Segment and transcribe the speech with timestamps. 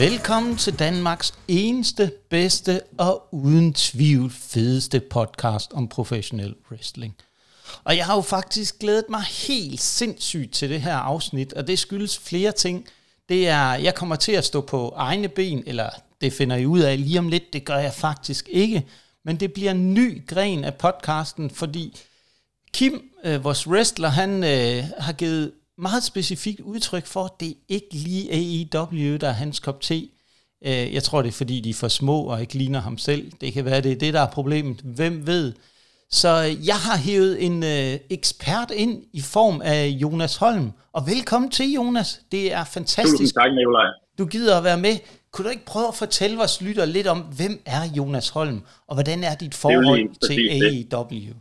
[0.00, 7.16] Velkommen til Danmarks eneste, bedste og uden tvivl fedeste podcast om professionel wrestling.
[7.84, 11.78] Og jeg har jo faktisk glædet mig helt sindssygt til det her afsnit, og det
[11.78, 12.86] skyldes flere ting.
[13.28, 15.90] Det er, jeg kommer til at stå på egne ben, eller
[16.20, 18.86] det finder I ud af lige om lidt, det gør jeg faktisk ikke.
[19.24, 21.98] Men det bliver en ny gren af podcasten, fordi
[22.72, 27.88] Kim, øh, vores wrestler, han øh, har givet meget specifikt udtryk for, at det ikke
[27.92, 30.08] lige AEW, der er hans kop te.
[30.64, 33.32] Øh, jeg tror, det er fordi, de er for små og ikke ligner ham selv.
[33.40, 34.80] Det kan være, det er det, der er problemet.
[34.80, 35.52] Hvem ved?
[36.10, 36.28] Så
[36.64, 40.72] jeg har hævet en øh, ekspert ind i form af Jonas Holm.
[40.92, 42.20] Og velkommen til, Jonas.
[42.32, 43.18] Det er fantastisk.
[43.18, 43.86] Tusind tak, Nikolaj.
[44.18, 44.96] Du gider at være med.
[45.32, 48.94] Kunne du ikke prøve at fortælle vores lytter lidt om, hvem er Jonas Holm, og
[48.94, 51.34] hvordan er dit forhold er til AEW?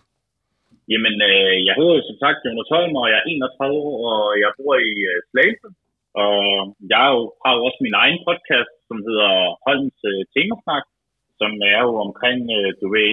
[0.92, 4.50] Jamen, øh, jeg hedder som sagt Jonas Holm, og jeg er 31 år, og jeg
[4.58, 5.70] bor i øh, Slagelse.
[6.24, 6.40] Og
[6.92, 9.34] jeg jo, har jo også min egen podcast, som hedder
[9.66, 10.86] Holms øh, Temasnak,
[11.40, 13.12] som er jo omkring, øh, du ved,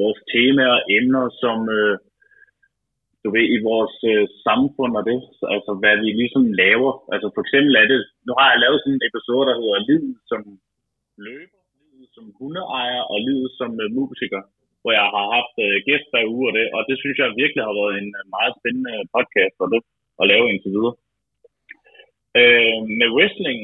[0.00, 1.94] vores temaer og emner, som øh,
[3.22, 5.20] du ved, i vores øh, samfund og det,
[5.54, 6.92] altså hvad vi ligesom laver.
[7.14, 10.02] Altså for eksempel er det, nu har jeg lavet sådan en episode, der hedder Liv
[10.30, 10.40] som
[11.26, 11.60] løber,
[11.92, 14.42] Liv som hundeejer og Liv som øh, musiker,
[14.82, 17.62] hvor jeg har haft øh, gæster i uge og det, og det synes jeg virkelig
[17.68, 19.80] har været en øh, meget spændende øh, podcast for det,
[20.20, 20.96] at lave indtil videre.
[22.40, 23.60] Øh, med wrestling,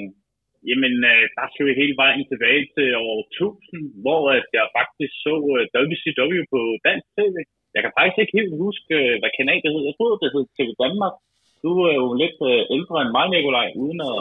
[0.68, 5.14] jamen øh, der skal vi hele vejen tilbage til år 1000, hvor at jeg faktisk
[5.26, 7.36] så øh, WCW på dansk tv.
[7.74, 9.82] Jeg kan faktisk ikke helt huske, øh, hvad kanal det hed.
[9.88, 11.14] Jeg tror, det hed TV Danmark.
[11.64, 14.18] Du er jo lidt øh, ældre end mig, Nikolaj, uden at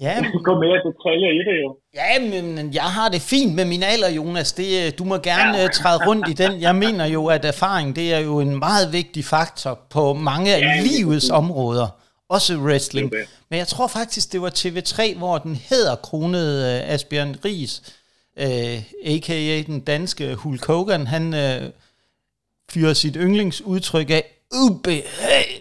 [0.00, 1.76] Ja, gå mere detaljer i det jo.
[1.94, 4.52] Ja, men jeg har det fint med min alder, Jonas.
[4.52, 5.68] Det, øh, du må gerne ja.
[5.68, 6.60] træde rundt i den.
[6.60, 10.60] Jeg mener jo, at erfaring det er jo en meget vigtig faktor på mange af
[10.60, 11.88] ja, livets områder.
[12.28, 13.06] Også wrestling.
[13.06, 13.24] Okay.
[13.48, 17.82] Men jeg tror faktisk, det var TV3, hvor den hedder kronet uh, Asbjørn Ries,
[18.36, 18.46] uh,
[19.04, 19.62] a.k.a.
[19.66, 21.06] den danske Hulk Hogan.
[21.06, 21.70] Han uh,
[22.72, 25.59] fyrer sit yndlingsudtryk af ubehageligt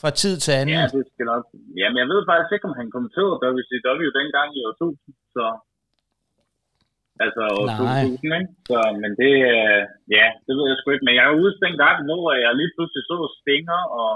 [0.00, 0.74] fra tid til anden.
[0.78, 1.42] Ja, det skal nok.
[1.80, 5.44] Jamen, jeg ved faktisk ikke, om han kommenterede WCW dengang i år 2000, så...
[7.24, 8.02] Altså år Nej.
[8.22, 8.50] 2000, ikke?
[8.70, 9.82] Så, men det, uh,
[10.16, 11.06] ja, det ved jeg sgu ikke.
[11.08, 14.14] Men jeg er ude den gang, hvor jeg lige pludselig så Stinger og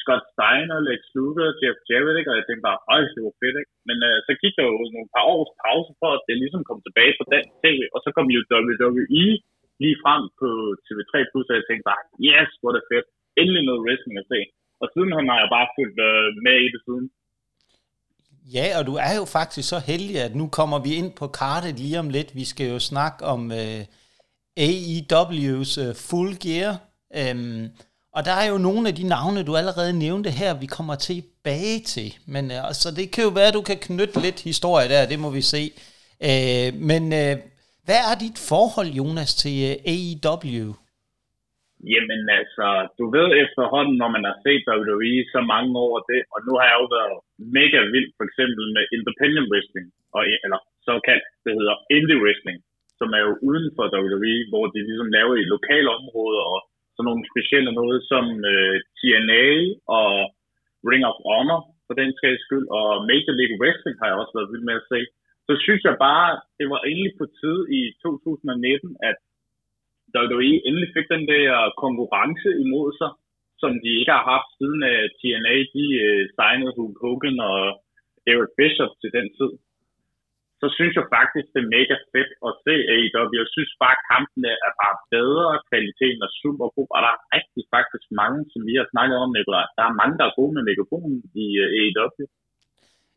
[0.00, 2.30] Scott Steiner, Lex Luger, Jeff Jarrett, ikke?
[2.32, 3.72] og jeg tænkte bare, øj, det var fedt, ikke?
[3.88, 6.80] Men uh, så gik der jo nogle par års pause for, at det ligesom kom
[6.86, 9.26] tilbage på den tv, og så kom jo WWE
[9.82, 10.48] lige frem på
[10.86, 13.06] TV3+, Plus, og jeg tænkte bare, yes, hvor er det fedt.
[13.40, 14.40] Endelig noget wrestling at se.
[14.80, 17.06] Og sidenhen har jeg bare fulgt uh, med i det siden.
[18.56, 21.78] Ja, og du er jo faktisk så heldig, at nu kommer vi ind på kartet
[21.78, 22.34] lige om lidt.
[22.34, 23.84] Vi skal jo snakke om øh, uh,
[24.68, 26.70] AEW's uh, øh, Full Gear.
[27.32, 27.68] Um,
[28.12, 31.80] og der er jo nogle af de navne, du allerede nævnte her, vi kommer tilbage
[31.80, 32.14] til.
[32.26, 35.18] Men uh, altså, det kan jo være, at du kan knytte lidt historie der, det
[35.18, 35.70] må vi se.
[36.20, 37.38] Uh, men uh,
[37.84, 40.74] hvad er dit forhold, Jonas, til uh, AEW?
[41.92, 42.66] Jamen altså,
[42.98, 46.66] du ved efterhånden, når man har set WWE så mange år det, og nu har
[46.70, 47.16] jeg jo været
[47.58, 49.86] mega vild for eksempel med independent wrestling,
[50.16, 52.58] og, eller såkaldt, det hedder indie wrestling,
[52.98, 56.60] som er jo uden for WWE, hvor de ligesom laver i lokale områder og
[56.94, 59.46] sådan nogle specielle noget som øh, TNA
[59.98, 60.10] og
[60.90, 64.52] Ring of Honor for den sags skyld, og Major League Wrestling har jeg også været
[64.52, 65.00] vild med at se.
[65.48, 66.28] Så synes jeg bare,
[66.58, 69.18] det var egentlig på tide i 2019, at
[70.18, 71.50] WWE endelig fik den der
[71.84, 73.10] konkurrence imod sig,
[73.62, 77.60] som de ikke har haft siden øh, at TNA, de uh, signede Hulk Hogan og
[78.32, 79.52] Eric Bishop til den tid.
[80.60, 83.32] Så synes jeg faktisk, det er mega fedt at se AEW.
[83.42, 87.24] Jeg synes bare, at kampene er bare bedre, kvaliteten er super god, og der er
[87.36, 89.66] rigtig faktisk mange, som vi har snakket om, Nicolaj.
[89.78, 92.24] Der er mange, der er gode med megafonen i øh, AEW.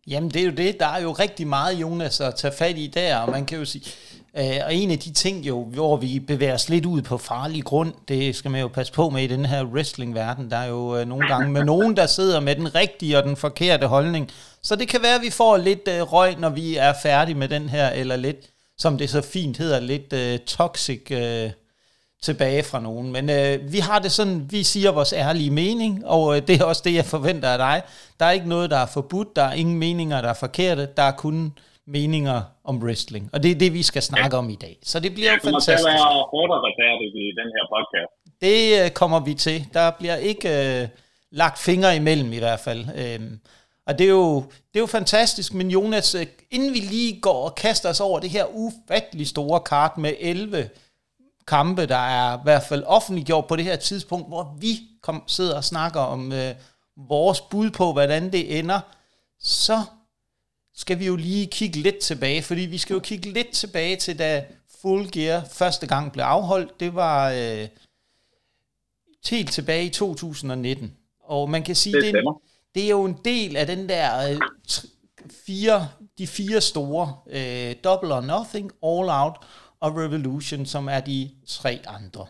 [0.08, 2.88] Jamen det er jo det, der er jo rigtig meget, Jonas, at tage fat i
[2.88, 3.92] der, og man kan jo sige,
[4.40, 7.64] Øh, og en af de ting jo, hvor vi bevæger os lidt ud på farlig
[7.64, 10.52] grund, det skal man jo passe på med i den her wrestling-verden.
[10.52, 13.36] Der er jo øh, nogle gange med nogen, der sidder med den rigtige og den
[13.36, 14.32] forkerte holdning.
[14.62, 17.48] Så det kan være, at vi får lidt øh, røg, når vi er færdige med
[17.48, 21.52] den her, eller lidt, som det så fint hedder, lidt øh, toxic øh,
[22.30, 23.08] tilbage fra nogen.
[23.16, 26.66] Men øh, vi har det sådan, vi siger vores ærlige mening, og øh, det er
[26.72, 27.78] også det, jeg forventer af dig.
[28.20, 31.04] Der er ikke noget, der er forbudt, der er ingen meninger, der er forkerte, der
[31.12, 31.38] er kun
[31.96, 32.40] meninger
[32.70, 33.30] om wrestling.
[33.34, 34.40] Og det er det, vi skal snakke ja.
[34.42, 34.76] om i dag.
[34.84, 35.46] Så det bliver ja, fantastisk.
[35.46, 38.12] Det kommer til at være hårdt og retfærdigt i den her podcast.
[38.46, 39.58] Det uh, kommer vi til.
[39.74, 40.90] Der bliver ikke uh,
[41.42, 42.82] lagt fingre imellem i hvert fald.
[43.20, 43.40] Um,
[43.88, 46.22] og det er, jo, det er jo fantastisk, men Jonas, uh,
[46.52, 50.70] inden vi lige går og kaster os over det her ufattelig store kart med 11
[51.48, 55.56] kampe, der er i hvert fald offentliggjort på det her tidspunkt, hvor vi kom, sidder
[55.56, 58.80] og snakker om uh, vores bud på, hvordan det ender,
[59.40, 59.84] så
[60.76, 64.20] skal vi jo lige kigge lidt tilbage, fordi vi skal jo kigge lidt tilbage til,
[64.20, 64.46] da
[64.82, 66.80] Full Gear første gang blev afholdt.
[66.80, 67.68] Det var øh,
[69.30, 70.94] helt tilbage i 2019.
[71.24, 72.42] Og man kan sige, det, det, er,
[72.76, 74.40] det er jo en del af den der øh,
[75.46, 79.36] fire, de fire store, øh, Double or Nothing, All Out
[79.82, 82.26] og Revolution, som er de tre andre.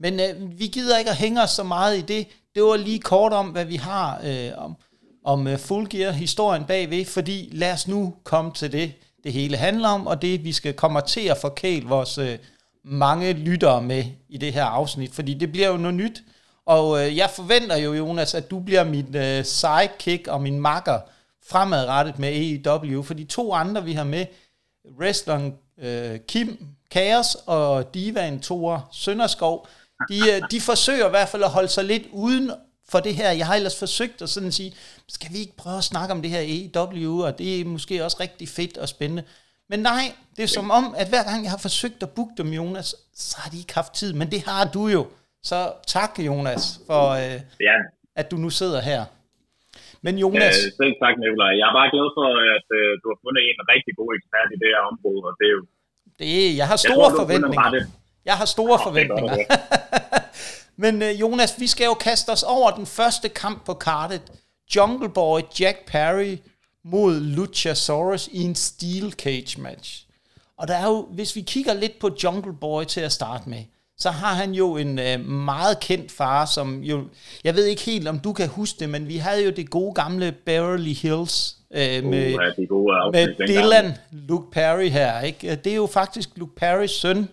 [0.00, 2.26] Men øh, vi gider ikke at hænge os så meget i det.
[2.54, 4.76] Det var lige kort om, hvad vi har øh, om,
[5.24, 8.92] om uh, Full Gear, historien bagved, fordi lad os nu komme til det,
[9.24, 12.38] det hele handler om, og det vi skal komme til at forkæle vores øh,
[12.84, 16.22] mange lyttere med i det her afsnit, fordi det bliver jo noget nyt,
[16.66, 20.98] og øh, jeg forventer jo, Jonas, at du bliver min øh, sidekick og min makker
[21.50, 22.28] fremadrettet med
[22.66, 24.26] AEW, for de to andre, vi har med,
[25.00, 26.58] wrestleren øh, Kim
[26.94, 29.56] Kaos og divaen Thor Sønderskov,
[30.10, 30.18] de,
[30.52, 32.50] de forsøger i hvert fald at holde sig lidt uden
[32.92, 33.30] for det her.
[33.40, 34.70] Jeg har ellers forsøgt at sådan sige,
[35.16, 38.18] skal vi ikke prøve at snakke om det her EW, og det er måske også
[38.20, 39.24] rigtig fedt og spændende.
[39.70, 40.04] Men nej,
[40.36, 43.34] det er som om, at hver gang jeg har forsøgt at booke dem, Jonas, så
[43.42, 44.10] har de ikke haft tid.
[44.20, 45.02] Men det har du jo.
[45.50, 45.58] Så
[45.96, 47.38] tak, Jonas, for øh,
[47.68, 47.76] ja.
[48.20, 49.00] at du nu sidder her.
[50.06, 50.56] Men Jonas...
[50.64, 51.52] Ja, selv tak, Nicolaj.
[51.60, 52.26] Jeg er bare glad for,
[52.56, 55.46] at øh, du har fundet en rigtig god ekspert i det her område, og det
[55.50, 55.64] er jo...
[56.24, 57.86] Det, jeg har store jeg tror, forventninger.
[58.24, 59.36] Jeg har store oh, forventninger.
[60.82, 64.22] Men uh, Jonas, vi skal jo kaste os over den første kamp på kartet.
[64.76, 66.38] Jungle Boy Jack Perry
[66.84, 70.06] mod Luchasaurus i en Steel Cage match.
[70.58, 73.64] Og der er jo, hvis vi kigger lidt på Jungle Boy til at starte med,
[73.98, 77.04] så har han jo en uh, meget kendt far, som jo,
[77.44, 79.94] jeg ved ikke helt, om du kan huske det, men vi havde jo det gode
[79.94, 81.76] gamle Beverly Hills uh,
[82.10, 85.20] med, uh, ja, gode med Dylan Luke Perry her.
[85.20, 85.54] Ikke?
[85.56, 87.28] Det er jo faktisk Luke Perrys søn,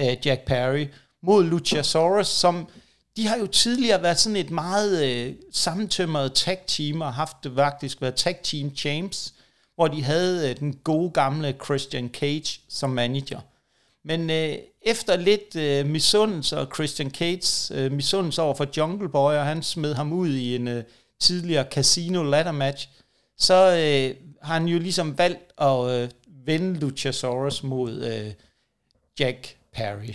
[0.00, 0.86] uh, Jack Perry,
[1.22, 2.68] mod Luchasaurus, som
[3.16, 7.52] de har jo tidligere været sådan et meget øh, sammentømret tag team, og haft det
[7.56, 9.34] faktisk været tag team champs,
[9.74, 13.40] hvor de havde øh, den gode gamle Christian Cage som manager.
[14.04, 19.32] Men øh, efter lidt øh, misundelse og Christian Cates øh, misundelse over for Jungle Boy,
[19.32, 20.84] og han smed ham ud i en øh,
[21.20, 22.88] tidligere casino ladder match,
[23.38, 26.10] så øh, har han jo ligesom valgt at øh,
[26.46, 28.32] vende Luchasaurus mod øh,
[29.20, 30.14] Jack Perry.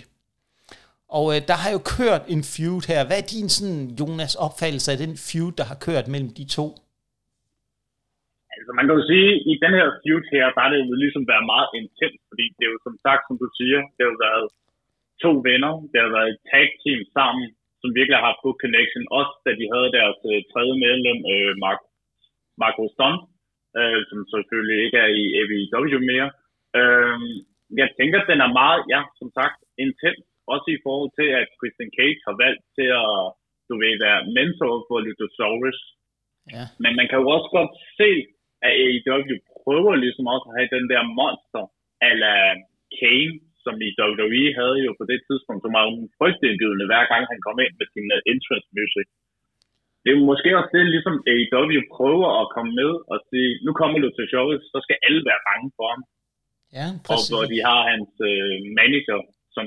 [1.08, 3.04] Og øh, der har jo kørt en feud her.
[3.04, 6.78] Hvad er din sådan, Jonas opfattelse af den feud, der har kørt mellem de to?
[8.68, 10.96] Altså man kan jo sige, at i den her feud her, der er det jo
[11.04, 14.12] ligesom været meget intens, fordi det er jo som sagt, som du siger, det har
[14.14, 14.46] jo været
[15.24, 17.44] to venner, det har været et tag team sammen,
[17.80, 21.52] som virkelig har haft good connection, også da de havde deres øh, tredje medlem, øh,
[21.64, 21.80] Mark,
[22.62, 23.20] Marco Stunt,
[23.78, 26.28] øh, som selvfølgelig ikke er i AEW mere.
[26.78, 27.18] Øh,
[27.82, 30.22] jeg tænker, at den er meget, ja, som sagt, intens,
[30.54, 33.14] også i forhold til, at Christian Cage har valgt til at,
[33.68, 35.80] du ved, være mentor for Luchasaurus.
[36.54, 36.64] Ja.
[36.82, 38.10] Men man kan jo også godt se,
[38.66, 41.64] at AEW prøver ligesom også at have den der monster,
[42.08, 42.34] ala
[42.98, 45.84] Kane, som i WWE havde jo på det tidspunkt, som var
[46.18, 49.06] frygtindgivende hver gang han kom ind med sin uh, entrance music.
[50.02, 53.96] Det er måske også det, ligesom AEW prøver at komme med og sige, nu kommer
[53.98, 56.02] Luchasaurus, så skal alle være bange for ham.
[56.78, 57.12] Ja, præcis.
[57.12, 59.18] Og hvor de har hans uh, manager,
[59.54, 59.64] som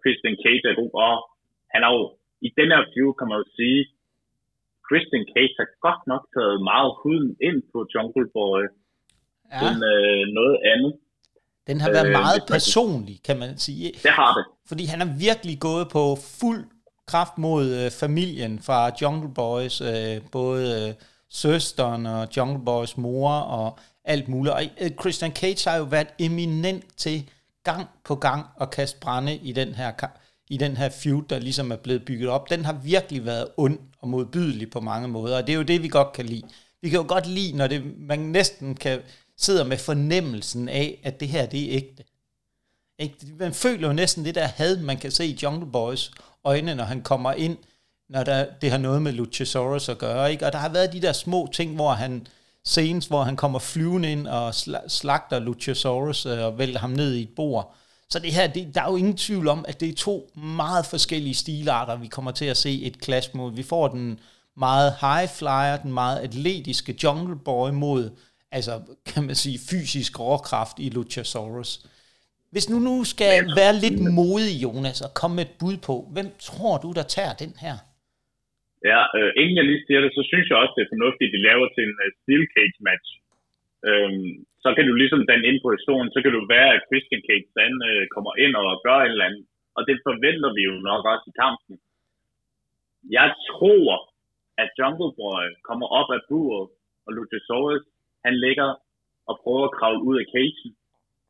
[0.00, 1.14] Christian Cage er god, og
[1.72, 2.04] han har jo
[2.46, 3.80] i den her view, kan man jo sige,
[4.88, 8.62] Christian Cage har godt nok taget meget huden ind på Jungle Boy,
[9.52, 9.58] ja.
[9.66, 10.92] end øh, noget andet.
[11.68, 13.86] Den har været øh, meget personlig, kan man sige.
[14.06, 14.44] Det har det.
[14.70, 16.02] Fordi han er virkelig gået på
[16.40, 16.62] fuld
[17.06, 20.94] kraft mod øh, familien fra Jungle Boys, øh, både øh,
[21.30, 24.54] søsteren og Jungle Boys mor og alt muligt.
[24.54, 27.30] Og øh, Christian Cage har jo været eminent til
[27.64, 29.90] gang på gang at kaste brænde i den her
[30.48, 33.78] i den her feud, der ligesom er blevet bygget op, den har virkelig været ond
[33.98, 36.42] og modbydelig på mange måder, og det er jo det, vi godt kan lide.
[36.82, 39.00] Vi kan jo godt lide, når det, man næsten kan
[39.36, 42.04] sidder med fornemmelsen af, at det her, det er ægte.
[42.98, 43.16] Ikke?
[43.38, 46.10] Man føler jo næsten det der had, man kan se i Jungle Boys
[46.44, 47.56] øjne, når han kommer ind,
[48.08, 50.32] når der, det har noget med Luchasaurus at gøre.
[50.32, 50.46] Ikke?
[50.46, 52.26] Og der har været de der små ting, hvor han
[52.64, 54.54] scenes, hvor han kommer flyvende ind og
[54.88, 57.74] slagter Luchasaurus øh, og vælter ham ned i et bord.
[58.14, 60.16] Så det her, det, der er jo ingen tvivl om, at det er to
[60.60, 63.50] meget forskellige stilarter, vi kommer til at se et clash mod.
[63.60, 64.06] Vi får den
[64.66, 68.02] meget high flyer, den meget atletiske jungle boy mod,
[68.56, 68.74] altså
[69.10, 71.70] kan man sige, fysisk råkraft i Luchasaurus.
[72.52, 76.28] Hvis nu nu skal være lidt modig, Jonas, og komme med et bud på, hvem
[76.48, 77.76] tror du, der tager den her?
[78.90, 81.34] Ja, øh, inden jeg lige siger det, så synes jeg også, det er fornuftigt, at
[81.34, 83.08] de laver til en uh, steel cage match.
[83.88, 84.32] Øhm,
[84.64, 87.48] så kan du ligesom den ind på historien, så kan du være, at Christian Cage
[87.60, 89.44] den, øh, kommer ind og gør en eller andet.
[89.76, 91.74] Og det forventer vi jo nok også i kampen.
[93.18, 93.90] Jeg tror,
[94.62, 96.66] at Jungle Boy kommer op af buret,
[97.06, 97.84] og Luchasaurus,
[98.26, 98.68] han ligger
[99.28, 100.70] og prøver at kravle ud af cagen,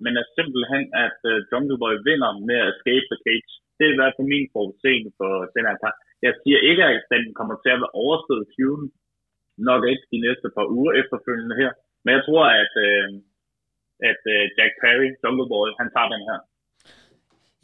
[0.02, 3.52] men er simpelthen, at uh, Jungle Boy vinder med at escape the cage.
[3.76, 5.96] Det er i hvert fald min forudseende for den her kamp.
[6.26, 8.86] Jeg siger ikke, at den kommer til at være overstået feuden,
[9.70, 11.72] nok ikke de næste par uger efterfølgende her,
[12.04, 13.06] men jeg tror, at, øh,
[14.10, 16.38] at øh, Jack Perry, Jungle Boy, han tager den her.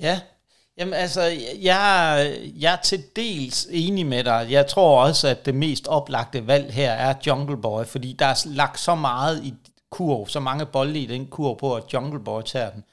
[0.06, 0.16] Ja,
[0.78, 1.22] Jamen altså,
[1.62, 1.86] jeg,
[2.60, 4.46] jeg er til dels enig med dig.
[4.50, 8.46] Jeg tror også, at det mest oplagte valg her er Jungle Boy, fordi der er
[8.46, 9.54] lagt så meget i
[9.90, 12.84] kurv, så mange bolde i den kurv på, at Jungle Boy tager den.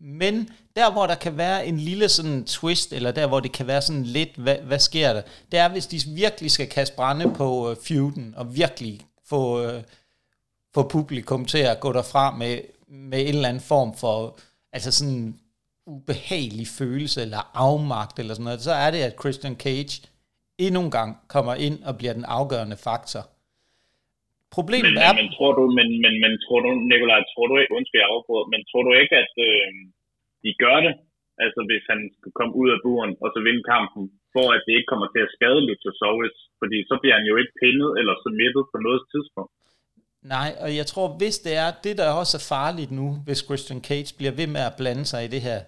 [0.00, 3.66] Men der, hvor der kan være en lille sådan twist, eller der, hvor det kan
[3.66, 5.22] være sådan lidt, hvad, hvad sker der?
[5.52, 9.82] Det er, hvis de virkelig skal kaste brænde på uh, feuden, og virkelig få, uh,
[10.76, 12.54] få publikum til at gå derfra med,
[13.12, 14.16] med en eller anden form for,
[14.76, 15.26] altså sådan
[15.94, 19.94] ubehagelig følelse eller afmagt eller sådan noget, så er det, at Christian Cage
[20.66, 23.22] endnu en gang kommer ind og bliver den afgørende faktor.
[24.56, 25.12] Problemet men, er...
[25.12, 28.12] Men, men, tror du, men, men, men tror du, Nikolaj, tror du ikke, undskyld jeg
[28.14, 29.68] afbryder, men tror du ikke, at øh,
[30.44, 30.94] de gør det,
[31.44, 34.04] altså hvis han skal komme ud af buren og så vinde kampen,
[34.34, 37.54] for at det ikke kommer til at skade Luchasaurus, fordi så bliver han jo ikke
[37.62, 39.55] pindet eller smittet på noget tidspunkt.
[40.28, 43.80] Nej, og jeg tror, hvis det er, det der også er farligt nu, hvis Christian
[43.80, 45.60] Cage bliver ved med at blande sig i det her,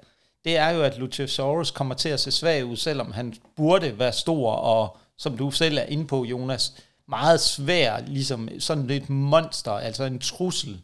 [0.45, 4.13] det er jo, at Luchasaurus kommer til at se svag ud, selvom han burde være
[4.13, 6.75] stor, og som du selv er inde på, Jonas,
[7.09, 10.83] meget svær, ligesom sådan et monster, altså en trussel,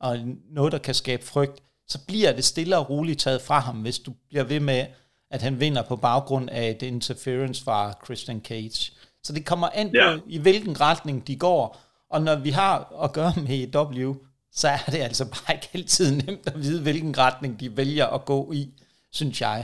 [0.00, 0.18] og
[0.50, 3.98] noget, der kan skabe frygt, så bliver det stille og roligt taget fra ham, hvis
[3.98, 4.86] du bliver ved med,
[5.30, 8.92] at han vinder på baggrund af et interference fra Christian Cage.
[9.24, 10.18] Så det kommer an på, ja.
[10.26, 11.80] i hvilken retning de går,
[12.14, 13.60] og når vi har at gøre med
[14.06, 14.10] W,
[14.60, 18.22] så er det altså bare ikke altid nemt at vide, hvilken retning de vælger at
[18.32, 18.62] gå i
[19.18, 19.58] synes jeg.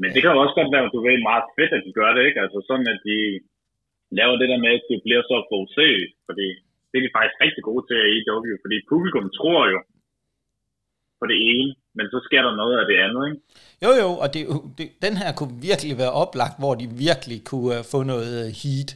[0.00, 2.10] Men det kan jo også godt være, at du ved meget fedt, at de gør
[2.16, 2.40] det, ikke?
[2.44, 3.18] Altså sådan, at de
[4.18, 6.46] laver det der med, at det bliver så forudset, fordi
[6.88, 9.78] det er de faktisk rigtig gode til i AEW, fordi publikum tror jo
[11.20, 13.40] på det ene, men så sker der noget af det andet, ikke?
[13.84, 14.42] Jo, jo, og det,
[14.78, 18.48] det, den her kunne virkelig være oplagt, hvor de virkelig kunne uh, få noget øh,
[18.60, 18.90] heat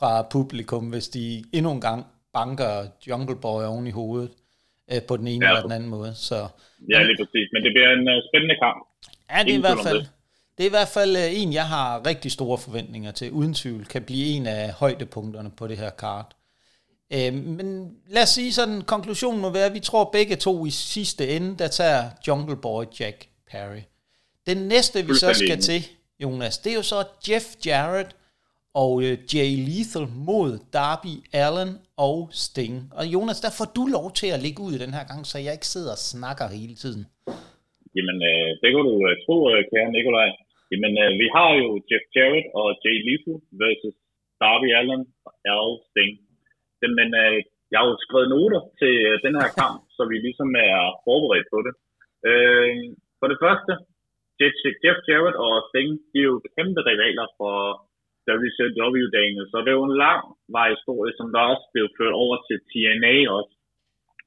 [0.00, 4.30] fra publikum, hvis de endnu en gang banker Jungle Boy oven i hovedet
[4.92, 5.50] uh, på den ene ja.
[5.50, 6.14] eller den anden måde.
[6.14, 6.48] Så,
[6.90, 7.48] ja, lige præcis.
[7.52, 8.80] Men det bliver en uh, spændende kamp.
[9.30, 10.04] Ja, det er i hvert fald...
[10.58, 13.30] Det er i hvert fald øh, en, jeg har rigtig store forventninger til.
[13.30, 16.36] Uden tvivl kan blive en af højdepunkterne på det her kart.
[17.12, 20.70] Øh, men lad os sige sådan, konklusionen må være, at vi tror begge to i
[20.70, 23.80] sidste ende, der tager Jungle Boy Jack Perry.
[24.46, 25.86] Den næste, vi så skal til,
[26.22, 28.16] Jonas, det er jo så Jeff Jarrett
[28.74, 31.70] og øh, Jay Lethal mod Darby Allen
[32.08, 32.74] og Sting.
[32.98, 35.52] Og Jonas, der får du lov til at ligge ud den her gang, så jeg
[35.56, 37.02] ikke sidder og snakker hele tiden.
[37.96, 40.30] Jamen, øh, det kan du øh, tro, øh, kære Nikolaj.
[40.72, 43.96] Jamen, øh, vi har jo Jeff Jarrett og Jay Lethal versus
[44.40, 46.12] Darby Allen og Al Sting.
[46.98, 47.36] Men øh,
[47.70, 51.48] jeg har jo skrevet noter til øh, den her kamp, så vi ligesom er forberedt
[51.54, 51.74] på det.
[52.28, 52.72] Øh,
[53.20, 53.72] for det første,
[54.38, 57.54] Jeff, Jeff Jarrett og Sting, de er jo kæmpe rivaler for
[58.30, 60.22] WCW-dagene, så det jo en lang
[60.56, 63.52] vej historie, som der også blev ført over til TNA også,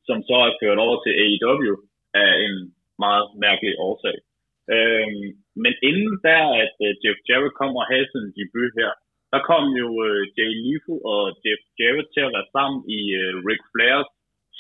[0.08, 1.74] som så er ført over til AEW
[2.24, 2.56] af en
[3.06, 4.18] meget mærkelig årsag.
[4.76, 5.28] Øhm,
[5.64, 8.92] men inden der, at uh, Jeff Jarrett kommer og havde sin debut her,
[9.34, 13.32] der kom jo uh, Jay Lethal og Jeff Jarrett til at være sammen i uh,
[13.48, 14.10] Ric Flairs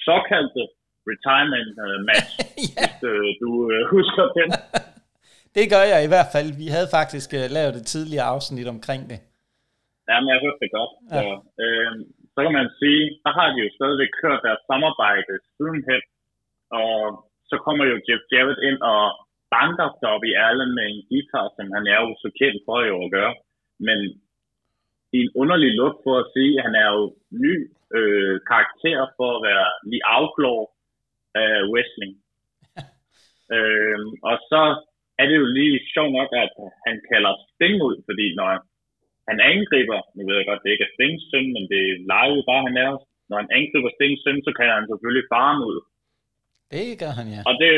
[0.05, 0.63] såkaldte
[1.12, 2.81] retirement uh, match, ja.
[2.81, 4.50] hvis uh, du uh, husker den.
[5.57, 6.47] det gør jeg i hvert fald.
[6.63, 9.19] Vi havde faktisk uh, lavet et tidligere afsnit omkring det.
[10.07, 10.93] Men jeg hørte det godt.
[11.00, 11.05] Ja.
[11.15, 11.22] Så,
[11.63, 11.91] øh,
[12.33, 16.03] så kan man sige, der har de jo stadigvæk kørt deres samarbejde sidenhen,
[16.81, 16.93] og
[17.50, 19.03] så kommer jo Jeff Jarrett ind og
[19.55, 23.12] banker Dobby Allen med en guitar, som han er jo så kendt for jo at
[23.17, 23.33] gøre.
[23.88, 24.00] Men
[25.15, 27.03] i en underlig lugt for at sige, at han er jo
[27.45, 27.53] ny
[27.98, 30.60] øh, karakter for at være lige outlaw
[31.43, 32.13] af wrestling.
[33.55, 34.62] øh, og så
[35.19, 36.53] er det jo lige sjovt nok, at
[36.88, 38.50] han kalder Sting ud, fordi når
[39.29, 42.43] han angriber, nu ved jeg godt, det ikke er Stings søn, men det leger jo
[42.51, 42.91] bare, han er.
[43.29, 45.77] Når han angriber Stings søn, så kan han selvfølgelig faren ud.
[46.73, 47.41] Det gør han, ja.
[47.49, 47.71] Og det,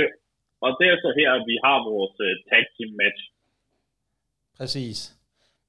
[0.65, 3.21] og det er så her, at vi har vores uh, tag team match.
[4.57, 4.99] Præcis.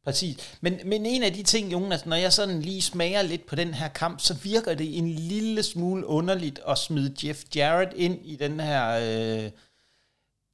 [0.06, 0.58] Præcis.
[0.60, 3.74] Men, men en af de ting, Jonas, når jeg sådan lige smager lidt på den
[3.74, 8.36] her kamp, så virker det en lille smule underligt at smide Jeff Jarrett ind i
[8.36, 9.50] den her, øh,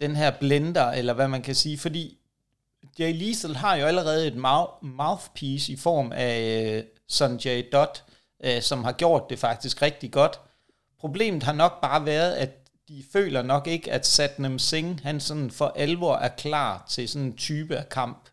[0.00, 2.18] den her blender, eller hvad man kan sige, fordi
[2.98, 4.36] Jay Liesel har jo allerede et
[4.82, 8.04] mouthpiece i form af øh, Sanjay Dutt,
[8.44, 10.40] øh, som har gjort det faktisk rigtig godt.
[11.00, 12.50] Problemet har nok bare været, at
[12.88, 17.26] de føler nok ikke, at Satnam Singh, han sådan for alvor er klar til sådan
[17.26, 18.28] en type af kamp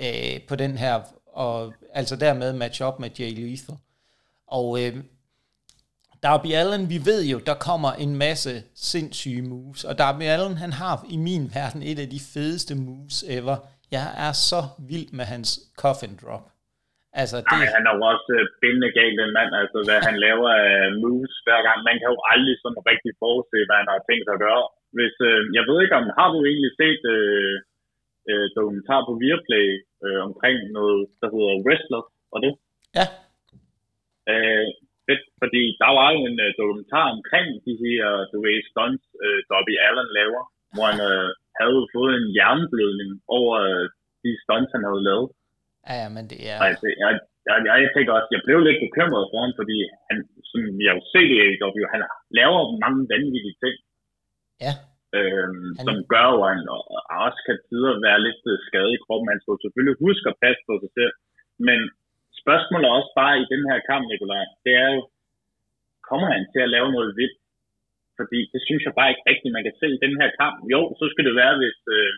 [0.00, 3.76] øh, på den her, og altså dermed match op med Jay Lethal.
[4.46, 5.04] Og øh,
[6.22, 10.72] Darby Allen, vi ved jo, der kommer en masse sindssyge moves, og Darby Allen, han
[10.72, 13.56] har i min verden et af de fedeste moves ever.
[13.96, 15.50] Jeg er så vild med hans
[15.82, 16.44] coffin drop.
[17.20, 17.48] Altså, det...
[17.50, 20.74] Jamen, han er jo også uh, bindende galt, den mand, altså hvad han laver af
[21.02, 21.78] moves hver gang.
[21.88, 24.64] Man kan jo aldrig sådan rigtig forudse, hvad han har tænkt sig at gøre.
[24.96, 27.54] Hvis, uh, jeg ved ikke, om har du egentlig set uh,
[28.30, 29.68] uh, dokumentar på Viaplay
[30.04, 32.02] uh, omkring noget, der hedder Wrestler,
[32.34, 32.52] og det?
[32.98, 33.06] Ja.
[34.32, 34.66] Uh,
[35.06, 39.40] fedt, fordi der var jo en uh, dokumentar omkring de her, du ved, stunts, uh,
[39.50, 40.42] Dobby Allen laver,
[40.74, 41.30] hvor han uh,
[41.60, 43.84] havde fået en hjerneblødning over uh,
[44.22, 45.28] de stunts, han havde lavet.
[45.88, 46.58] Ja, ja, men det er...
[46.68, 47.10] Altså, jeg,
[47.48, 49.76] jeg, jeg, jeg tænker også, jeg blev lidt bekymret for ham, fordi
[50.08, 50.16] han,
[50.50, 52.02] som jeg jo set i AEW, han
[52.38, 53.76] laver mange vanvittige ting.
[54.66, 54.74] Ja.
[55.18, 55.84] Øhm, han...
[55.86, 56.66] Som gør jo, at han
[57.26, 59.32] også kan tider være lidt øh, skadet i kroppen.
[59.32, 61.14] Han skal selvfølgelig huske at passe på sig selv.
[61.68, 61.78] Men
[62.42, 65.00] spørgsmålet også bare i den her kamp, Nikolaj, det er jo,
[66.08, 67.39] kommer han til at lave noget vildt?
[68.20, 70.56] Fordi det synes jeg bare ikke rigtigt, man kan se i den her kamp.
[70.74, 72.12] Jo, så skal det være, hvis øh,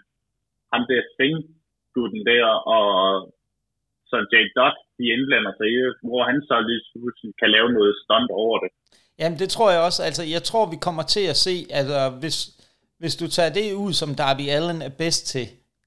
[0.72, 1.36] ham der Sting
[1.94, 2.44] gutten der,
[2.76, 2.86] og
[4.10, 5.76] så Jake Dodd, de indblander sig i
[6.08, 8.70] hvor han så lige kan lave noget stunt over det.
[9.18, 12.36] Jamen det tror jeg også, altså jeg tror vi kommer til at se, altså hvis,
[13.00, 15.46] hvis du tager det ud, som Darby Allen er bedst til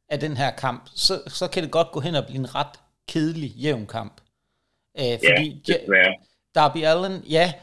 [0.09, 2.75] af den her kamp, så, så kan det godt gå hen og blive en ret
[3.11, 4.15] kedelig jævn kamp.
[4.99, 6.11] Æh, fordi ja, ja,
[6.55, 7.53] Darby Allen, ja,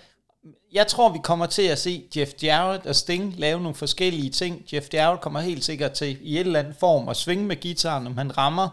[0.75, 4.65] jeg tror, vi kommer til at se Jeff Jarrett og Sting lave nogle forskellige ting.
[4.73, 8.07] Jeff Jarrett kommer helt sikkert til i et eller andet form at svinge med gitaren,
[8.07, 8.69] om han rammer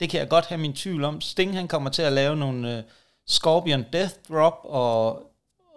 [0.00, 1.16] det kan jeg godt have min tvivl om.
[1.32, 2.78] Sting han kommer til at lave nogle uh,
[3.36, 5.00] Scorpion Death Drop og,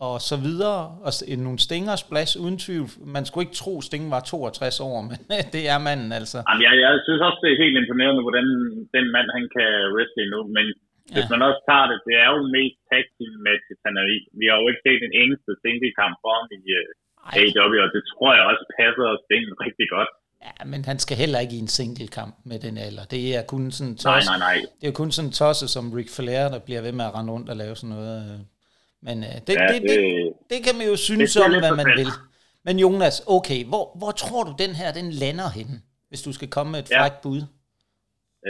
[0.08, 1.12] og så videre, og
[1.46, 2.90] nogle Stinger Splash uden tvivl.
[3.16, 6.38] Man skulle ikke tro, Sting var 62 år, men øh, det er manden altså.
[6.48, 8.48] Jamen, jeg, jeg synes også, det er helt imponerende, hvordan
[8.96, 10.66] den mand han kan wrestle nu, men
[11.10, 11.14] ja.
[11.16, 14.20] hvis man også tager det, det er jo mest tag team matches, han er i.
[14.40, 17.90] Vi har jo ikke set en eneste single kamp for ham i uh, AEW, og
[17.96, 20.12] det tror jeg også passer Sting rigtig godt.
[20.46, 23.06] Ja, men han skal heller ikke i en single kamp med den alder.
[23.16, 24.58] Det er kun sådan tosse, nej, nej, nej.
[24.82, 27.50] Det er kun sådan tosse som Ric Flair, der bliver ved med at rende rundt
[27.50, 28.16] og lave sådan noget.
[28.24, 28.40] Øh.
[29.08, 31.90] Men uh, det, ja, det, det, det, det, kan man jo synes om, hvad man
[32.00, 32.12] vil.
[32.66, 35.70] Men Jonas, okay, hvor, hvor tror du den her, den lander hen,
[36.10, 37.02] hvis du skal komme med et ja.
[37.02, 37.42] frækt bud?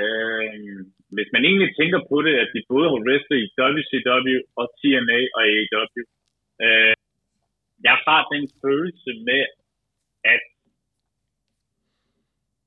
[0.01, 0.77] Øh,
[1.15, 5.19] hvis man egentlig tænker på det, at de både har wrestlet i WCW og TNA
[5.37, 6.03] og AEW,
[6.65, 6.95] øh,
[7.87, 9.43] jeg har den følelse med,
[10.33, 10.43] at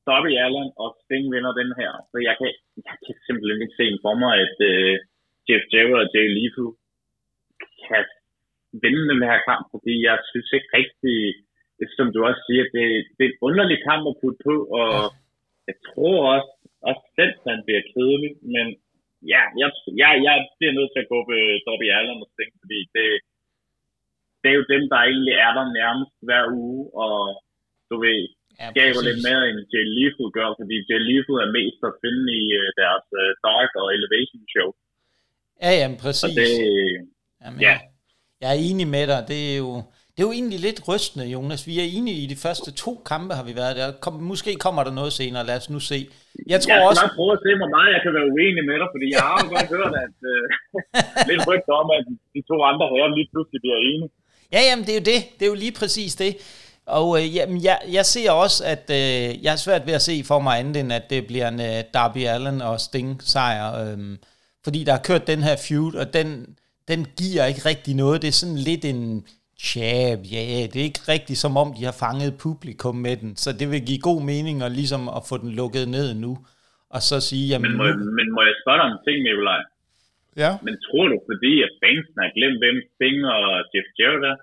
[0.06, 1.90] Darby Allen og Sting vinder den her.
[2.10, 2.50] Så jeg kan,
[2.88, 4.94] jeg kan simpelthen ikke se for mig, at uh,
[5.48, 6.70] Jeff Jarrett og Jay Lethal
[7.88, 8.04] kan
[8.82, 11.18] vinde den her kamp, fordi jeg synes ikke rigtig,
[11.98, 12.86] som du også siger, det,
[13.16, 14.92] det er en underlig kamp at putte på, og
[15.68, 16.50] jeg tror også,
[16.88, 18.66] også selv, han bliver kedelig, men
[19.32, 19.68] ja, jeg,
[20.02, 21.34] jeg, jeg bliver nødt til at gå på
[21.66, 23.08] Darby Allen og Sting, fordi det,
[24.40, 27.16] det er jo dem, der egentlig er der nærmest hver uge, og
[27.90, 28.20] du ved,
[28.60, 32.24] ja, skaber lidt mere end Jay Lethal gør, fordi Jay Lethal er mest at finde
[32.42, 34.68] i uh, deres uh, Dark og Elevation show.
[35.64, 36.34] Ja, jamen præcis.
[36.40, 36.50] det,
[37.42, 37.76] jamen, ja.
[38.40, 39.20] Jeg er enig med dig.
[39.32, 39.70] Det er jo,
[40.16, 41.66] det er jo egentlig lidt rystende, Jonas.
[41.70, 43.86] Vi er enige i de første to kampe, har vi været der.
[44.04, 45.46] Kom, måske kommer der noget senere.
[45.50, 45.98] Lad os nu se.
[46.52, 47.02] Jeg tror jeg også...
[47.04, 49.36] Jeg prøve at se, hvor meget jeg kan være uenig med dig, fordi jeg har
[49.42, 50.44] jo godt hørt, at uh,
[51.30, 54.10] lidt rygter om, at de to andre herrer lige pludselig bliver enige.
[54.54, 55.20] Ja, jamen det er jo det.
[55.36, 56.32] Det er jo lige præcis det.
[56.98, 60.14] Og øh, jamen, jeg, jeg ser også, at øh, jeg er svært ved at se
[60.30, 63.66] for mig andet end, at det bliver en øh, Darby Allen og Sting sejr.
[63.82, 63.98] Øh,
[64.64, 66.28] fordi der har kørt den her feud, og den,
[66.90, 68.22] den giver ikke rigtig noget.
[68.22, 69.26] Det er sådan lidt en
[69.64, 73.36] jab, ja, yeah, det er ikke rigtigt som om, de har fanget publikum med den.
[73.36, 76.32] Så det vil give god mening at, ligesom at få den lukket ned nu.
[76.90, 77.70] Og så sige, jamen...
[77.70, 78.10] Men må, nu...
[78.18, 79.62] men må jeg spørge dig om ting, Nikolaj?
[80.42, 80.52] Ja.
[80.66, 84.36] Men tror du, fordi at fansen har glemt, hvem Sting og Jeff Jarrett er?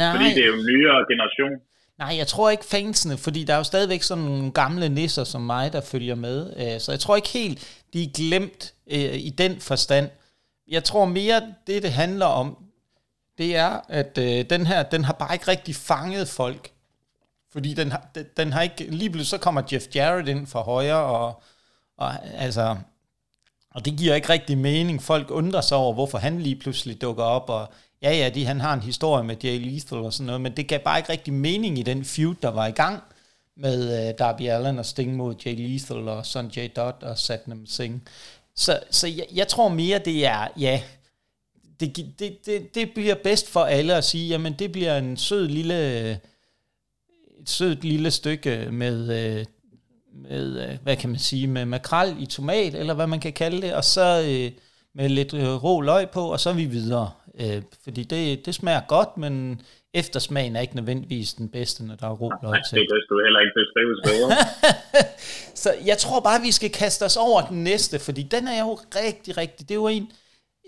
[0.00, 0.12] Nej.
[0.14, 1.54] Fordi det er jo en nyere generation.
[2.02, 5.42] Nej, jeg tror ikke fansene, fordi der er jo stadigvæk sådan nogle gamle nisser som
[5.42, 6.38] mig, der følger med.
[6.60, 10.06] Øh, så jeg tror ikke helt, de er glemt øh, i den forstand.
[10.68, 12.48] Jeg tror mere, det det handler om,
[13.40, 16.70] det er, at øh, den her, den har bare ikke rigtig fanget folk.
[17.52, 20.62] Fordi den har, den, den har ikke, lige pludselig så kommer Jeff Jarrett ind for
[20.62, 21.42] højre, og,
[21.98, 22.76] og altså,
[23.70, 25.02] og det giver ikke rigtig mening.
[25.02, 27.68] Folk undrer sig over, hvorfor han lige pludselig dukker op, og
[28.02, 30.68] ja, ja, de, han har en historie med Jay Lethal og sådan noget, men det
[30.68, 33.02] gav bare ikke rigtig mening i den feud, der var i gang
[33.56, 38.00] med øh, Darby Allen og Sting mod Jay Lethal og Sonjay Dutt og Satnam Singh.
[38.56, 40.82] Så, så jeg, jeg tror mere, det er, ja,
[41.80, 45.48] det, det, det, det bliver bedst for alle at sige, jamen det bliver en sød
[45.48, 46.10] lille,
[47.40, 49.44] et sødt lille stykke med, øh,
[50.14, 53.62] med, øh, hvad kan man sige, med makrel i tomat, eller hvad man kan kalde
[53.62, 54.22] det, og så
[54.94, 57.10] med lidt rå løg på, og så er vi videre.
[57.40, 59.60] Øh, fordi det, det smager godt, men
[59.94, 62.78] eftersmagen er ikke nødvendigvis den bedste, når der er råbløg til.
[62.78, 64.30] det kan du heller ikke beskrive bedre.
[65.62, 68.78] så jeg tror bare, vi skal kaste os over den næste, fordi den er jo
[69.04, 70.12] rigtig, rigtig, det er jo en,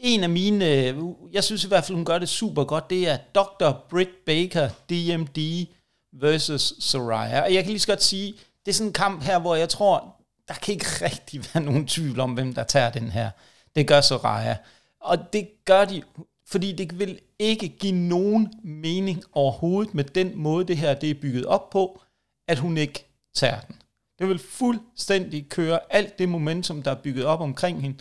[0.02, 0.96] en af mine, øh,
[1.32, 3.72] jeg synes i hvert fald, hun gør det super godt, det er Dr.
[3.90, 5.66] Britt Baker, DMD
[6.12, 7.42] versus Soraya.
[7.42, 8.34] Og jeg kan lige så godt sige,
[8.66, 10.16] det er sådan en kamp her, hvor jeg tror,
[10.48, 13.30] der kan ikke rigtig være nogen tvivl om, hvem der tager den her.
[13.76, 14.56] Det gør Soraya.
[15.00, 16.02] Og det gør de,
[16.46, 21.14] fordi det vil ikke give nogen mening overhovedet med den måde, det her det er
[21.14, 22.00] bygget op på,
[22.48, 23.76] at hun ikke tager den.
[24.18, 27.98] Det vil fuldstændig køre alt det momentum, der er bygget op omkring hende,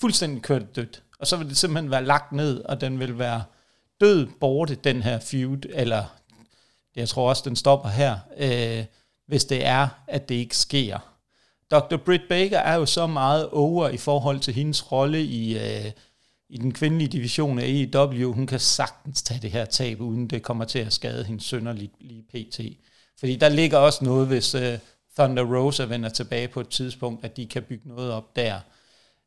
[0.00, 1.02] fuldstændig køre det dødt.
[1.20, 3.42] Og så vil det simpelthen være lagt ned, og den vil være
[4.00, 6.04] død borte, den her feud, eller
[6.96, 8.84] jeg tror også, den stopper her, øh,
[9.26, 10.98] hvis det er, at det ikke sker.
[11.70, 11.96] Dr.
[11.96, 15.92] Britt Baker er jo så meget over i forhold til hendes rolle i, øh,
[16.48, 18.32] i den kvindelige division af AEW.
[18.32, 21.72] Hun kan sagtens tage det her tab, uden det kommer til at skade hendes sønner
[21.72, 22.60] lige, lige pt.
[23.18, 24.78] Fordi der ligger også noget, hvis øh,
[25.18, 28.60] Thunder Rosa vender tilbage på et tidspunkt, at de kan bygge noget op der.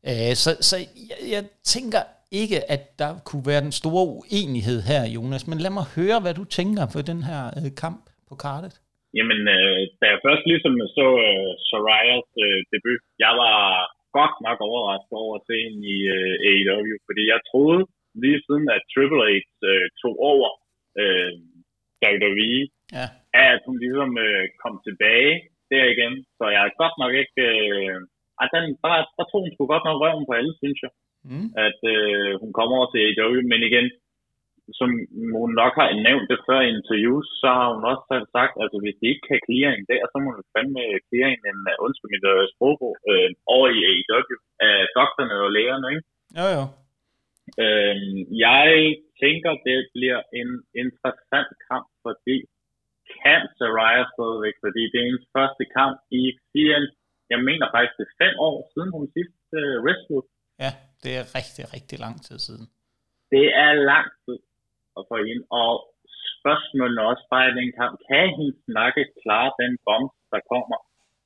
[0.09, 0.75] Øh, så så
[1.09, 2.01] jeg, jeg tænker
[2.41, 6.33] ikke, at der kunne være den store uenighed her, Jonas, men lad mig høre, hvad
[6.39, 8.73] du tænker for den her øh, kamp på kartet.
[9.17, 13.59] Jamen, øh, da jeg først ligesom så øh, Sorayas øh, debut, jeg var
[14.17, 17.83] godt nok overrasket over at se hende i øh, AEW, fordi jeg troede
[18.23, 20.49] lige siden, at Triple H øh, tog over
[21.01, 21.33] øh,
[22.05, 22.61] WWE,
[22.97, 23.07] ja.
[23.51, 25.33] at hun ligesom øh, kom tilbage
[25.71, 26.13] der igen.
[26.37, 27.41] Så jeg er godt nok ikke...
[27.57, 27.99] Øh,
[28.43, 30.91] at den, der, der tog hun sgu godt nok røven på alle, synes jeg.
[31.29, 31.47] Mm.
[31.67, 33.87] At øh, hun kommer over til AEW, men igen,
[34.79, 34.89] som
[35.41, 38.61] hun nok har nævnt det før i interviews, så har hun også selv sagt, at
[38.63, 41.59] altså, hvis de ikke kan clear en der, så må hun fandme clear en, en
[41.85, 42.79] undskyld mit uh, sprog,
[43.11, 46.03] øh, over i AEW, af doktorerne og lægerne, ikke?
[46.39, 46.63] Jo, jo.
[47.63, 47.95] Øh,
[48.47, 48.69] jeg
[49.23, 50.49] tænker, det bliver en
[50.81, 52.37] interessant kamp, fordi
[53.21, 56.77] kan Saraya stadigvæk, fordi det er hendes første kamp i fire,
[57.33, 60.25] jeg mener faktisk det er fem år siden hun sidst uh, wrestlede.
[60.63, 60.71] Ja,
[61.03, 62.65] det er rigtig, rigtig lang tid siden.
[63.33, 64.39] Det er lang tid
[64.97, 65.71] at få ind, og
[66.43, 70.77] spørgsmålet er også bare i den kamp, kan hendes nakke klare den bomb, der kommer?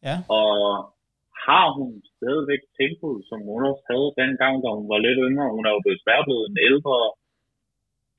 [0.07, 0.17] Ja.
[0.39, 0.55] Og
[1.47, 5.55] har hun stadigvæk tempoet, som hun også havde dengang, da hun var lidt yngre?
[5.55, 6.97] Hun er jo desværre blevet en ældre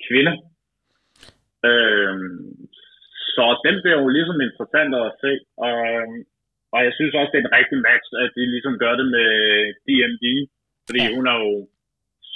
[0.06, 0.34] kvinde.
[1.70, 2.48] Øhm,
[3.34, 5.32] så den bliver jo ligesom interessant at se.
[5.66, 5.74] Og,
[6.74, 9.30] og jeg synes også, det er en rigtig match, at de ligesom gør det med
[9.86, 10.26] DMD.
[10.86, 11.12] Fordi ja.
[11.14, 11.52] hun er jo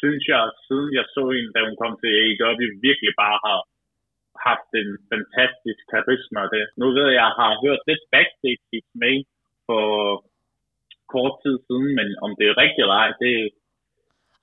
[0.00, 3.60] synes jeg, siden jeg så hende, da hun kom til AEW, virkelig bare har
[4.48, 6.42] haft en fantastisk karisma.
[6.54, 6.64] Det.
[6.80, 9.16] Nu ved jeg, jeg har hørt lidt backstage med
[9.66, 9.86] for
[11.14, 13.34] kort tid siden, men om det er rigtigt eller ej, det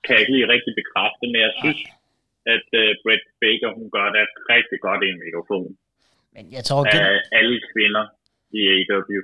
[0.04, 1.80] kan jeg ikke lige rigtig bekræfte, men jeg synes,
[2.54, 4.24] at uh, Brett Baker, hun gør det
[4.54, 5.70] rigtig godt i en mikrofon.
[6.34, 7.02] Men jeg tror, gen...
[7.06, 8.04] af alle kvinder
[8.58, 9.20] i AEW.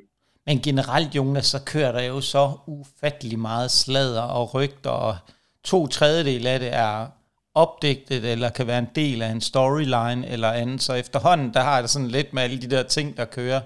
[0.46, 5.16] Men generelt, Jonas, så kører der jo så ufattelig meget sladder og rygter og
[5.64, 7.06] to tredjedel af det er
[7.54, 10.82] opdigtet, eller kan være en del af en storyline eller andet.
[10.82, 13.61] Så efterhånden, der har det sådan lidt med alle de der ting, der kører.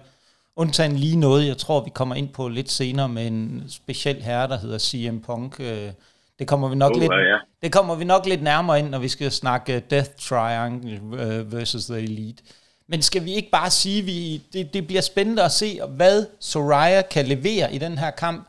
[0.57, 4.49] Undtagen lige noget, jeg tror, vi kommer ind på lidt senere med en speciel herre,
[4.49, 5.61] der hedder CM Punk.
[5.61, 5.91] Øh,
[6.39, 7.37] det kommer vi nok, uh, lidt, ja.
[7.63, 11.85] det kommer vi nok lidt nærmere ind, når vi skal snakke Death Triangle øh, versus
[11.85, 12.43] The Elite.
[12.91, 17.03] Men skal vi ikke bare sige, vi det, det bliver spændende at se, hvad Soraya
[17.03, 18.49] kan levere i den her kamp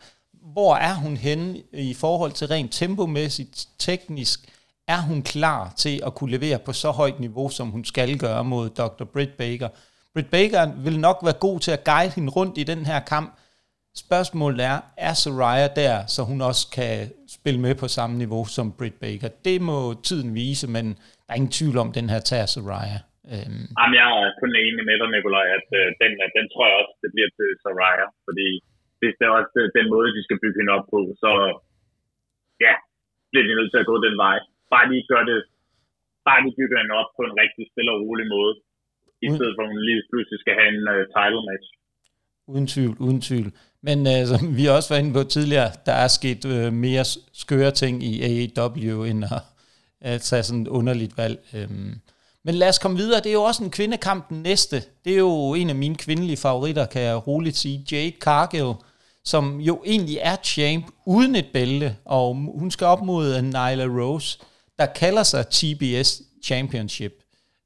[0.54, 4.40] hvor er hun henne i forhold til rent tempomæssigt, teknisk?
[4.88, 8.44] Er hun klar til at kunne levere på så højt niveau, som hun skal gøre
[8.44, 9.04] mod Dr.
[9.04, 9.70] Britt Baker?
[10.14, 13.38] Britt Baker vil nok være god til at guide hende rundt i den her kamp.
[13.96, 18.72] Spørgsmålet er, er Soraya der, så hun også kan spille med på samme niveau som
[18.72, 19.28] Britt Baker?
[19.28, 20.94] Det må tiden vise, men der
[21.30, 23.00] er ingen tvivl om, den her tager Soraya.
[23.34, 23.64] Øhm.
[23.78, 26.96] Jamen, jeg er kun enig med dig, Nikolaj, at øh, den, den tror jeg også,
[27.04, 28.48] det bliver til Soraya, fordi
[29.00, 31.32] hvis det er også den måde, de skal bygge hende op på, så
[32.66, 32.74] ja,
[33.30, 34.38] bliver de nødt til at gå den vej.
[34.74, 35.40] Bare lige gør det,
[36.28, 38.54] bare lige bygger hende op på en rigtig stille og rolig måde,
[39.26, 41.68] i stedet for at hun lige pludselig skal have en uh, title match.
[42.54, 43.50] Uden tvivl, uden tvivl.
[43.88, 47.04] Men uh, som vi også var inde på tidligere, der er sket uh, mere
[47.44, 49.44] skøre ting i AEW, end at,
[50.12, 51.38] at tage sådan et underligt valg.
[51.60, 51.94] Um,
[52.46, 53.20] men lad os komme videre.
[53.20, 54.84] Det er jo også en kvindekamp den næste.
[55.06, 57.86] Det er jo en af mine kvindelige favoritter, kan jeg roligt sige.
[57.92, 58.74] Jade Cargill,
[59.26, 64.40] som jo egentlig er champ uden et bælte, og hun skal op mod Nyla Rose,
[64.80, 67.14] der kalder sig TBS Championship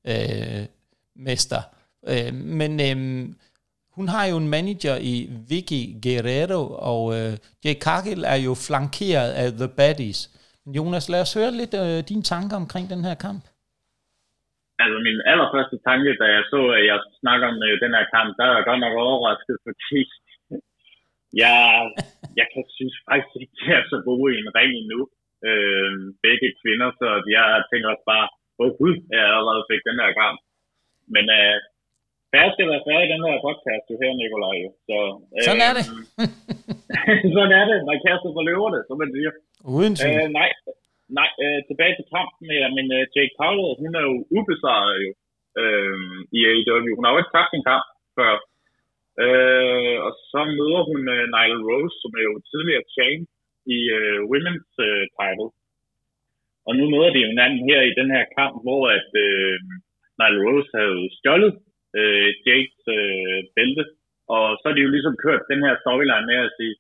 [0.08, 0.66] øh,
[1.16, 1.62] mester.
[2.08, 3.30] Øh, men øh,
[3.96, 9.32] hun har jo en manager i Vicky Guerrero, og øh, Jade Cargill er jo flankeret
[9.32, 10.30] af The Baddies.
[10.66, 13.44] Jonas, lad os høre lidt øh, dine tanker omkring den her kamp.
[14.84, 18.30] Altså min allerførste tanke, da jeg så, at jeg snakker om øh, den her kamp,
[18.38, 20.00] der er jeg godt nok overrasket, fordi
[21.42, 21.58] jeg,
[22.40, 25.02] jeg kan synes faktisk ikke, de er så gode i en ring endnu.
[25.50, 25.92] Øh,
[26.26, 27.08] begge kvinder, så
[27.38, 28.28] jeg tænker også bare,
[28.62, 30.40] åh oh, gud, jeg allerede fik den her kamp.
[31.14, 31.56] Men øh,
[32.32, 34.58] færre skal være færre i den her podcast, du her, Nikolaj.
[34.88, 34.98] Så,
[35.36, 35.86] øh, sådan er det.
[37.36, 37.78] sådan er det.
[37.90, 39.32] Man kaster for løverne, som man siger.
[39.76, 40.22] Uden tvivl.
[40.24, 40.50] Øh, nej,
[41.20, 42.46] nej øh, tilbage til kampen.
[42.62, 45.12] Ja, men øh, Jake Paul, hun er jo ubesejret jo,
[45.62, 45.98] øh,
[46.38, 46.91] i AEW.
[46.98, 47.86] Hun har jo ikke tabt en kamp
[48.18, 48.34] før.
[49.26, 53.26] Øh, og så møder hun øh, Nyla Rose, som er jo tidligere champ
[53.78, 55.50] i øh, women's øh, title.
[56.68, 59.56] Og nu møder de hinanden her i den her kamp, hvor at øh,
[60.20, 61.54] Nyla Rose havde stjålet
[62.00, 63.86] øh, Jakes øh, bælte.
[64.36, 66.76] Og så er de jo ligesom kørt den her storyline med at sige,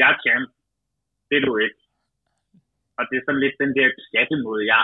[0.00, 0.48] jeg er champ,
[1.28, 1.81] det er du ikke.
[2.98, 4.82] Og det er sådan lidt den der skattemåde, jeg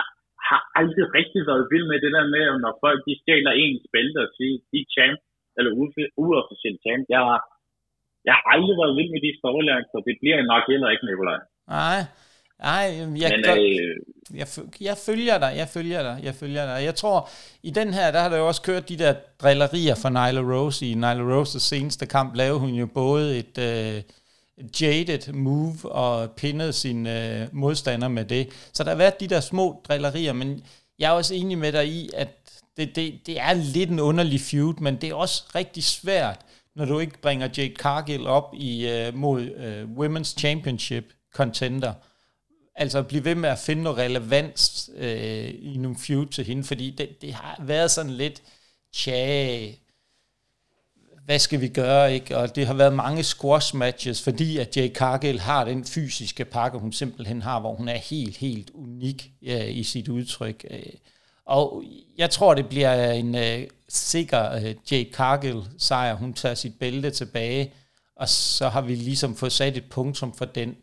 [0.49, 4.19] har aldrig rigtig været vild med det der med, når folk de stjæler ens bælte
[4.25, 5.19] og siger, de er champ,
[5.57, 5.71] eller
[6.23, 7.03] uofficielt champ.
[7.15, 7.41] Jeg har,
[8.27, 11.39] jeg har aldrig været vild med de storylines, så det bliver nok heller ikke, Nikolaj.
[11.77, 11.99] Nej,
[12.69, 12.85] Nej,
[13.23, 13.95] jeg, Men, øh,
[14.39, 14.47] jeg,
[14.81, 16.85] jeg følger dig, jeg følger dig, jeg følger dig.
[16.85, 17.29] Jeg tror,
[17.63, 20.85] i den her, der har der jo også kørt de der drillerier for Nyla Rose.
[20.85, 23.97] I Nyla Roses seneste kamp lavede hun jo både et, øh,
[24.81, 28.49] jaded move og pinnet sin øh, modstander med det.
[28.73, 30.63] Så der har været de der små drillerier, men
[30.99, 32.27] jeg er også enig med dig i, at
[32.77, 36.39] det, det, det er lidt en underlig feud, men det er også rigtig svært,
[36.75, 41.93] når du ikke bringer Jade Cargill op i øh, mod øh, Women's Championship contender.
[42.75, 46.89] Altså blive ved med at finde noget relevans øh, i nogle feud til hende, fordi
[46.89, 48.41] det, det har været sådan lidt,
[48.93, 49.71] tja,
[51.29, 52.37] hvad skal vi gøre, ikke?
[52.37, 56.77] Og det har været mange squash matches, fordi at Jay Cargill har den fysiske pakke,
[56.77, 60.65] hun simpelthen har, hvor hun er helt, helt unik ja, i sit udtryk.
[60.69, 60.79] Øh,
[61.45, 61.83] og
[62.17, 66.15] jeg tror, det bliver en uh, sikker øh, uh, Jay Cargill sejr.
[66.15, 67.73] Hun tager sit bælte tilbage,
[68.15, 70.75] og så har vi ligesom fået sat et punktum for den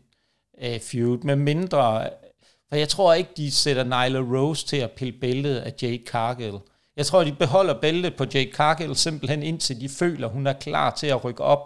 [0.61, 1.17] uh, feud.
[1.17, 2.09] Med mindre,
[2.69, 6.57] for jeg tror ikke, de sætter Nyla Rose til at pille bæltet af Jay Cargill.
[6.99, 10.89] Jeg tror, de beholder bæltet på Jake Cargill simpelthen indtil de føler, hun er klar
[10.99, 11.63] til at rykke op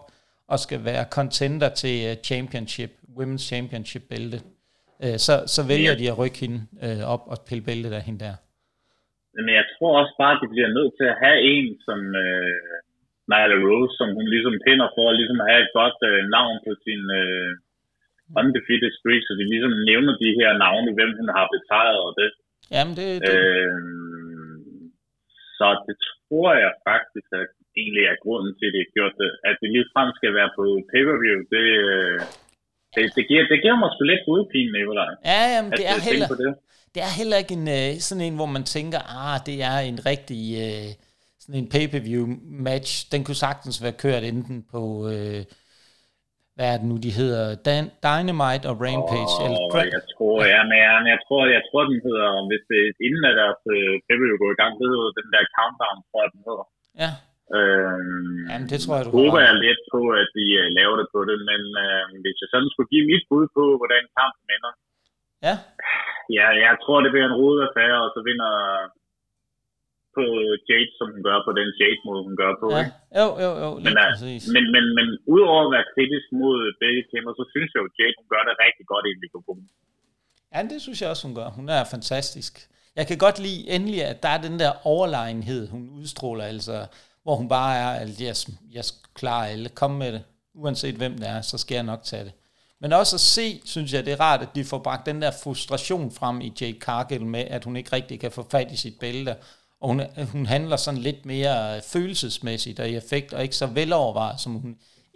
[0.53, 4.37] og skal være contender til uh, championship, women's championship bælte.
[5.03, 8.21] Uh, så, så vælger de at rykke hende uh, op og pille bæltet af hende
[8.25, 8.35] der.
[9.45, 12.55] Men jeg tror også bare, at de bliver nødt til at have en som uh,
[13.31, 16.71] Nyla Rose, som hun ligesom pinder for at ligesom have et godt uh, navn på
[16.85, 17.51] sin uh,
[18.39, 22.29] undefeated streak, så de ligesom nævner de her navne, hvem hun har betaget og det.
[22.75, 23.33] Jamen, det, det.
[23.33, 24.20] Uh,
[25.61, 25.95] så det
[26.27, 29.31] tror jeg faktisk, at egentlig er grunden til, at det er gjort det.
[29.49, 31.65] At det lige frem skal være på pay-per-view, det,
[32.93, 35.11] det, det, giver, det giver mig sgu lidt hovedpine, Nicolaj.
[35.31, 36.51] Ja, jamen, det er heller, det.
[36.93, 39.99] det er heller ikke en, øh, sådan en, hvor man tænker, ah, det er en
[40.11, 40.89] rigtig uh,
[41.43, 42.23] sådan en pay-per-view
[42.69, 42.91] match.
[43.13, 44.81] Den kunne sagtens være kørt enten på...
[45.15, 45.41] Uh,
[46.61, 47.43] hvad er det nu, de hedder?
[47.67, 49.35] Dan, Dynamite og Rampage.
[49.37, 49.61] Oh, eller
[49.97, 53.35] jeg tror, ja, men jeg, jeg, tror, jeg tror, den hedder, hvis det inden at
[53.41, 56.43] deres øh, vil jo gå i gang, det hedder den der countdown, tror jeg, den
[56.47, 56.65] hedder.
[57.03, 57.11] Ja.
[57.57, 61.07] Øhm, Jamen, det tror jeg, du håber jeg lidt på, at de uh, laver det
[61.15, 64.73] på det, men uh, hvis jeg sådan skulle give mit bud på, hvordan kampen ender,
[65.47, 65.55] ja.
[66.37, 68.53] ja, jeg tror, det bliver en rodet affære, og så vinder
[70.17, 70.23] på
[70.69, 72.67] Jade, som hun gør på den Jade-måde, hun gør på.
[72.73, 72.79] Ja.
[72.81, 72.93] Ikke?
[73.19, 76.59] Jo, jo, jo, men, uh, men, men, men udover at være kritisk mod
[77.11, 79.67] kæmper, så synes jeg jo, at Jade, hun gør det rigtig godt i mikrofonen.
[80.53, 81.49] Ja, det synes jeg også, hun gør.
[81.59, 82.53] Hun er fantastisk.
[82.99, 86.77] Jeg kan godt lide endelig, at der er den der overlegenhed, hun udstråler, altså,
[87.23, 88.35] hvor hun bare er, at jeg,
[88.77, 88.83] jeg
[89.19, 90.23] klarer alle, kom med det.
[90.53, 92.33] Uanset hvem det er, så skal jeg nok tage det.
[92.81, 95.31] Men også at se, synes jeg, det er rart, at de får bragt den der
[95.43, 98.99] frustration frem i Jake Cargill med, at hun ikke rigtig kan få fat i sit
[98.99, 99.35] bælte,
[99.81, 99.99] og hun,
[100.33, 101.55] hun handler sådan lidt mere
[101.93, 104.73] følelsesmæssigt og i effekt, og ikke så velovervejet, som hun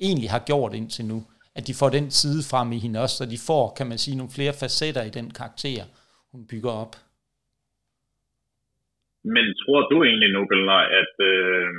[0.08, 1.20] egentlig har gjort indtil nu.
[1.58, 4.18] At de får den side frem i hende også, så de får, kan man sige,
[4.18, 5.84] nogle flere facetter i den karakter,
[6.32, 6.94] hun bygger op.
[9.36, 11.70] Men tror du egentlig, Nobelej, at, øh,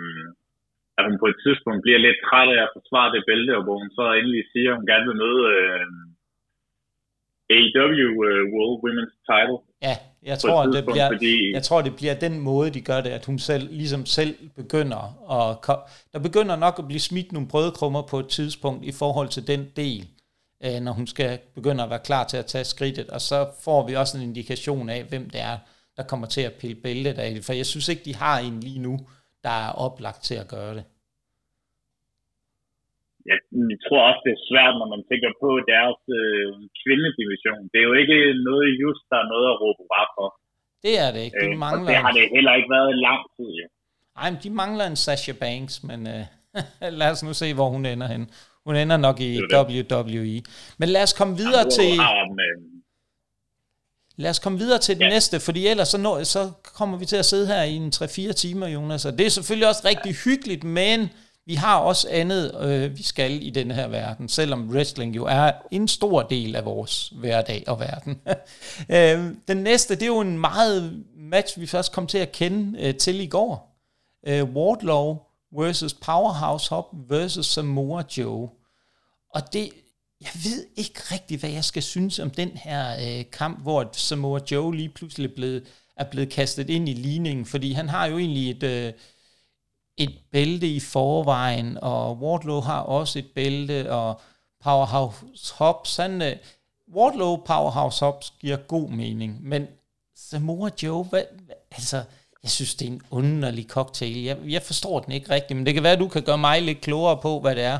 [0.99, 3.79] at hun på et tidspunkt bliver lidt træt af at forsvare det bælte, og hvor
[3.83, 5.87] hun så endelig siger, at hun gerne vil møde øh,
[7.57, 9.59] AEW uh, World Women's Title.
[9.87, 11.53] Ja, jeg tror, det bliver, fordi...
[11.53, 15.31] jeg tror, det bliver den måde, de gør det, at hun selv, ligesom selv begynder
[15.31, 15.77] at...
[16.13, 19.67] Der begynder nok at blive smidt nogle brødkrummer på et tidspunkt i forhold til den
[19.77, 20.09] del,
[20.65, 23.87] øh, når hun skal begynde at være klar til at tage skridtet, og så får
[23.87, 25.59] vi også en indikation af, hvem det er,
[25.97, 28.61] der kommer til at pille bæltet af det, for jeg synes ikke, de har en
[28.61, 29.01] lige nu,
[29.45, 30.85] der er oplagt til at gøre det.
[33.31, 33.39] Jeg,
[33.73, 36.49] jeg tror også, det er svært, når man tænker på deres øh,
[36.81, 37.63] kvindedivision.
[37.73, 40.29] Det er jo ikke noget just, der er noget at råbe bare for.
[40.85, 41.39] Det er det ikke.
[41.45, 41.89] De øh, mangler...
[41.91, 43.67] det har det heller ikke været lang tid, jo.
[44.23, 46.25] Ej, men de mangler en Sasha Banks, men øh,
[47.01, 48.23] lad os nu se, hvor hun ender hen.
[48.67, 50.37] Hun ender nok i WWE.
[50.81, 51.91] Men lad os komme videre Jamen, til...
[54.19, 55.09] Lad os komme videre til det ja.
[55.09, 58.33] næste, fordi ellers så, når, så kommer vi til at sidde her i en 3-4
[58.33, 59.05] timer, Jonas.
[59.05, 61.11] Og det er selvfølgelig også rigtig hyggeligt, men
[61.47, 65.53] vi har også andet, øh, vi skal i den her verden, selvom wrestling jo er
[65.71, 68.21] en stor del af vores hverdag og verden.
[68.97, 72.81] øh, den næste, det er jo en meget match, vi først kom til at kende
[72.81, 73.79] øh, til i går.
[74.27, 75.19] Øh, Wardlow
[75.59, 78.49] versus Powerhouse Hop versus Samoa Joe.
[79.35, 79.71] Og det,
[80.21, 84.41] jeg ved ikke rigtig, hvad jeg skal synes om den her øh, kamp, hvor Samoa
[84.51, 85.65] Joe lige pludselig er blevet,
[85.97, 88.93] er blevet kastet ind i ligningen, fordi han har jo egentlig et, øh,
[90.05, 94.21] et bælte i forvejen, og Wardlow har også et bælte, og
[94.65, 96.37] Powerhouse Hobbs, han, øh,
[96.97, 99.63] Wardlow Powerhouse Hobbs giver god mening, men
[100.29, 101.25] Samoa Joe, hvad,
[101.79, 101.99] altså,
[102.45, 104.17] jeg synes, det er en underlig cocktail.
[104.31, 106.57] Jeg, jeg forstår den ikke rigtigt, men det kan være, at du kan gøre mig
[106.69, 107.79] lidt klogere på, hvad det er,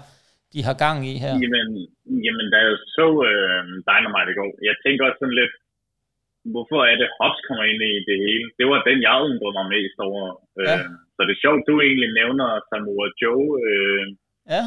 [0.55, 1.33] de har gang i her.
[1.45, 1.69] Jamen,
[2.25, 5.55] jamen da jeg så øh, Dynamite i går, jeg tænker også sådan lidt,
[6.55, 8.47] hvorfor er det Hobbs kommer ind i det hele?
[8.59, 10.25] Det var den, jeg undrede mig mest over.
[10.69, 10.77] Ja.
[10.79, 13.47] Øh, så det er sjovt, du egentlig nævner Samoa Joe.
[13.69, 14.05] Øh,
[14.55, 14.65] ja.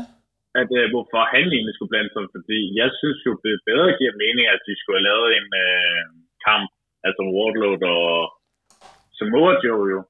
[0.61, 4.21] At, øh, hvorfor han egentlig skulle blande sig, fordi jeg synes jo, det bedre giver
[4.23, 6.03] mening, at de skulle have lavet en øh,
[6.47, 6.69] kamp,
[7.07, 8.09] altså Wardlow og
[9.17, 10.01] Samoa Joe jo.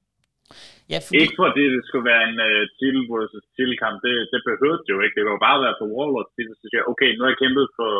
[0.92, 1.16] Ja, fordi...
[1.22, 5.00] Ikke fordi det skulle være en uh, titel versus titelkamp, det, det behøvede det jo
[5.04, 5.16] ikke.
[5.16, 7.92] Det kunne bare være for Warlords titel, så siger okay, nu har jeg kæmpet for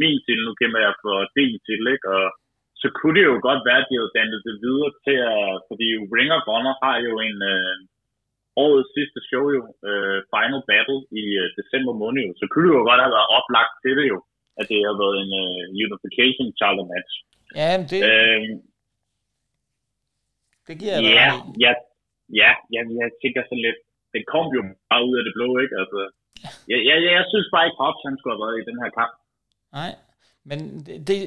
[0.00, 2.06] min titel, nu kæmper jeg for din titel, ikke?
[2.16, 2.24] Og
[2.86, 5.88] så kunne det jo godt være, at de havde dannet det videre til at, fordi
[6.16, 7.76] Ring of Honor har jo en uh,
[8.64, 12.76] årets sidste show jo, uh, Final Battle i uh, december måned jo, så kunne det
[12.78, 14.18] jo godt have været oplagt til det jo,
[14.60, 17.12] at det har været en uh, Unification Charter match.
[17.60, 18.00] Ja, det...
[18.10, 18.42] Uh,
[20.68, 21.28] det giver jeg ja,
[21.64, 21.72] ja,
[22.40, 23.80] ja, ja, jeg tænker så lidt,
[24.14, 25.74] den kom jo bare ud af det blå, ikke?
[25.82, 26.00] Altså,
[26.70, 29.14] jeg, jeg, jeg synes bare ikke, Hobbs han skulle have været i den her kamp.
[29.78, 29.92] Nej,
[30.48, 31.18] men det, det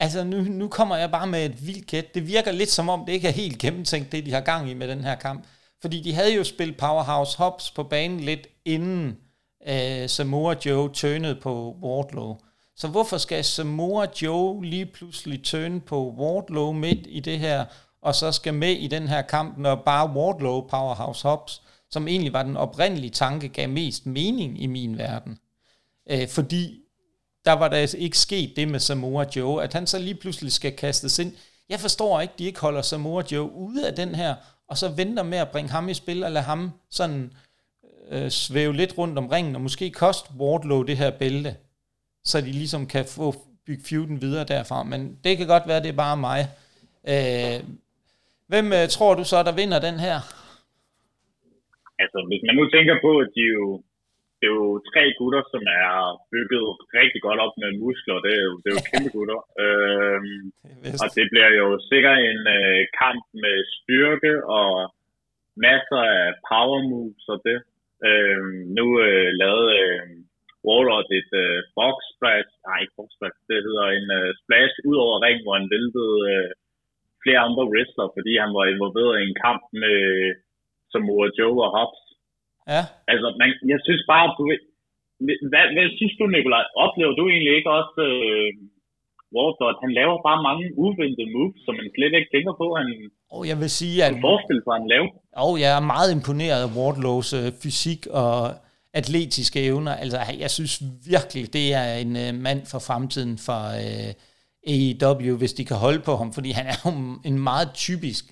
[0.00, 2.14] altså nu, nu kommer jeg bare med et vildt gæt.
[2.14, 4.74] Det virker lidt som om, det ikke er helt gennemtænkt, det de har gang i
[4.74, 5.46] med den her kamp.
[5.80, 9.16] Fordi de havde jo spillet Powerhouse Hops på banen lidt inden
[9.68, 12.36] øh, Samoa Joe tønede på Wardlow.
[12.76, 17.64] Så hvorfor skal Samoa Joe lige pludselig tøne på Wardlow midt i det her
[18.02, 22.32] og så skal med i den her kamp, når bare Wardlow, Powerhouse Hops, som egentlig
[22.32, 25.38] var den oprindelige tanke, gav mest mening i min verden.
[26.10, 26.80] Øh, fordi
[27.44, 30.52] der var der altså ikke sket det med Samoa Joe, at han så lige pludselig
[30.52, 31.32] skal kastes ind.
[31.68, 34.34] Jeg forstår ikke, de ikke holder Samoa Joe ude af den her,
[34.68, 37.32] og så venter med at bringe ham i spil, og lade ham sådan
[38.10, 41.56] øh, svæve lidt rundt om ringen, og måske koste Wardlow det her bælte,
[42.24, 43.34] så de ligesom kan få
[43.66, 44.82] bygge feuden videre derfra.
[44.82, 46.48] Men det kan godt være, det er bare mig.
[47.08, 47.64] Øh,
[48.52, 50.16] Hvem øh, tror du så, der vinder den her?
[52.02, 53.64] Altså, hvis man nu tænker på, at de jo,
[54.40, 55.90] det er jo tre gutter, som er
[56.32, 56.66] bygget
[56.98, 58.18] rigtig godt op med muskler.
[58.26, 59.40] Det er jo, det er jo kæmpe gutter.
[59.64, 60.40] øhm,
[61.02, 64.72] og det bliver jo sikkert en uh, kamp med styrke og
[65.66, 67.58] masser af power moves og det.
[68.08, 70.04] Øhm, nu uh, lavede uh,
[70.66, 74.96] Warlord et uh, box splash, nej ikke box splash, det hedder en uh, splash ud
[75.04, 76.50] over ringen, hvor han væltede uh,
[77.22, 79.98] flere andre wrestler, fordi han var involveret i en kamp med
[80.92, 82.04] Samoa Joe og Hobbs.
[82.74, 82.82] Ja.
[83.12, 84.60] Altså, man, jeg synes bare, du ved,
[85.50, 86.64] hvad, hvad synes du, Nikolaj?
[86.84, 88.50] Oplever du egentlig ikke også øh,
[89.34, 89.76] Wardlord?
[89.84, 92.88] Han laver bare mange uventede moves, som man slet ikke tænker på, han
[93.36, 94.12] og jeg vil sige, at...
[94.28, 95.10] forestille sig, han laver.
[95.46, 98.34] Og jeg er meget imponeret af Wardlows øh, fysik og
[99.00, 99.94] atletiske evner.
[100.02, 100.74] Altså, jeg synes
[101.12, 104.12] virkelig, det er en øh, mand for fremtiden for, øh,
[104.66, 106.90] AEW, hvis de kan holde på ham, fordi han er jo
[107.24, 108.24] en meget typisk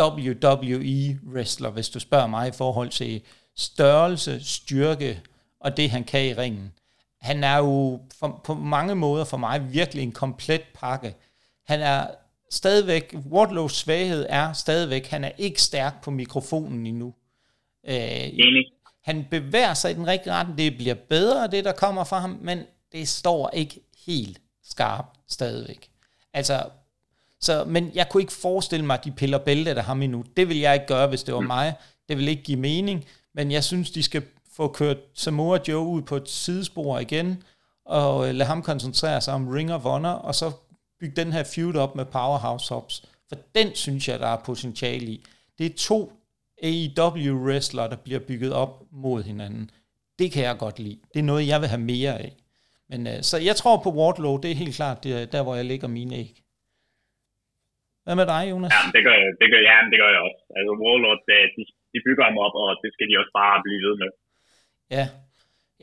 [0.00, 3.22] WWE-wrestler, hvis du spørger mig, i forhold til
[3.56, 5.20] størrelse, styrke
[5.60, 6.72] og det, han kan i ringen.
[7.20, 11.14] Han er jo for, på mange måder for mig virkelig en komplet pakke.
[11.66, 12.06] Han er
[12.50, 17.14] stadigvæk, Wardlows svaghed er stadigvæk, han er ikke stærk på mikrofonen endnu.
[17.88, 18.32] Øh,
[19.04, 22.38] han bevæger sig i den rigtige retning, det bliver bedre, det der kommer fra ham,
[22.42, 25.90] men det står ikke helt skarpt stadigvæk.
[26.32, 26.68] Altså,
[27.40, 30.24] så, men jeg kunne ikke forestille mig, at de piller bæltet af ham endnu.
[30.36, 31.74] Det vil jeg ikke gøre, hvis det var mig.
[32.08, 33.04] Det vil ikke give mening.
[33.36, 34.22] Men jeg synes, de skal
[34.56, 37.42] få kørt Samoa Joe ud på et sidespor igen,
[37.84, 40.46] og øh, lade ham koncentrere sig om Ring of Honor, og så
[41.00, 42.96] bygge den her feud op med Powerhouse Hobbs.
[43.28, 45.24] For den synes jeg, der er potentiale i.
[45.58, 46.12] Det er to
[46.62, 48.72] AEW-wrestlere, der bliver bygget op
[49.04, 49.70] mod hinanden.
[50.18, 50.98] Det kan jeg godt lide.
[51.14, 52.32] Det er noget, jeg vil have mere af.
[52.90, 55.64] Men, øh, så jeg tror på Wardlow, det er helt klart det, der, hvor jeg
[55.64, 56.32] lægger mine æg.
[58.04, 58.72] Hvad med dig, Jonas?
[58.76, 60.40] Ja, det gør, jeg, det gør, ja, det gør jeg også.
[60.56, 61.20] Altså, Warlord,
[61.56, 61.62] de,
[61.96, 64.10] de bygger ham op, og det skal de også bare blive ved med.
[64.96, 65.04] Ja,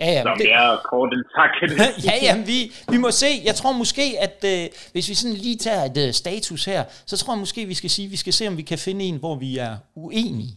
[0.02, 1.52] Ja, ja, Som det, er kort en tak.
[2.08, 2.60] ja, ja, vi,
[2.94, 3.32] vi må se.
[3.50, 7.16] Jeg tror måske, at øh, hvis vi sådan lige tager et øh, status her, så
[7.20, 9.36] tror jeg måske, vi skal sige, vi skal se, om vi kan finde en, hvor
[9.46, 10.54] vi er uenige.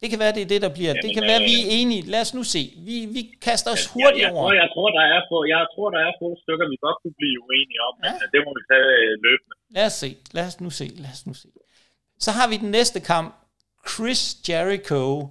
[0.00, 0.92] Det kan være, det er det, der bliver.
[0.92, 2.02] Jamen, det kan øh, være, vi er enige.
[2.14, 2.62] Lad os nu se.
[2.88, 4.42] Vi, vi kaster os hurtigt jeg, jeg over.
[4.44, 7.16] Tror, jeg, tror, der er få, jeg tror, der er få stykker, vi godt kunne
[7.20, 8.02] blive uenige om, ja.
[8.04, 9.54] men øh, det må vi tage øh, løbende.
[9.76, 10.10] Lad os se.
[10.36, 10.86] Lad os nu se.
[11.04, 11.48] Lad os nu se.
[12.24, 13.28] Så har vi den næste kamp.
[13.86, 15.28] Chris Jericho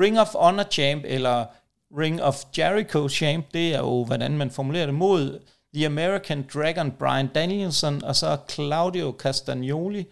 [0.00, 1.46] Ring of Honor Champ, eller
[1.98, 5.40] Ring of Jericho Champ, det er jo, hvordan man formulerer det, mod
[5.74, 10.06] The American Dragon Brian Danielson, og så Claudio Castagnoli,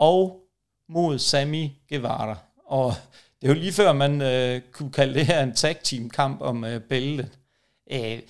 [0.00, 0.40] og
[0.88, 2.38] mod Sammy Guevara.
[2.66, 2.94] Og
[3.40, 6.40] det er jo lige før, man øh, kunne kalde det her en tag team kamp
[6.40, 7.28] om øh, bæltet.
[7.90, 8.20] Øh,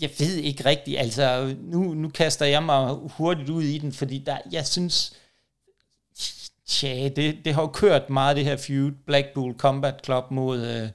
[0.00, 4.18] jeg ved ikke rigtigt, altså nu, nu kaster jeg mig hurtigt ud i den, fordi
[4.18, 5.12] der, jeg synes,
[6.68, 10.88] Tja, det, det har jo kørt meget, det her feud, Blackpool Combat Club mod uh,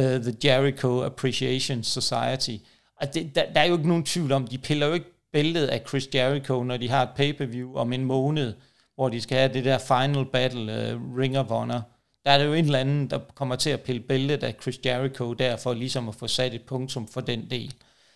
[0.00, 2.56] uh, The Jericho Appreciation Society.
[3.00, 5.66] Og det, der, der er jo ikke nogen tvivl om, de piller jo ikke bæltet
[5.66, 8.54] af Chris Jericho, når de har et pay-per-view om en måned,
[8.94, 11.82] hvor de skal have det der final battle, uh, Ring of Honor.
[12.24, 14.80] Der er det jo en eller anden, der kommer til at pille bæltet af Chris
[14.86, 17.74] Jericho, der for ligesom at få sat et punktum for den del.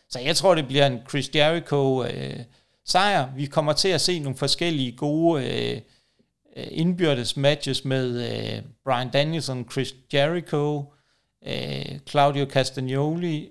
[0.08, 2.08] Så jeg tror, det bliver en Chris Jericho uh,
[2.86, 3.28] sejr.
[3.36, 5.74] Vi kommer til at se nogle forskellige gode...
[5.74, 5.82] Uh,
[6.58, 10.92] Øh, indbyrdes matches med øh, Brian Danielson, Chris Jericho,
[11.46, 13.48] øh, Claudio Castagnoli,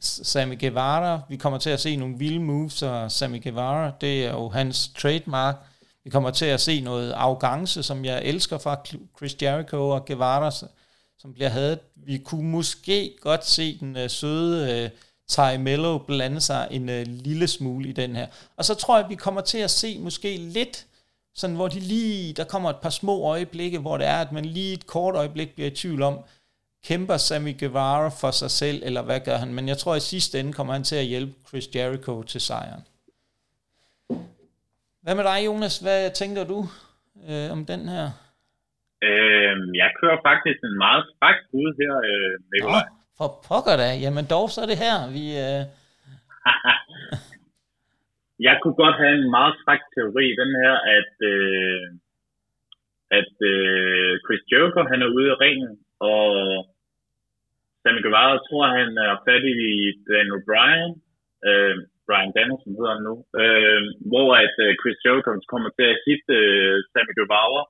[0.00, 1.20] Sammy Guevara.
[1.28, 3.92] Vi kommer til at se nogle vilde moves af Sammy Guevara.
[4.00, 5.56] Det er jo hans trademark.
[6.04, 8.76] Vi kommer til at se noget arrogance, som jeg elsker fra
[9.16, 10.50] Chris Jericho og Guevara,
[11.18, 11.78] som bliver hadet.
[11.96, 14.90] Vi kunne måske godt se den øh, søde øh,
[15.28, 18.26] Ty Mello blande sig en øh, lille smule i den her.
[18.56, 20.86] Og så tror jeg, vi kommer til at se måske lidt
[21.36, 24.44] sådan hvor de lige, der kommer et par små øjeblikke, hvor det er, at man
[24.44, 26.18] lige et kort øjeblik bliver i tvivl om,
[26.88, 29.54] kæmper Sammy Guevara for sig selv, eller hvad gør han?
[29.54, 32.40] Men jeg tror, at i sidste ende kommer han til at hjælpe Chris Jericho til
[32.40, 32.82] sejren.
[35.02, 35.78] Hvad med dig, Jonas?
[35.78, 36.58] Hvad tænker du
[37.28, 38.06] øh, om den her?
[39.08, 42.88] Øh, jeg kører faktisk en meget stærk bud her, øh, Nikolaj.
[42.88, 43.88] Nå, for pokker da.
[44.04, 44.96] Jamen dog, så er det her.
[45.16, 45.62] Vi, øh...
[48.40, 51.86] jeg kunne godt have en meget stræk teori, den her, at, øh,
[53.18, 56.28] at øh, Chris Jericho, han er ude af ringen, og
[57.80, 59.72] Sammy Guevara tror, han er fat i
[60.08, 60.92] Dan O'Brien,
[61.48, 61.76] øh,
[62.06, 66.34] Brian Danielson hedder han nu, øh, hvor at øh, Chris Jericho kommer til at hitte
[66.42, 67.62] øh, Sammy Guevara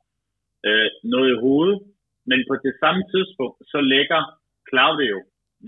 [0.68, 1.78] øh, noget i hovedet,
[2.30, 4.20] men på det samme tidspunkt, så lægger
[4.70, 5.18] Claudio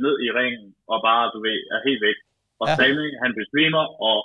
[0.04, 2.18] ned i ringen, og bare, du ved, er helt væk.
[2.60, 2.74] Og ja.
[2.76, 4.18] Sammy, han besvimer, og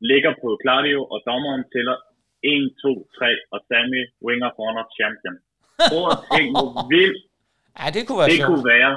[0.00, 1.96] ligger på Claudio, og dommeren tæller
[2.42, 5.34] 1, 2, 3, og Sammy Ring of Honor champion.
[5.90, 7.18] Prøv at tænke, hvor vildt
[7.78, 8.92] ja, det kunne være det kunne være.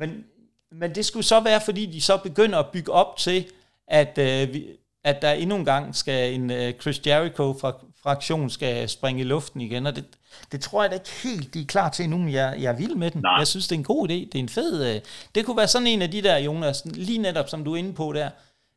[0.00, 0.26] Men,
[0.70, 3.38] men det skulle så være, fordi de så begynder at bygge op til,
[3.86, 4.60] at, øh, vi,
[5.04, 7.72] at der endnu en gang skal en øh, Chris Jericho fra
[8.02, 10.04] fraktion skal springe i luften igen, og det,
[10.52, 12.76] det tror jeg da ikke helt, de er klar til nu, men jeg, jeg er
[12.76, 13.20] vild med den.
[13.20, 13.38] Nej.
[13.38, 14.14] Jeg synes, det er en god idé.
[14.14, 14.94] Det er en fed...
[14.94, 15.00] Øh,
[15.34, 17.94] det kunne være sådan en af de der, Jonas, lige netop som du er inde
[17.94, 18.30] på der,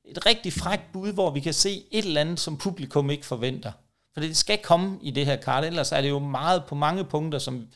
[0.07, 3.71] et rigtig frækt bud, hvor vi kan se et eller andet, som publikum ikke forventer.
[4.13, 7.03] For det skal komme i det her kart, ellers er det jo meget på mange
[7.05, 7.67] punkter, som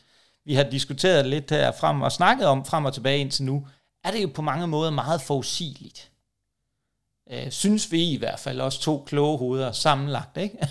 [0.44, 3.66] vi har diskuteret lidt her frem og snakket om frem og tilbage indtil nu,
[4.04, 6.10] er det jo på mange måder meget forudsigeligt.
[7.30, 10.58] Øh, synes vi i hvert fald også to kloge hoveder sammenlagt, ikke?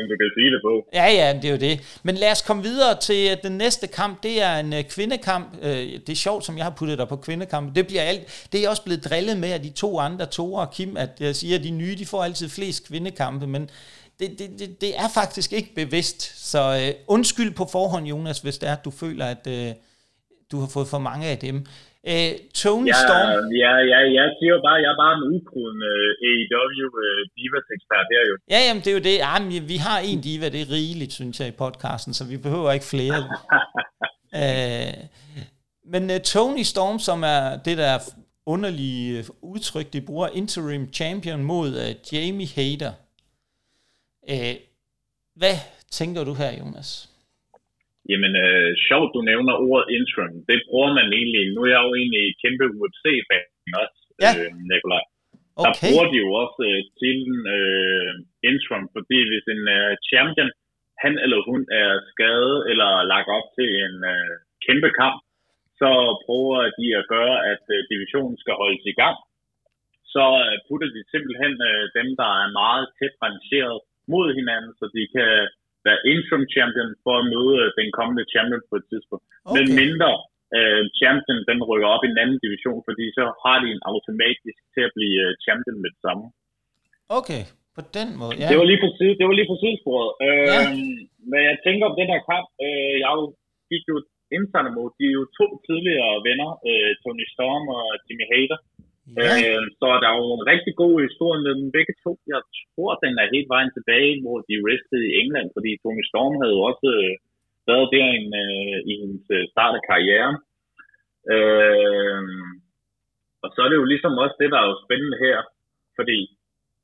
[0.00, 0.72] som du kan sige det på.
[0.94, 1.98] Ja, ja, det er jo det.
[2.02, 4.22] Men lad os komme videre til øh, den næste kamp.
[4.22, 5.48] Det er en uh, kvindekamp.
[5.62, 5.72] Øh,
[6.06, 7.74] det er sjovt, som jeg har puttet dig på kvindekamp.
[7.74, 10.72] Det, bliver alt, det er også blevet drillet med af de to andre, Tore og
[10.72, 13.70] Kim, at jeg siger, at de nye, de får altid flest kvindekampe, men
[14.20, 16.48] det, det, det, det er faktisk ikke bevidst.
[16.50, 19.72] Så øh, undskyld på forhånd, Jonas, hvis det er, at du føler, at øh,
[20.52, 21.66] du har fået for mange af dem.
[22.06, 23.28] Uh, Tony ja, Storm...
[23.62, 25.92] Ja, ja, jeg siger bare, jeg er bare en udkrydende
[26.28, 28.34] AEW uh, Divas ekspert her jo.
[28.54, 29.16] Ja, jamen det er jo det.
[29.26, 32.72] Jamen, vi har en diva, det er rigeligt, synes jeg, i podcasten, så vi behøver
[32.72, 33.18] ikke flere.
[34.40, 34.98] uh,
[35.92, 37.98] men uh, Tony Storm, som er det der
[38.46, 42.92] underlige udtryk, de bruger, interim champion mod uh, Jamie Hader.
[44.32, 44.56] Uh,
[45.36, 45.56] hvad
[45.90, 47.08] tænker du her, Jonas?
[48.10, 50.36] Jamen, øh, sjovt, du nævner ordet interim.
[50.50, 51.44] Det bruger man egentlig.
[51.54, 53.46] Nu er jeg jo egentlig kæmpe UFC-fan
[53.82, 54.32] også, ja.
[54.38, 55.04] øh, Nikolaj.
[55.58, 55.66] Okay.
[55.66, 57.18] Der bruger de jo også øh, til
[57.56, 58.12] øh,
[58.50, 60.50] interim, fordi hvis en øh, champion
[61.02, 64.32] han eller hun er skadet eller lagt op til en øh,
[64.66, 65.18] kæmpe kamp,
[65.80, 65.90] så
[66.24, 69.16] prøver de at gøre, at øh, divisionen skal holdes i gang.
[70.14, 73.78] Så øh, putter de simpelthen øh, dem, der er meget tæt rangeret
[74.12, 75.30] mod hinanden, så de kan
[75.88, 79.24] være interim champion for at møde øh, den kommende champion på et tidspunkt.
[79.48, 79.54] Okay.
[79.56, 80.10] Men mindre
[80.56, 84.58] øh, champion, den rykker op i en anden division, fordi så har de en automatisk
[84.74, 86.24] til at blive øh, champion med det samme.
[87.18, 87.42] Okay,
[87.76, 88.48] på den måde, ja.
[88.50, 90.10] Det var lige præcis, det var lige præcis sporet.
[90.26, 90.60] Øh, ja.
[91.30, 93.12] Men jeg tænker om den her kamp, øh, jeg
[93.70, 93.96] gik jo
[94.38, 98.58] interne mod, de er jo to tidligere venner, øh, Tony Storm og Jimmy Hader.
[99.16, 99.30] Ja.
[99.36, 102.12] Øh, så der er jo en rigtig god historie med dem begge to.
[102.34, 102.42] Jeg
[102.72, 106.54] tror, den er helt vejen tilbage, hvor de restede i England, fordi Tony Storm havde
[106.56, 107.14] jo også øh,
[107.68, 110.36] været der en, øh, i hendes øh, start af karrieren.
[111.34, 112.22] Øh,
[113.42, 115.38] og så er det jo ligesom også det, der er jo spændende her,
[115.98, 116.18] fordi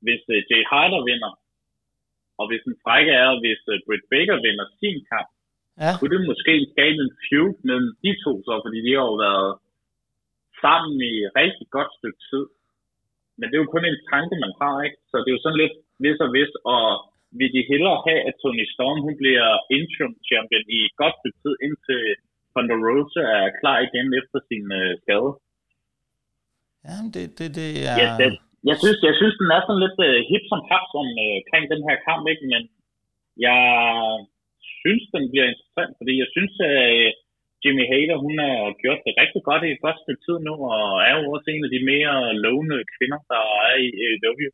[0.05, 1.33] hvis uh, Jay Harder vinder,
[2.41, 5.31] og hvis en frække er, hvis uh, Britt Baker vinder sin kamp,
[5.83, 5.93] ja.
[5.99, 9.51] kunne det måske skabe en feud mellem de to så, fordi de har jo været
[10.62, 12.44] sammen i et rigtig godt stykke tid.
[13.36, 14.98] Men det er jo kun en tanke, man har, ikke?
[15.11, 16.82] Så det er jo sådan lidt vis og vis, og
[17.38, 19.48] vil de hellere have, at Tony Storm hun bliver
[19.78, 22.02] interim champion i et godt stykke tid, indtil
[22.52, 25.30] Thunder Rose er klar igen efter sin uh, skade.
[26.86, 27.96] Ja, det, det, det er...
[28.02, 28.28] Ja, det,
[28.70, 31.64] jeg synes, jeg synes, den er sådan lidt uh, hip som haps om, uh, kring
[31.72, 32.44] den her kamp, ikke?
[32.52, 32.62] men
[33.46, 33.62] jeg
[34.80, 37.09] synes, den bliver interessant, fordi jeg synes, at uh,
[37.64, 40.82] Jimmy Hader, hun har gjort det rigtig godt i et godt stykke tid nu, og
[41.08, 42.14] er jo også en af de mere
[42.46, 44.48] lovende kvinder, der er i AEW.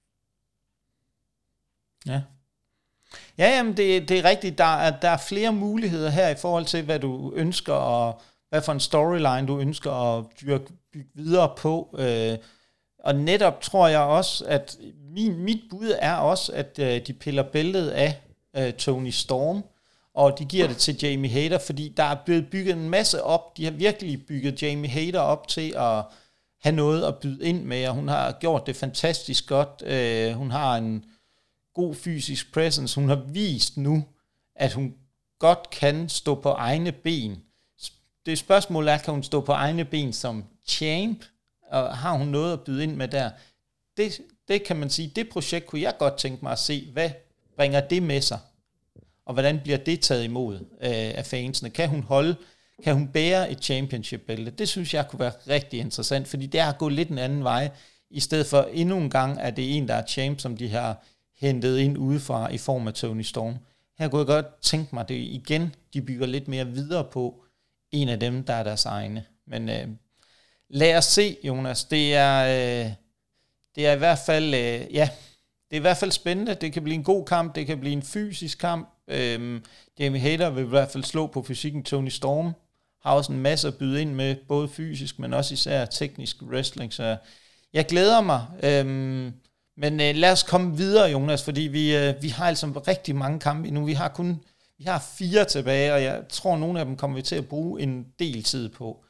[2.11, 2.21] Ja.
[3.41, 4.59] Ja, jamen det, det er rigtigt.
[4.59, 8.63] Der er, der er flere muligheder her i forhold til, hvad du ønsker, og hvad
[8.67, 11.75] for en storyline du ønsker at dyrke, bygge videre på.
[12.05, 12.39] Øh,
[12.99, 14.79] og netop tror jeg også, at
[15.17, 18.11] min, mit bud er også, at øh, de piller bæltet af
[18.57, 19.63] øh, Tony Storm,
[20.21, 23.57] og de giver det til Jamie Hader, fordi der er blevet bygget en masse op.
[23.57, 26.05] De har virkelig bygget Jamie Hader op til at
[26.63, 29.83] have noget at byde ind med, og hun har gjort det fantastisk godt.
[29.87, 31.05] Øh, hun har en
[31.75, 33.01] god fysisk presence.
[33.01, 34.05] Hun har vist nu,
[34.57, 34.95] at hun
[35.39, 37.43] godt kan stå på egne ben.
[38.27, 41.25] Det spørgsmål er, kan hun stå på egne ben som champ,
[41.71, 43.31] og har hun noget at byde ind med der?
[43.97, 47.11] Det, det kan man sige, det projekt kunne jeg godt tænke mig at se, hvad
[47.57, 48.39] bringer det med sig?
[49.27, 50.61] Og hvordan bliver det taget imod øh,
[50.91, 51.71] af fansene?
[51.71, 52.37] Kan hun holde,
[52.85, 54.51] kan hun bære et championship-bælte?
[54.51, 57.71] Det synes jeg kunne være rigtig interessant, fordi det har gået lidt en anden vej,
[58.11, 60.69] i stedet for endnu en gang, at det er en, der er champ, som de
[60.69, 61.05] har
[61.39, 63.57] hentet ind udefra i form af Tony Storm.
[63.99, 67.45] Her kunne jeg godt tænke mig, at det igen, de bygger lidt mere videre på
[67.93, 69.25] en af dem, der er deres egne.
[69.47, 69.89] Men øh,
[70.71, 71.85] lad os se, Jonas.
[71.85, 72.93] Det er, øh,
[73.75, 75.09] det er i hvert fald, øh, ja,
[75.71, 76.55] det er i hvert fald spændende.
[76.55, 78.89] Det kan blive en god kamp, det kan blive en fysisk kamp.
[79.11, 79.65] Øhm,
[79.99, 81.83] Jamie Hader vil i hvert fald slå på fysikken.
[81.83, 82.53] Tony Storm
[83.03, 86.93] har også en masse at byde ind med, både fysisk, men også især teknisk wrestling.
[86.93, 87.17] Så
[87.73, 88.47] jeg glæder mig.
[88.63, 89.33] Øhm,
[89.77, 93.41] men øh, lad os komme videre, Jonas, fordi vi, øh, vi har altså rigtig mange
[93.41, 93.85] kampe nu.
[93.85, 94.41] Vi har kun
[94.81, 97.49] vi har fire tilbage, og jeg tror, at nogle af dem kommer vi til at
[97.49, 99.05] bruge en del tid på.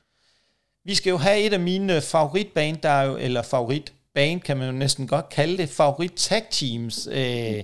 [0.85, 4.67] Vi skal jo have et af mine favoritband, der er jo, eller favoritband kan man
[4.67, 7.09] jo næsten godt kalde det, favorit tag teams.
[7.13, 7.63] Øh,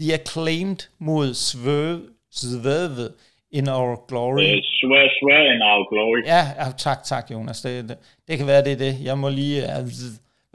[0.00, 3.08] The Acclaimed mod Swerve, Swerve
[3.58, 4.44] in Our Glory.
[4.44, 6.20] Uh, swear, swear in Our Glory.
[6.34, 7.60] Ja, ja tak, tak Jonas.
[7.62, 7.96] Det, det,
[8.28, 8.94] det kan være, det er det.
[9.08, 9.88] Jeg må lige uh,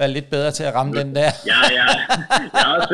[0.01, 1.31] være lidt bedre til at ramme den der.
[1.51, 1.87] ja, ja.
[2.55, 2.93] Jeg er også,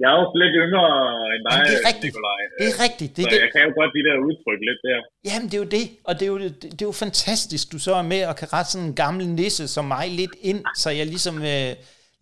[0.00, 0.86] jeg er også lidt yngre
[1.34, 2.14] end dig, det er rigtigt.
[2.14, 2.40] Nikolaj.
[2.60, 3.10] Det er rigtigt.
[3.16, 3.38] Det, så det.
[3.44, 4.98] jeg kan jo godt de der udtryk lidt der.
[5.28, 5.86] Jamen, det er jo det.
[6.08, 8.48] Og det er jo, det, det er jo fantastisk, du så er med og kan
[8.54, 11.72] rette sådan en gammel nisse som mig lidt ind, så jeg ligesom øh,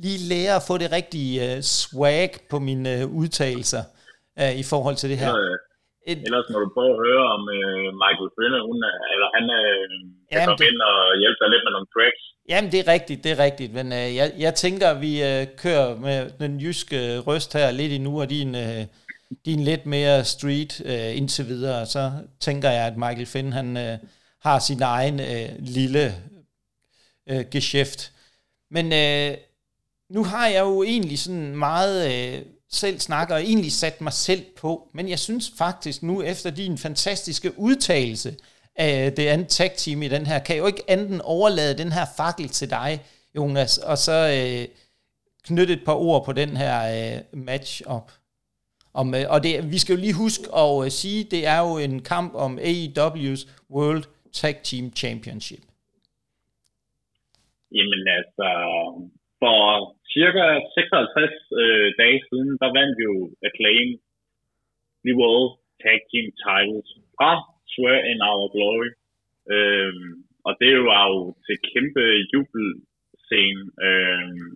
[0.04, 3.82] lige lærer at få det rigtige øh, swag på mine øh, udtalelser
[4.40, 5.28] øh, i forhold til det her.
[5.28, 5.56] Ja,
[6.10, 8.78] et, Ellers må du prøve at høre om øh, Michael Finner, hun,
[9.14, 9.82] eller han øh,
[10.28, 12.22] kan jamen, komme det, ind og hjælpe dig lidt med nogle tracks.
[12.50, 13.72] Jamen, det er rigtigt, det er rigtigt.
[13.78, 17.92] Men øh, jeg, jeg tænker, at vi øh, kører med den jyske røst her lidt
[17.92, 18.82] endnu, og din, øh,
[19.46, 21.86] din lidt mere street øh, indtil videre.
[21.86, 22.02] Så
[22.40, 23.98] tænker jeg, at Michael Finn, han øh,
[24.46, 26.04] har sin egen øh, lille
[27.30, 28.00] øh, geschæft.
[28.70, 29.36] Men øh,
[30.10, 32.34] nu har jeg jo egentlig sådan meget...
[32.36, 34.88] Øh, selv snakket og egentlig sat mig selv på.
[34.94, 38.36] Men jeg synes faktisk nu, efter din fantastiske udtalelse
[38.76, 42.06] af det andet tag-team i den her, kan jeg jo ikke anden overlade den her
[42.16, 43.00] fakkel til dig,
[43.36, 44.68] Jonas, og så øh,
[45.44, 48.12] knytte et par ord på den her øh, match-up.
[48.94, 51.78] Om, øh, og det, vi skal jo lige huske at øh, sige, det er jo
[51.78, 55.62] en kamp om AEW's World Tag Team Championship.
[57.72, 58.48] Jamen altså,
[59.38, 60.44] for cirka
[60.74, 63.12] 56 øh, dage siden, der vandt jo
[63.48, 63.90] Acclaim.
[65.06, 65.50] The World
[65.82, 67.32] tag team titles fra
[67.72, 68.90] Swear in Our Glory.
[69.54, 70.10] Øhm,
[70.46, 73.62] og det var jo til kæmpe jubelscene.
[73.86, 74.48] Øhm,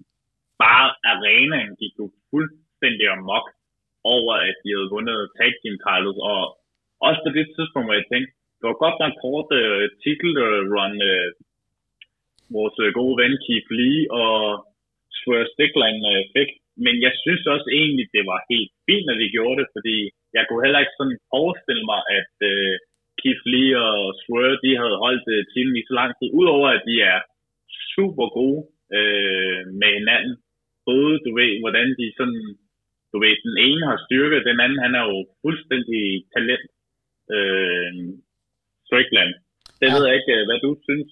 [0.64, 3.46] bare arenaen gik jo fuldstændig amok
[4.16, 6.40] over, at de havde vundet tag team titles, og
[7.06, 11.28] også på det tidspunkt, hvor jeg tænkte, det var godt nok kort uh, titelrun, øh,
[12.56, 14.36] vores øh, gode ven Keith Lee og
[15.21, 16.51] Swear Stickland uh, øh, fik.
[16.85, 19.97] Men jeg synes også egentlig, det var helt fint, at de gjorde det, fordi
[20.37, 22.75] jeg kunne heller ikke sådan forestille mig, at uh,
[23.21, 26.29] Keith Lee og Swear, de havde holdt uh, timen i så lang tid.
[26.41, 27.18] Udover at de er
[27.95, 28.62] super gode
[28.99, 30.35] uh, med hinanden.
[30.89, 32.43] Både, du ved, hvordan de sådan,
[33.12, 36.05] du ved, den ene har styrke, den anden, han er jo fuldstændig
[36.35, 36.66] talent.
[37.37, 37.93] Uh,
[38.91, 39.33] Strickland.
[39.81, 39.95] Det ja.
[39.95, 41.09] ved jeg ikke, hvad du synes,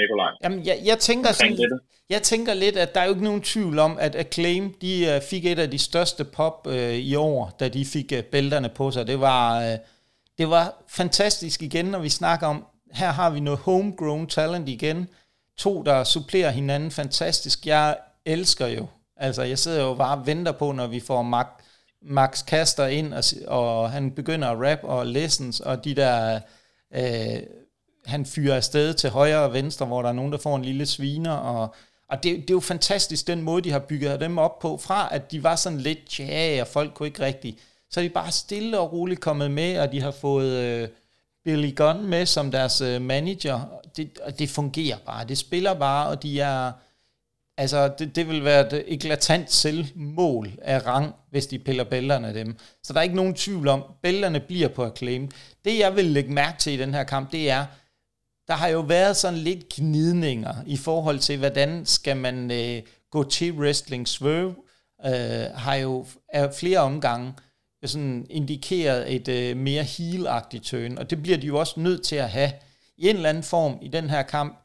[0.00, 0.32] Nikolaj.
[0.44, 3.78] Jamen, jeg, jeg tænker sådan, jeg tænker lidt, at der er jo ikke nogen tvivl
[3.78, 7.84] om, at Acclaim, de fik et af de største pop øh, i år, da de
[7.84, 9.06] fik øh, bælterne på sig.
[9.06, 9.78] Det var, øh,
[10.38, 15.08] det var fantastisk igen, når vi snakker om, her har vi noget homegrown talent igen.
[15.56, 17.66] To, der supplerer hinanden fantastisk.
[17.66, 17.96] Jeg
[18.26, 21.46] elsker jo, altså jeg sidder jo bare og venter på, når vi får Max,
[22.02, 26.40] Max Kaster ind, og, og han begynder at rap og lessons, og de der...
[26.94, 27.42] Øh,
[28.08, 30.86] han fyrer afsted til højre og venstre, hvor der er nogen, der får en lille
[30.86, 31.74] sviner, og
[32.10, 35.08] og det, det er jo fantastisk, den måde, de har bygget dem op på, fra
[35.10, 37.58] at de var sådan lidt ja, og folk kunne ikke rigtig,
[37.90, 40.88] så er de bare stille og roligt kommet med, og de har fået øh,
[41.44, 43.60] Billy Gunn med som deres øh, manager.
[43.96, 46.72] Det, og det fungerer bare, det spiller bare, og de er,
[47.56, 52.34] altså det, det vil være et eklatant selvmål af rang, hvis de piller bælterne af
[52.34, 52.56] dem.
[52.82, 55.30] Så der er ikke nogen tvivl om, bælterne bliver på acclaim.
[55.64, 57.66] Det jeg vil lægge mærke til i den her kamp, det er,
[58.48, 63.24] der har jo været sådan lidt gnidninger i forhold til, hvordan skal man øh, gå
[63.24, 64.08] til wrestling.
[64.08, 64.54] Swerve
[65.06, 67.34] øh, har jo er flere omgange
[67.84, 72.16] sådan indikeret et øh, mere heel-agtigt turn, og det bliver de jo også nødt til
[72.16, 72.52] at have
[72.96, 74.64] i en eller anden form i den her kamp,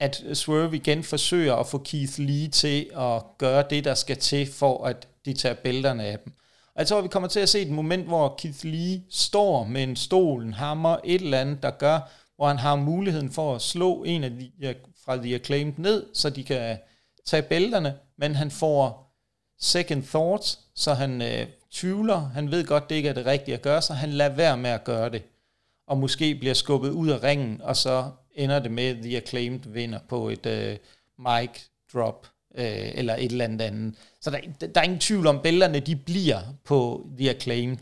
[0.00, 4.52] at Swerve igen forsøger at få Keith Lee til at gøre det, der skal til,
[4.52, 6.32] for at de tager bælterne af dem.
[6.74, 9.82] Og jeg tror, vi kommer til at se et moment, hvor Keith Lee står med
[9.82, 13.62] en stol, en hammer, et eller andet, der gør, hvor han har muligheden for at
[13.62, 14.74] slå en af de
[15.04, 16.76] fra The Acclaimed ned, så de kan øh,
[17.26, 19.14] tage bælterne, men han får
[19.60, 23.62] second thoughts, så han øh, tvivler, han ved godt, det ikke er det rigtige at
[23.62, 25.22] gøre, så han lader være med at gøre det,
[25.86, 29.60] og måske bliver skubbet ud af ringen, og så ender det med, at The Acclaimed
[29.66, 30.76] vinder på et øh,
[31.18, 31.50] mic
[31.94, 33.94] drop, øh, eller et eller andet andet.
[34.20, 37.78] Så der, der er ingen tvivl om, bælterne de bliver på The Acclaimed,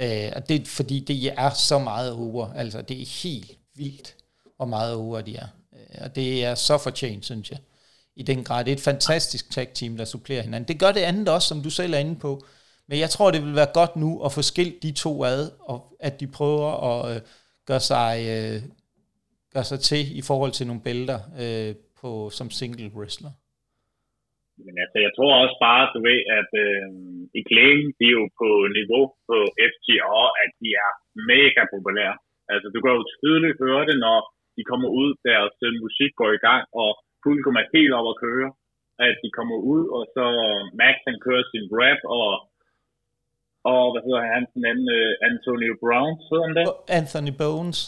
[0.00, 4.16] øh, og det er fordi, det er så meget over, altså det er helt vildt,
[4.56, 5.48] hvor meget over de er.
[5.72, 7.58] Øh, og det er så fortjent, synes jeg.
[8.16, 8.64] I den grad.
[8.64, 10.68] Det er et fantastisk tag-team, der supplerer hinanden.
[10.68, 12.32] Det gør det andet også, som du selv er inde på.
[12.88, 15.78] Men jeg tror, det vil være godt nu at få skilt de to ad, og
[16.00, 17.20] at de prøver at øh,
[17.66, 18.58] gøre, sig, øh,
[19.54, 23.32] gøre sig til i forhold til nogle bælter øh, på, som single wrestler.
[24.66, 26.86] Men altså, jeg tror også bare, du ved, at øh,
[27.38, 28.48] i Claim, de er jo på
[28.78, 29.36] niveau på
[29.72, 30.12] FTR,
[30.42, 30.90] at de er
[31.32, 32.16] mega populære.
[32.52, 34.18] Altså, du kan jo tydeligt høre det, når
[34.56, 35.54] de kommer ud, deres
[35.86, 36.90] musik går i gang, og
[37.24, 38.48] publikum er helt op at køre.
[39.06, 40.24] At de kommer ud, og så
[40.80, 42.30] Max han kører sin rap, og,
[43.72, 46.64] og hvad hedder han, den anden, uh, Antonio Brown, hedder han det?
[46.98, 47.80] Anthony Bones.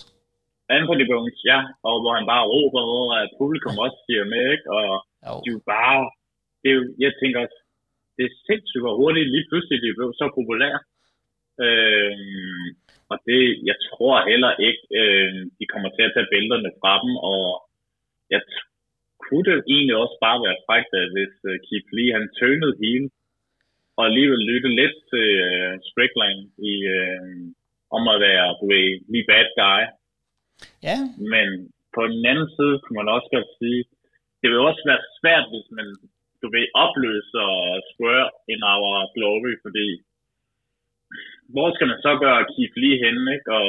[0.77, 4.67] Anthony Bones, ja, og hvor han bare råber over, at publikum også siger med, ikke?
[4.79, 4.89] Og
[5.29, 5.39] oh.
[5.45, 6.01] de er bare,
[6.61, 7.59] det er jo, jeg tænker også,
[8.17, 10.81] det er sindssygt, hvor hurtigt lige pludselig de blev så populære.
[11.65, 12.67] Øhm,
[13.11, 17.13] og det, jeg tror heller ikke, øh, de kommer til at tage bælterne fra dem,
[17.33, 17.45] og
[18.35, 18.41] jeg
[19.25, 23.07] kunne det egentlig også bare være frækt, hvis uh, Keith Lee han tønede hele,
[23.97, 26.39] og alligevel lytte lidt til uh, Strickland
[26.73, 27.45] i, uh,
[27.97, 29.83] om at være, du ved, lige bad guy.
[30.89, 30.99] Ja.
[31.33, 31.49] Men
[31.97, 33.81] på den anden side kunne man også godt sige,
[34.41, 35.89] det vil også være svært, hvis man,
[36.43, 37.49] du ved, opløser
[37.91, 39.89] Square in our glory, fordi
[41.53, 43.49] hvor skal man så gøre Keith lige henne, ikke?
[43.59, 43.67] Og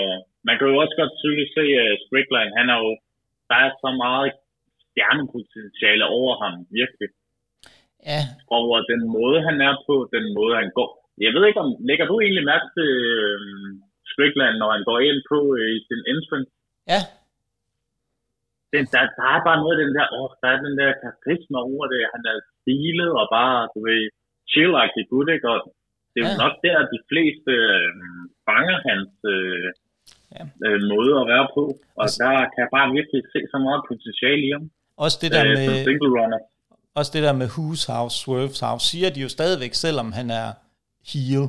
[0.48, 2.92] man kan jo også godt tydeligt se, at Strickland, han er jo,
[3.50, 4.32] der er så meget
[4.84, 7.10] stjernepotentiale over ham, virkelig.
[8.12, 8.22] Ja.
[8.60, 10.92] Over den måde, han er på, den måde, han går.
[11.26, 13.70] Jeg ved ikke, om lægger du egentlig mærke til uh,
[14.12, 16.52] Strickland, når han går ind på uh, i sin entrance?
[16.94, 17.02] Ja.
[18.74, 21.58] Den, der, der er bare noget af den der, åh, der er den der karisma
[21.72, 22.02] over det.
[22.14, 24.02] Han er stilet og bare, du ved,
[24.52, 25.48] chill-agtig gut, ikke?
[25.54, 25.60] Og
[26.16, 26.34] det er ja.
[26.34, 27.90] jo nok der, at de fleste øh,
[28.48, 29.68] fanger hans øh,
[30.36, 30.44] ja.
[30.66, 31.64] øh, måde at være på.
[32.00, 34.66] Og også, der kan jeg bare virkelig se så meget potentiale i ham.
[35.06, 35.84] Også det der øh, med...
[35.88, 36.40] single runner.
[37.00, 40.48] Også det der med Who's House, Swerve's House, siger de jo stadigvæk, selvom han er
[41.14, 41.46] heel,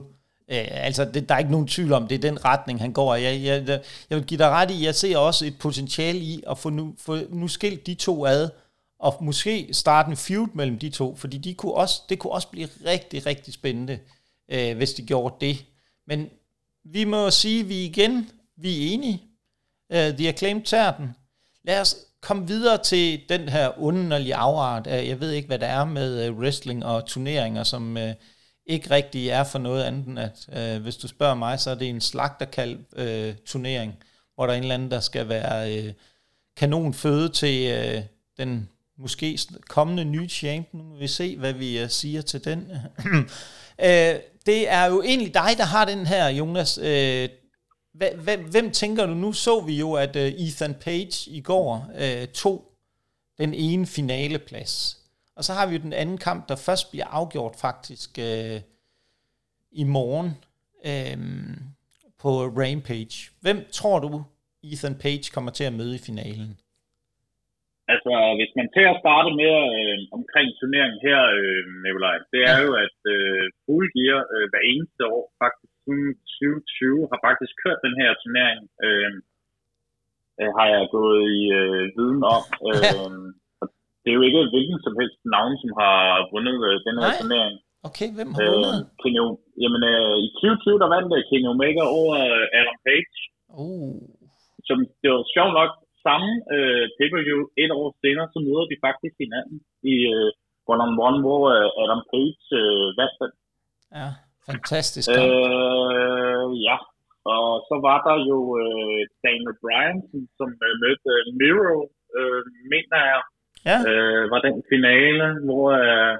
[0.51, 3.15] Øh, altså, det, der er ikke nogen tvivl om, det er den retning, han går.
[3.15, 6.59] Jeg, jeg, jeg vil give dig ret i, jeg ser også et potentiale i at
[6.59, 8.51] få nu, få nu skilt de to ad,
[8.99, 12.49] og måske starte en feud mellem de to, fordi de kunne også, det kunne også
[12.51, 13.99] blive rigtig, rigtig spændende,
[14.49, 15.65] øh, hvis de gjorde det.
[16.07, 16.31] Men
[16.85, 19.23] vi må sige, at vi igen, vi er enige.
[19.93, 21.15] Øh, uh, de Acclaimed tager den.
[21.65, 24.87] Lad os komme videre til den her underlige afart.
[24.87, 28.15] Jeg ved ikke, hvad der er med øh, wrestling og turneringer, som øh,
[28.67, 31.75] ikke rigtig er for noget andet end, at øh, hvis du spørger mig, så er
[31.75, 33.95] det en slagterkald uh, øh, turnering,
[34.35, 35.93] hvor der er en eller anden, der skal være øh,
[36.57, 38.03] kanonføde til øh,
[38.39, 38.69] den
[38.99, 39.39] måske
[39.69, 40.69] kommende nye champ.
[40.73, 42.73] Nu må vi se, hvad vi siger til den.
[43.87, 44.15] øh,
[44.47, 46.79] det er jo egentlig dig, der har den her, Jonas.
[46.79, 47.29] Øh,
[47.95, 49.15] hvem, hvem tænker du?
[49.15, 52.73] Nu så vi jo, at øh, Ethan Page i går uh, tog
[53.39, 54.99] den ene finaleplads.
[55.37, 58.61] Og så har vi jo den anden kamp, der først bliver afgjort faktisk uh,
[59.73, 60.37] i morgen
[60.85, 61.57] uh,
[62.19, 63.31] på Rampage.
[63.41, 64.25] Hvem tror du,
[64.63, 66.61] Ethan Page kommer til at møde i finalen?
[67.93, 72.59] Altså, hvis man til at starte med øh, omkring turneringen her, øh, Nikolaj, det er
[72.67, 76.11] jo, at øh, Full Gear øh, hver eneste år, faktisk siden
[76.41, 78.63] 2020, har faktisk kørt den her turnering.
[78.87, 79.11] Øh,
[80.41, 82.45] øh, har jeg gået i øh, viden om.
[82.69, 82.83] Øh,
[84.03, 85.97] det er jo ikke hvilken som helst navn, som har
[86.33, 87.21] vundet øh, den her Nej.
[87.21, 87.57] turnering.
[87.89, 88.77] Okay, hvem har vundet?
[88.79, 89.21] Øh, Kenny,
[89.63, 93.17] jamen, øh, i 2020, der vandt Kenny Omega over øh, Adam Page.
[93.63, 93.97] Uh.
[94.69, 95.71] Som, det var sjovt nok,
[96.07, 99.59] samme øh, pay-per-view et år senere, så møder de faktisk hinanden
[99.95, 100.31] i øh,
[100.73, 103.33] one-on-one, hvor øh, Adam Page øh, vandt den.
[103.99, 104.09] Ja,
[104.49, 105.09] fantastisk.
[105.19, 106.77] Øh, ja,
[107.35, 111.79] og så var der jo øh, Daniel Bryan, som, som øh, mødte øh, Miro,
[112.19, 112.43] øh,
[112.73, 113.23] mener jeg,
[113.69, 113.79] ja.
[113.89, 116.15] øh, var den finale, hvor øh,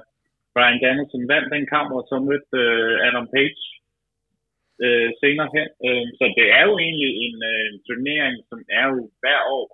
[0.53, 3.61] Brian Danielson vandt den kamp, og så mødte øh, Adam Page
[4.85, 5.69] øh, senere hen.
[5.87, 9.67] Øh, så det er jo egentlig en øh, turnering, som er jo hver år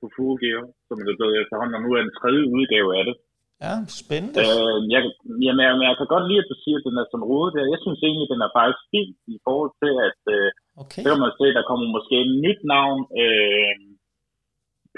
[0.00, 3.16] på Full Gear, som er blevet efterhånden, og nu er en tredje udgave af det.
[3.64, 4.38] Ja, spændende.
[4.44, 5.00] Øh, jeg,
[5.44, 7.72] jamen, jeg, jeg kan godt lide, at du siger, at den er som rode der.
[7.74, 10.48] Jeg synes egentlig, at den er faktisk fint i forhold til, at øh,
[10.82, 11.02] okay.
[11.04, 13.74] så kan man se, at der kommer måske et nyt navn øh,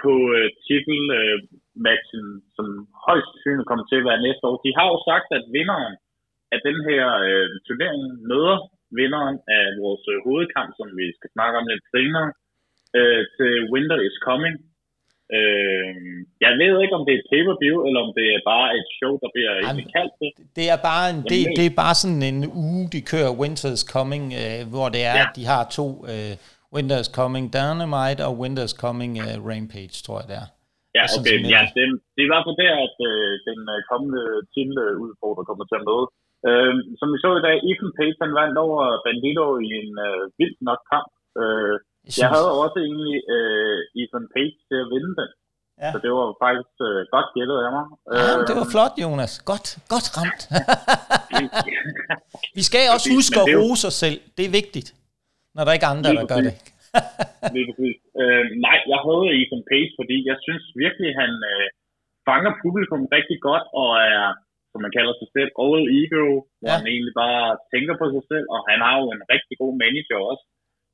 [0.03, 2.67] på øh, titelmatchen, øh, som
[3.07, 4.57] højst sandsynligt kommer til at være næste år.
[4.67, 5.95] De har jo sagt, at vinderen
[6.55, 8.59] af den her øh, turnering møder
[8.99, 12.29] vinderen af vores øh, hovedkamp, som vi skal snakke om lidt senere,
[12.99, 14.57] øh, til Winter is Coming.
[15.39, 15.95] Øh,
[16.45, 19.13] jeg ved ikke, om det er et pay-per-view, eller om det er bare et show,
[19.23, 20.31] der bliver Jamen, kaldt det.
[20.59, 24.25] Det er bare, en, det, det er bare sådan en uge, de kører Winter's Coming,
[24.43, 25.25] øh, hvor det er, ja.
[25.25, 26.35] at de har to øh,
[26.75, 30.49] Winter's Coming Dynamite og Winter's Coming øh, Rampage, tror jeg det er.
[30.99, 31.39] Ja, okay.
[31.55, 31.83] ja, det,
[32.15, 34.23] det er i hvert fald der, at øh, den øh, kommende
[34.53, 36.07] titeludfordrer kommer til at møde.
[36.49, 40.23] Øh, som vi så i dag, Ethan Page han vandt over Bandito i en øh,
[40.39, 41.11] vildt nok kamp.
[41.43, 41.75] Øh,
[42.07, 45.31] jeg, jeg havde også egentlig øh, Ethan Page til at vinde den.
[45.83, 45.91] Ja.
[45.93, 47.85] Så det var faktisk øh, godt gættet af mig.
[48.19, 49.33] Ja, øh, det var flot, Jonas.
[49.51, 50.43] Godt, godt ramt.
[52.59, 54.19] vi skal også huske at rose os selv.
[54.37, 54.89] Det er vigtigt,
[55.55, 56.55] når der ikke er andre, der gør det.
[58.21, 61.67] øh, nej, jeg havde Ethan Page, fordi jeg synes virkelig, han øh,
[62.29, 64.27] fanger publikum rigtig godt, og er,
[64.77, 66.27] som man kalder sig selv, all ego,
[66.61, 66.79] hvor ja.
[66.79, 70.19] han egentlig bare tænker på sig selv, og han har jo en rigtig god manager
[70.31, 70.45] også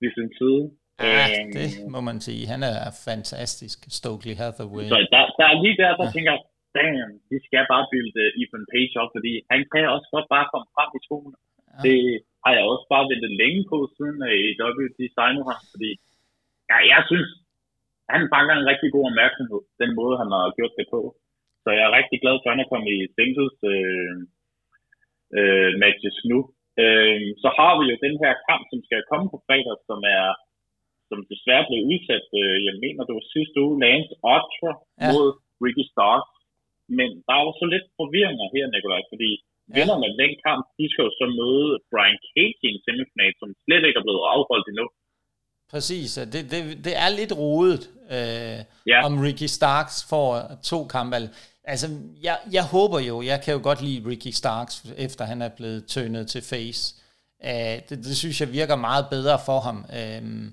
[0.01, 0.65] ved sin side.
[1.11, 2.43] Ja, øhm, det må man sige.
[2.53, 2.79] Han er
[3.09, 4.87] fantastisk, Stokely Hathaway.
[4.93, 6.15] Så der, der er lige der, der ja.
[6.17, 6.35] tænker,
[6.77, 10.69] damn, vi skal bare bilde Ethan Page op, fordi han kan også godt bare komme
[10.77, 11.37] frem i skoene.
[11.71, 11.79] Ja.
[11.87, 11.99] Det
[12.45, 15.91] har jeg også bare ventet længe på, siden i WD signede ham, fordi
[16.71, 17.29] ja, jeg synes,
[18.15, 21.01] han fanger en rigtig god opmærksomhed, den måde, han har gjort det på.
[21.63, 24.17] Så jeg er rigtig glad for, at han er kommet i singles øh,
[25.39, 26.39] øh, matches nu.
[26.83, 30.27] Øh, så har vi jo den her kamp, som skal komme på fredag, som er
[31.13, 35.11] som desværre blev udsat, øh, jeg mener, det var sidste uge, Lance Archer ja.
[35.13, 35.27] mod
[35.65, 36.33] Ricky Starks.
[36.99, 39.75] Men der er jo så lidt forvirringer her, Nikolaj, fordi ja.
[39.77, 43.49] vinderne af den kamp, de skal jo så møde Brian Cage i en semifinal, som
[43.65, 44.87] slet ikke er blevet afholdt endnu.
[45.73, 47.83] Præcis, det, det, det er lidt rodet,
[48.17, 48.59] øh,
[48.93, 48.99] ja.
[49.07, 50.29] om Ricky Starks får
[50.71, 51.17] to kampe.
[51.65, 55.49] Altså, jeg, jeg håber jo, jeg kan jo godt lide Ricky Starks, efter han er
[55.49, 56.95] blevet tønet til face.
[57.45, 59.85] Uh, det, det synes jeg virker meget bedre for ham.
[59.97, 60.49] Øh, uh,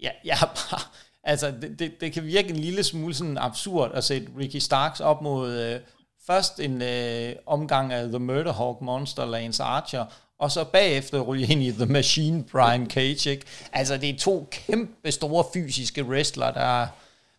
[0.00, 0.80] jeg, jeg har bare,
[1.32, 5.00] altså det, det, det kan virke en lille smule sådan absurd at sætte Ricky Starks
[5.00, 5.80] op mod uh,
[6.26, 10.04] først en uh, omgang af The Murderhawk Monster, Lance Archer,
[10.38, 13.46] og så bagefter ryge ind i The Machine, Brian Cage, ikke?
[13.72, 16.86] Altså, det er to kæmpe store fysiske wrestler, der,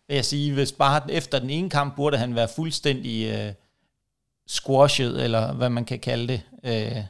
[0.06, 3.50] vil jeg sige, hvis bare efter den ene kamp, burde han være fuldstændig øh,
[4.56, 6.40] squashet, eller hvad man kan kalde det.
[6.70, 7.02] Øh,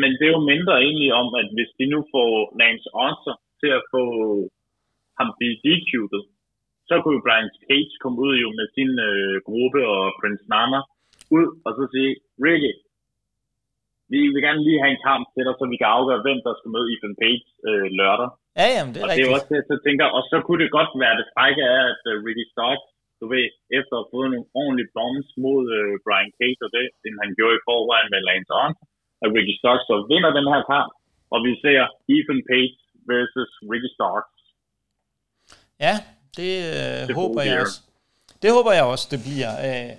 [0.00, 2.30] men det er jo mindre egentlig om, at hvis de nu får
[2.60, 4.04] Lance Onser til at få
[5.18, 6.24] ham blive DQ'et,
[6.88, 10.80] så kunne jo Brian Cage komme ud jo med sin øh, gruppe og Prince Nana
[11.36, 12.12] ud og så sige,
[12.46, 12.72] Ricky,
[14.12, 16.52] vi vil gerne lige have en kamp til dig, så vi kan afgøre, hvem der
[16.54, 18.30] skal møde Ethan Page øh, lørdag.
[18.58, 19.26] Ja, jamen, det er og rigtigt.
[19.26, 21.82] det er også det, så tænker, og så kunne det godt være det frække af,
[21.92, 22.86] at uh, Ricky Starks,
[23.20, 23.46] du ved,
[23.78, 27.30] efter at have fået nogle ordentlige bombs mod uh, Brian Cage og det, den han
[27.38, 28.86] gjorde i forvejen med Lance Archer,
[29.24, 30.90] at Ricky Starks så vinder den her kamp,
[31.34, 31.82] og vi ser
[32.14, 32.76] Ethan Page
[33.10, 34.32] versus Ricky Starks.
[35.84, 35.94] Ja,
[36.38, 37.78] det, øh, Det håber jeg også.
[38.42, 39.52] Det håber jeg også, det bliver.
[39.66, 39.92] Øh,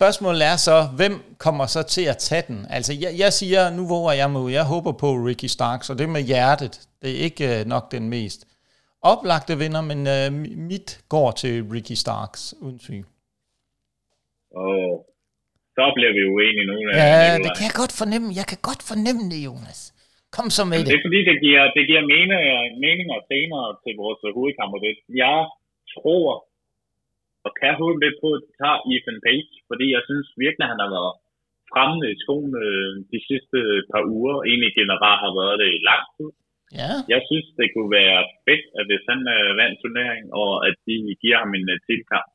[0.00, 2.58] spørgsmålet er så, hvem kommer så til at tage den?
[2.76, 4.50] Altså, jeg, jeg siger, nu våger jeg ud.
[4.58, 6.74] Jeg håber på Ricky Starks, og det med hjertet.
[7.02, 8.40] Det er ikke øh, nok den mest
[9.12, 10.28] oplagte vinder, men øh,
[10.72, 13.06] mit går til Ricky Starks, uden tvivl.
[14.62, 14.72] Og
[15.76, 16.74] så bliver vi uenige nu.
[16.80, 17.38] Ja, Nikolaj.
[17.44, 18.26] det kan jeg godt fornemme.
[18.40, 19.80] Jeg kan godt fornemme det, Jonas.
[20.36, 20.96] Kom så med Det det.
[20.98, 22.40] er fordi, det giver, det giver meninger,
[22.86, 24.70] meninger senere til vores hovedkamp.
[24.76, 24.80] og.
[25.24, 25.38] Jeg
[25.94, 26.26] tror,
[27.46, 30.72] og kan håbe lidt på, at det tager Ethan Page, fordi jeg synes virkelig, at
[30.72, 31.14] han har været
[31.72, 33.58] fremme i skoen øh, de sidste
[33.90, 34.34] par uger.
[34.50, 36.30] Egentlig generelt har været det i lang tid.
[36.80, 40.74] Ja, Jeg synes, det kunne være fedt, at hvis han øh, vandt turnering, og at
[40.86, 42.30] de giver ham en uh, titelkamp.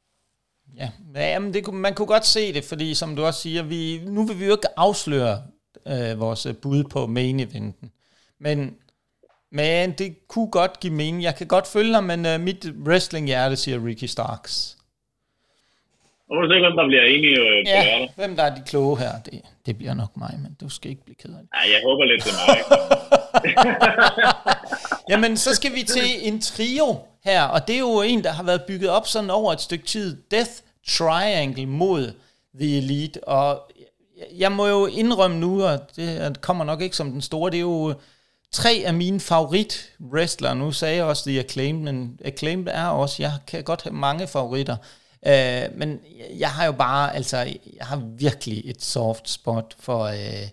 [0.82, 0.90] ja.
[1.34, 3.82] Jamen, det, kunne- man kunne godt se det, fordi som du også siger, vi,
[4.16, 5.36] nu vil vi jo ikke afsløre
[5.94, 7.92] øh, vores øh, bud på main eventen.
[8.46, 8.58] Men,
[9.52, 11.24] men det kunne godt give mening.
[11.24, 14.75] Jeg kan godt følge dig, men øh, mit wrestling-hjerte siger Ricky Starks.
[16.30, 18.14] Og vi se, hvem der bliver enige øh, Ja, lørdag.
[18.16, 21.04] hvem der er de kloge her, det, det bliver nok mig, men du skal ikke
[21.06, 21.50] blive ked af det.
[21.56, 22.58] Ja, jeg håber lidt, det er mig.
[25.10, 28.44] Jamen, så skal vi til en trio her, og det er jo en, der har
[28.44, 30.18] været bygget op sådan over et stykke tid.
[30.32, 30.52] Death
[30.88, 32.12] Triangle mod
[32.60, 33.72] The Elite, og
[34.38, 37.62] jeg må jo indrømme nu, og det kommer nok ikke som den store, det er
[37.62, 37.94] jo
[38.52, 40.56] tre af mine favorit wrestlere.
[40.56, 44.28] Nu sagde jeg også The Acclaimed, men Acclaimed er også, jeg kan godt have mange
[44.28, 44.76] favoritter.
[45.28, 46.00] Øh, men
[46.40, 47.38] jeg har jo bare, altså,
[47.78, 50.50] jeg har virkelig et soft spot for øh,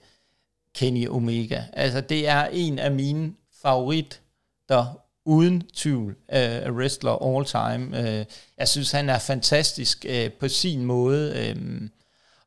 [0.75, 1.63] Kenny Omega.
[1.73, 3.33] Altså, det er en af mine
[3.63, 7.99] favoritter, uden tvivl, øh, wrestler all time.
[8.01, 8.25] Øh,
[8.59, 11.33] jeg synes, han er fantastisk øh, på sin måde.
[11.37, 11.89] Øh,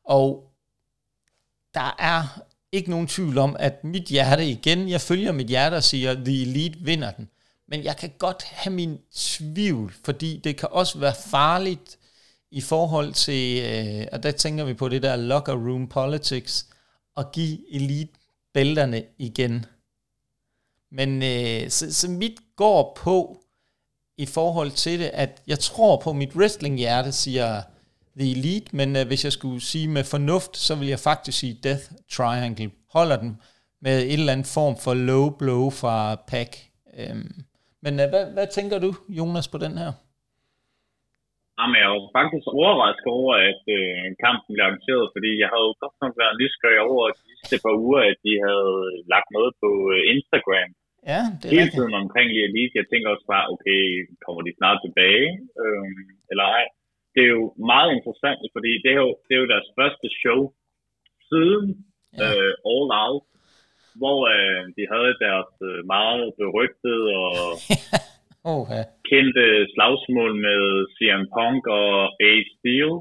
[0.04, 0.52] og
[1.74, 2.42] der er
[2.72, 6.42] ikke nogen tvivl om, at mit hjerte igen, jeg følger mit hjerte og siger, The
[6.42, 7.28] Elite vinder den.
[7.68, 11.98] Men jeg kan godt have min tvivl, fordi det kan også være farligt
[12.56, 16.66] i forhold til, øh, og der tænker vi på det der locker room politics,
[17.16, 18.12] at give Elite
[18.54, 19.66] bælterne igen.
[20.90, 23.42] Men øh, så, så mit går på,
[24.18, 27.62] i forhold til det, at jeg tror på mit wrestling-hjerte, siger
[28.18, 31.60] The Elite, men øh, hvis jeg skulle sige med fornuft, så vil jeg faktisk sige
[31.62, 32.70] Death Triangle.
[32.90, 33.36] Holder den
[33.82, 36.70] med en eller anden form for low blow fra Pack.
[36.96, 37.44] Øhm,
[37.82, 39.92] men øh, hvad, hvad tænker du, Jonas, på den her?
[41.58, 45.74] Jamen, jeg var faktisk overrasket over, at øh, kampen blev arrangeret, fordi jeg havde jo
[45.82, 48.76] godt nok været nysgerrig over de sidste par uger, at de havde
[49.12, 50.70] lagt noget på øh, Instagram.
[51.12, 51.74] Ja, det er Hele rigtigt.
[51.76, 52.78] tiden omkring lige Elite.
[52.80, 53.80] Jeg tænker også bare, okay,
[54.24, 55.28] kommer de snart tilbage?
[55.62, 55.88] Øh,
[56.30, 56.66] eller ej.
[57.14, 60.40] Det er jo meget interessant, fordi det er jo, det er jo deres første show
[61.30, 61.66] siden
[62.20, 62.28] Ja.
[62.28, 63.24] øh, All Out,
[64.00, 67.34] hvor øh, de havde deres øh, meget berygtede og
[68.52, 68.82] Oh, ja.
[69.10, 69.44] Kendte
[69.74, 70.60] slagsmål med
[70.94, 71.90] CM Punk og
[72.30, 72.92] Ace Steel.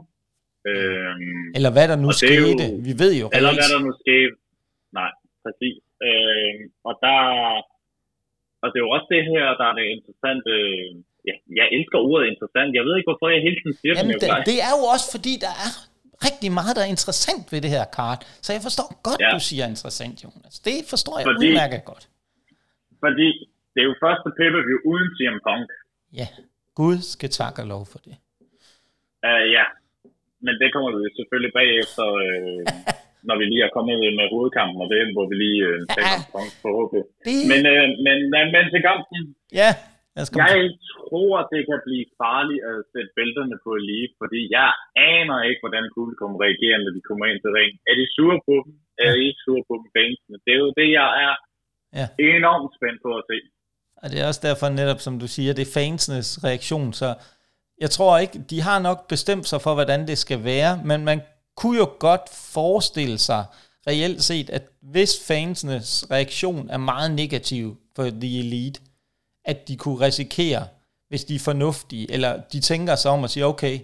[0.71, 2.65] Øhm, Eller hvad der nu er jo- skete.
[2.87, 4.35] Vi ved jo eller hvad der nu skete.
[4.99, 5.11] Nej,
[5.43, 5.77] præcis.
[6.07, 7.17] Øhm, og der...
[8.61, 10.51] Og det er jo også det her, der er det interessante...
[11.29, 12.69] Ja, jeg elsker ordet interessant.
[12.77, 14.21] Jeg ved ikke, hvorfor jeg hele tiden siger Jamen, det.
[14.21, 14.43] Nikolaj.
[14.51, 15.71] det er jo også fordi, der er
[16.27, 18.21] rigtig meget, der er interessant ved det her kart.
[18.45, 19.29] Så jeg forstår godt, Ja.
[19.35, 20.55] du siger interessant, Jonas.
[20.67, 22.03] Det forstår jeg Fordi- udmærket godt.
[23.05, 23.27] Fordi
[23.73, 25.67] det er jo første pay-per-view uden CM Punk.
[26.19, 26.27] Ja,
[26.79, 28.15] Gud skal takke og lov for det.
[29.29, 29.65] Uh, ja,
[30.45, 32.61] men det kommer vi selvfølgelig bagefter, øh,
[33.27, 36.15] når vi lige er kommet med hovedkampen, og det er, hvor vi lige øh, taler
[36.19, 37.03] om Punk forhåbentlig.
[37.25, 39.19] Det, Men, øh, men, men, men til kampen,
[39.61, 39.69] ja,
[40.15, 44.41] lad komme Jeg til- tror, det kan blive farligt at sætte bælterne på Elite, fordi
[44.57, 44.69] jeg
[45.13, 47.77] aner ikke, hvordan publikum reagerer, når de kommer ind til ringen.
[47.89, 48.73] Er de sure på dem?
[49.03, 50.37] Er de ikke sure på dem, fansene?
[50.45, 51.33] Det er jo det, jeg er
[51.99, 52.07] Ja.
[52.35, 53.37] enormt spændt på at se.
[53.97, 57.15] Og det er også derfor netop, som du siger, det er fansenes reaktion, så
[57.81, 61.21] jeg tror ikke, de har nok bestemt sig for, hvordan det skal være, men man
[61.55, 63.45] kunne jo godt forestille sig
[63.87, 68.81] reelt set, at hvis fansenes reaktion er meget negativ for The Elite,
[69.45, 70.67] at de kunne risikere,
[71.07, 73.79] hvis de er fornuftige, eller de tænker sig om at sige, okay,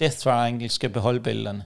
[0.00, 1.64] Death Triangle skal beholde bælterne.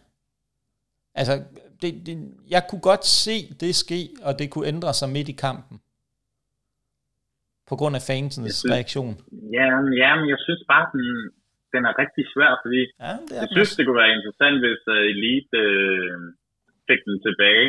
[1.14, 1.42] Altså,
[1.82, 5.32] det, det, jeg kunne godt se det ske, og det kunne ændre sig midt i
[5.32, 5.80] kampen.
[7.71, 9.15] På grund af fansens reaktion.
[9.59, 9.67] Ja,
[10.03, 11.07] ja, men jeg synes bare, den,
[11.75, 14.83] den er rigtig svær, fordi ja, det er jeg synes, det kunne være interessant, hvis
[14.97, 16.19] uh, Elite uh,
[16.89, 17.69] fik den tilbage.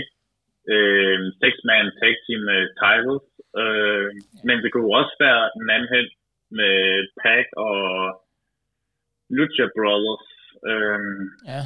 [0.73, 3.25] Uh, Six-man tag team uh, titles.
[3.61, 4.43] Uh, ja.
[4.47, 6.07] Men det kunne også være en anden hen
[6.59, 6.75] med
[7.21, 7.79] Pac og
[9.37, 10.27] Lucha Brothers.
[10.71, 11.21] Uh,
[11.51, 11.63] ja.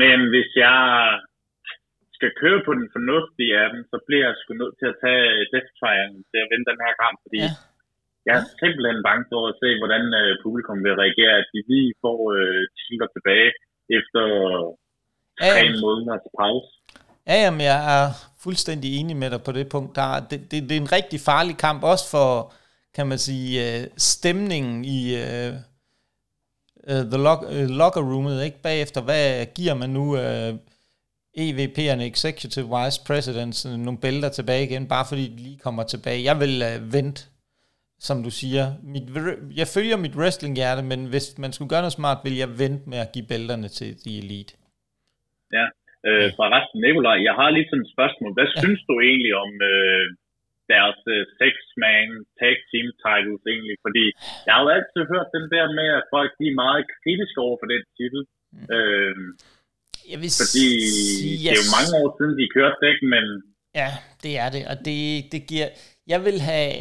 [0.00, 0.80] Men hvis jeg
[2.22, 5.26] skal køre på den fornuftige af dem, så bliver jeg sgu nødt til at tage
[5.52, 7.52] Death Triangle til at vinde den her kamp, fordi ja.
[8.26, 11.90] jeg er simpelthen bange for at se, hvordan uh, publikum vil reagere, at de lige
[12.02, 13.50] får uh, tiler tilbage
[13.98, 14.22] efter
[15.40, 16.70] tre ja, måneders pause.
[17.30, 18.06] Ja, jamen, jeg er
[18.44, 19.90] fuldstændig enig med dig på det punkt.
[19.98, 22.28] Der, det, det, det er en rigtig farlig kamp, også for,
[22.96, 25.52] kan man sige, uh, stemningen i uh,
[26.90, 28.58] uh, the lock, uh, locker roomet, ikke?
[28.68, 29.26] Bagefter, hvad
[29.58, 30.52] giver man nu uh,
[31.36, 36.26] EVP'erne, Executive Vice Presidents, nogle bælter tilbage igen, bare fordi de lige kommer tilbage.
[36.28, 37.20] Jeg vil uh, vente,
[38.08, 38.64] som du siger.
[38.92, 39.06] Mit,
[39.60, 42.98] jeg følger mit wrestling-hjerte, men hvis man skulle gøre noget smart, vil jeg vente med
[43.04, 44.52] at give bælterne til de elite.
[45.58, 45.66] Ja,
[46.08, 46.26] øh,
[46.56, 48.30] resten Nikolaj, jeg har lige sådan et spørgsmål.
[48.36, 48.60] Hvad ja.
[48.62, 50.04] synes du egentlig om øh,
[50.74, 52.08] deres uh, six-man
[52.40, 53.76] tag team titles egentlig?
[53.86, 54.04] Fordi
[54.46, 57.56] jeg har jo altid hørt den der med, at folk de er meget kritiske over
[57.60, 58.20] for den titel.
[58.54, 58.66] Mm.
[58.76, 59.16] Øh,
[60.10, 60.64] jeg vil fordi
[61.18, 63.24] sige, det er jo mange år siden, de kørte det, men...
[63.74, 63.90] Ja,
[64.22, 65.68] det er det, og det, det giver...
[66.06, 66.72] Jeg vil have...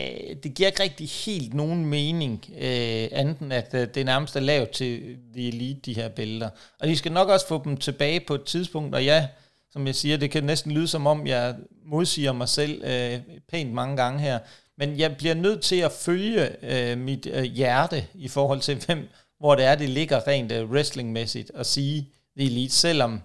[0.43, 4.69] Det giver ikke rigtig helt nogen mening, øh, anden at øh, det nærmest er lavet
[4.69, 6.49] til The Elite, de her bælter.
[6.79, 9.27] Og de skal nok også få dem tilbage på et tidspunkt, og ja,
[9.71, 11.55] som jeg siger, det kan næsten lyde som om, jeg
[11.85, 13.19] modsiger mig selv øh,
[13.51, 14.39] pænt mange gange her,
[14.77, 19.07] men jeg bliver nødt til at følge øh, mit øh, hjerte i forhold til, hvem,
[19.39, 23.21] hvor det er, det ligger rent øh, wrestlingmæssigt, og sige The Elite, selvom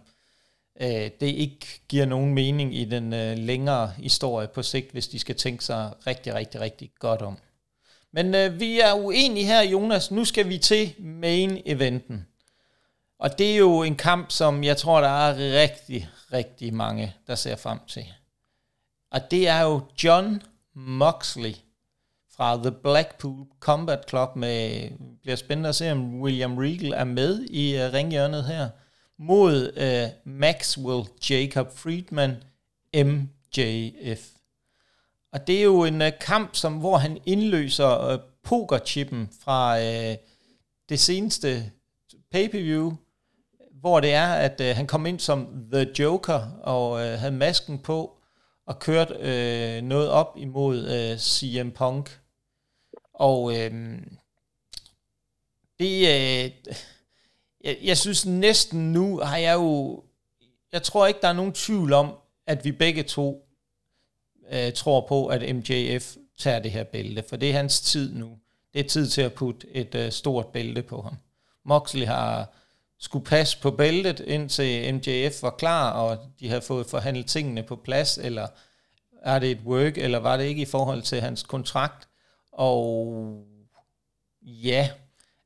[0.80, 5.18] øh, det ikke giver nogen mening i den øh, længere historie på sigt, hvis de
[5.18, 7.38] skal tænke sig rigtig, rigtig, rigtig godt om.
[8.12, 10.11] Men øh, vi er uenige her, Jonas.
[10.11, 12.26] Nu skal vi til main eventen.
[13.18, 17.34] Og det er jo en kamp, som jeg tror, der er rigtig, rigtig mange, der
[17.34, 18.04] ser frem til.
[19.11, 20.42] Og det er jo John
[20.74, 21.54] Moxley
[22.36, 24.90] fra The Blackpool Combat Club med,
[25.22, 28.68] bliver spændende at se, om William Regal er med i øh, ringhjørnet her,
[29.18, 32.42] mod øh, Maxwell Jacob Friedman,
[32.94, 34.30] MJF.
[35.32, 40.16] Og det er jo en øh, kamp, som hvor han indløser øh, pokerchippen fra øh,
[40.88, 41.72] det seneste
[42.30, 42.96] pay-per-view,
[43.72, 47.78] hvor det er, at øh, han kom ind som The Joker og øh, havde masken
[47.78, 48.16] på
[48.66, 52.20] og kørt øh, noget op imod øh, CM Punk.
[53.14, 53.98] Og øh,
[55.78, 56.74] det, øh,
[57.66, 60.02] jeg, jeg synes næsten nu har jeg jo,
[60.72, 62.14] jeg tror ikke, der er nogen tvivl om,
[62.46, 63.48] at vi begge to
[64.50, 68.38] øh, tror på, at MJF tager det her bælte, for det er hans tid nu.
[68.74, 71.16] Det er tid til at putte et øh, stort bælte på ham.
[71.64, 72.52] Moxley har
[72.98, 77.76] skulle passe på bæltet, indtil MJF var klar, og de havde fået forhandlet tingene på
[77.76, 78.46] plads, eller
[79.22, 82.08] er det et work, eller var det ikke i forhold til hans kontrakt?
[82.52, 83.44] Og
[84.42, 84.90] ja,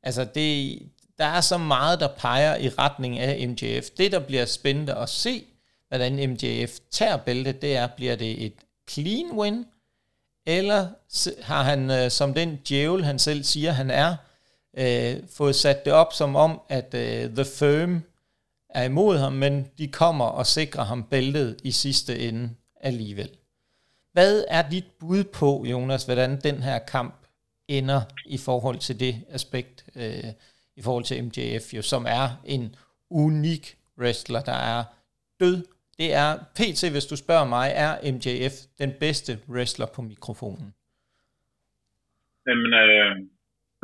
[0.02, 0.78] altså det,
[1.20, 3.90] der er så meget, der peger i retning af MJF.
[3.90, 5.44] Det, der bliver spændende at se,
[5.88, 8.52] hvordan MJF tager bæltet, det er, bliver det et
[8.90, 9.64] clean win,
[10.46, 10.88] eller
[11.42, 14.16] har han, øh, som den djævel, han selv siger, han er,
[14.76, 18.02] øh, fået sat det op som om, at øh, The Firm
[18.68, 22.50] er imod ham, men de kommer og sikrer ham bæltet i sidste ende
[22.80, 23.30] alligevel.
[24.12, 27.14] Hvad er dit bud på, Jonas, hvordan den her kamp
[27.68, 30.24] ender i forhold til det aspekt, øh,
[30.80, 32.64] i forhold til MJF, jo, som er en
[33.24, 33.64] unik
[34.00, 34.80] wrestler, der er
[35.42, 35.56] død.
[36.00, 40.68] Det er, PT, hvis du spørger mig, er MJF den bedste wrestler på mikrofonen?
[42.46, 43.12] Jamen, øh,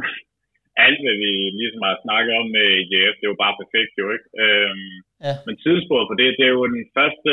[0.86, 1.30] alt, hvad vi
[1.60, 4.28] ligesom har snakket om med JF, det er jo bare perfekt jo, ikke?
[4.44, 4.94] Øhm,
[5.26, 5.34] ja.
[5.46, 7.30] Men tidssporet for det, det er jo den første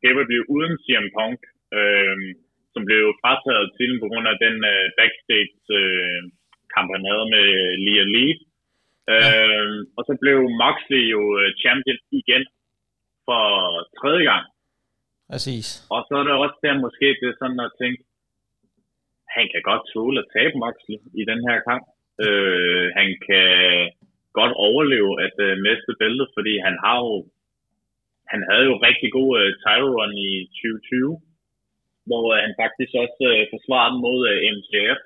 [0.00, 1.40] pay-per-view uden CM Punk,
[1.78, 2.28] øhm,
[2.74, 6.20] som blev frataget til på grund af den øh, backstage øh,
[6.74, 7.46] kamp, han havde med
[7.84, 8.34] Lia Lee.
[9.14, 12.42] Øhm, og så blev Moxley jo øh, champion igen
[13.26, 13.44] for
[14.00, 14.44] tredje gang.
[15.32, 15.66] Præcis.
[15.94, 18.00] Og så er det også der måske, det sådan at tænke,
[19.36, 21.84] han kan godt tåle at tabe Moxley i den her kamp.
[22.26, 23.48] Øh, han kan
[24.38, 27.14] godt overleve at øh, miste bæltet, fordi han har jo
[28.32, 30.32] han havde jo rigtig god øh, title run i
[30.62, 31.20] 2020,
[32.08, 35.00] hvor øh, han faktisk også øh, forsvarede mod øh, MJF.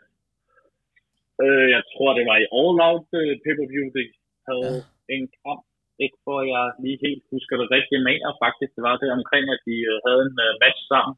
[1.44, 4.06] Øh, jeg tror, det var i All Out øh, pay-per-view, det
[4.48, 5.14] havde ja.
[5.14, 5.62] en kamp.
[6.04, 9.10] ikke for at jeg lige helt husker det rigtigt med, og faktisk det var det
[9.18, 11.14] omkring, at de øh, havde en uh, match sammen.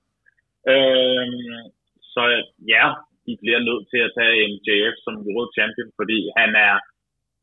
[0.72, 1.26] Øh,
[2.14, 2.22] så
[2.74, 2.84] ja,
[3.26, 6.74] de bliver nødt til at tage MJF som World Champion, fordi han er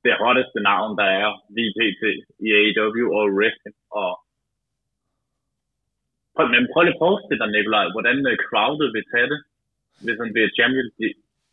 [0.06, 2.04] det hotteste navn, der er VPT
[2.46, 3.78] i AEW og wrestling.
[4.02, 4.12] Og
[6.54, 8.18] men prøv lige at forestille dig, Nikolaj, hvordan
[8.48, 9.40] crowdet vil tage det,
[10.04, 10.88] hvis han bliver champion.
[11.00, 11.06] De,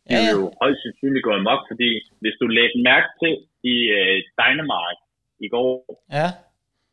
[0.07, 0.31] de ja, ja.
[0.33, 1.89] jo højst sandsynligt gå amok, fordi
[2.21, 3.33] hvis du lægger mærke til
[3.73, 5.01] i uh, Dynamite
[5.45, 5.71] i går,
[6.17, 6.27] ja.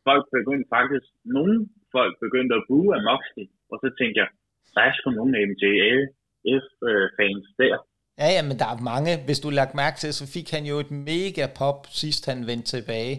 [0.09, 1.55] folk begyndte faktisk, nogle
[1.97, 4.29] folk begyndte at bue af Moxley, og så tænkte jeg,
[4.75, 7.77] der er sgu nogle MJF-fans der.
[8.23, 9.13] Ja, ja, men der er mange.
[9.27, 12.69] Hvis du lagt mærke til, så fik han jo et mega pop, sidst han vendte
[12.77, 13.15] tilbage.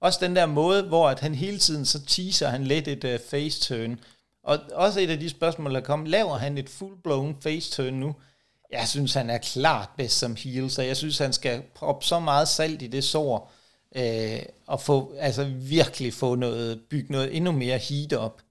[0.00, 3.16] Også den der måde, hvor at han hele tiden så teaser han lidt et uh,
[3.30, 3.92] face turn.
[4.42, 8.10] Og også et af de spørgsmål, der kom, laver han et full-blown face turn nu?
[8.70, 12.20] Jeg synes, han er klart bedst som heel, så jeg synes, han skal proppe så
[12.20, 13.52] meget salt i det sår,
[13.96, 18.42] øh, og få, altså virkelig få noget, bygge noget endnu mere heat op,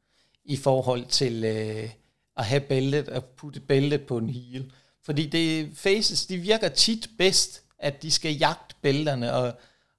[0.46, 1.90] i forhold til øh,
[2.38, 4.72] at have bæltet, at putte bæltet på en heel.
[5.06, 9.54] Fordi det faces, de virker tit bedst, at de skal jagte bælterne, og,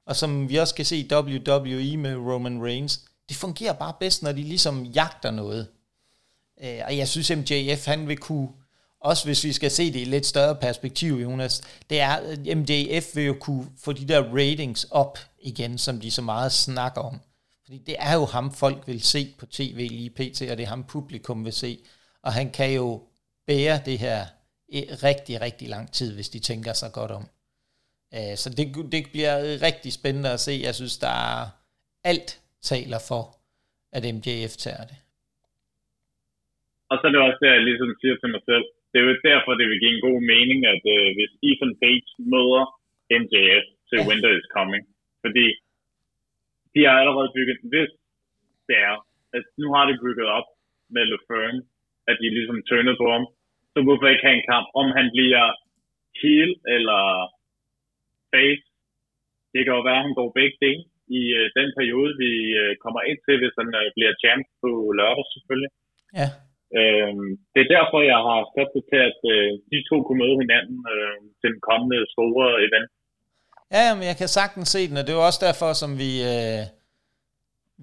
[0.06, 4.22] og som vi også kan se i WWE med Roman Reigns, det fungerer bare bedst,
[4.22, 5.68] når de ligesom jagter noget.
[6.62, 8.48] Øh, og jeg synes, MJF, han vil kunne,
[9.01, 13.16] også hvis vi skal se det i lidt større perspektiv, Jonas, det er, at MJF
[13.16, 17.20] vil jo kunne få de der ratings op igen, som de så meget snakker om.
[17.64, 20.66] Fordi det er jo ham, folk vil se på tv lige pt, og det er
[20.66, 21.78] ham, publikum vil se.
[22.22, 23.03] Og han kan jo
[23.46, 24.20] bære det her
[24.68, 27.24] i rigtig, rigtig lang tid, hvis de tænker sig godt om.
[28.14, 30.61] Øh, så det, det bliver rigtig spændende at se.
[30.62, 31.46] Jeg synes, der er
[32.05, 33.22] alt taler for,
[33.96, 34.99] at MJF tager det.
[36.90, 38.64] Og så er det også det, jeg ligesom siger til mig selv.
[38.91, 42.09] Det er jo derfor, det vil give en god mening, at uh, hvis Ethan Page
[42.32, 42.64] møder
[43.20, 44.07] MJF til ja.
[44.09, 44.84] Winter is Coming.
[45.22, 45.47] Fordi
[46.74, 47.91] de har allerede bygget, hvis
[48.68, 48.97] det er,
[49.36, 50.49] at nu har de bygget op
[50.95, 51.57] med LeFern,
[52.11, 53.24] at de ligesom tønnet på ham,
[53.72, 55.45] så hvorfor ikke have en kamp, om han bliver
[56.22, 57.03] heel eller
[58.32, 58.66] face.
[59.53, 60.84] Det kan jo være, at han går begge dele
[61.20, 62.32] i uh, den periode, vi
[62.62, 65.70] uh, kommer ind til, hvis han uh, bliver champ på lørdag selvfølgelig.
[66.20, 66.28] Ja.
[66.78, 67.12] Øh,
[67.52, 70.78] det er derfor, jeg har sat det til, at øh, de to kunne møde hinanden
[70.94, 72.90] øh, til den kommende store event.
[73.76, 76.62] Ja, men jeg kan sagtens se den, og det er også derfor, som vi, øh,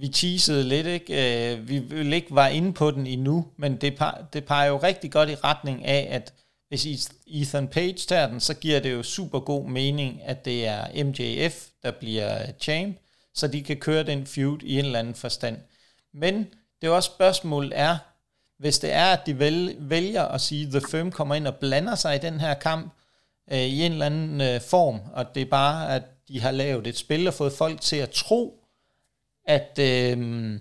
[0.02, 0.88] vi teasede lidt.
[0.98, 1.12] Ikke?
[1.22, 3.92] Øh, vi vil ikke være inde på den endnu, men det,
[4.34, 6.26] det peger jo rigtig godt i retning af, at
[6.70, 6.86] hvis
[7.28, 11.56] Ethan Page tager den, så giver det jo super god mening, at det er MJF,
[11.84, 12.30] der bliver
[12.60, 12.98] champ,
[13.34, 15.58] så de kan køre den feud i en eller anden forstand.
[16.14, 17.98] Men det er også spørgsmålet er,
[18.58, 19.40] hvis det er, at de
[19.80, 22.94] vælger at sige, at The Firm kommer ind og blander sig i den her kamp
[23.52, 26.88] øh, i en eller anden øh, form, og det er bare, at de har lavet
[26.88, 28.66] et spil og fået folk til at tro,
[29.46, 30.60] at, øh,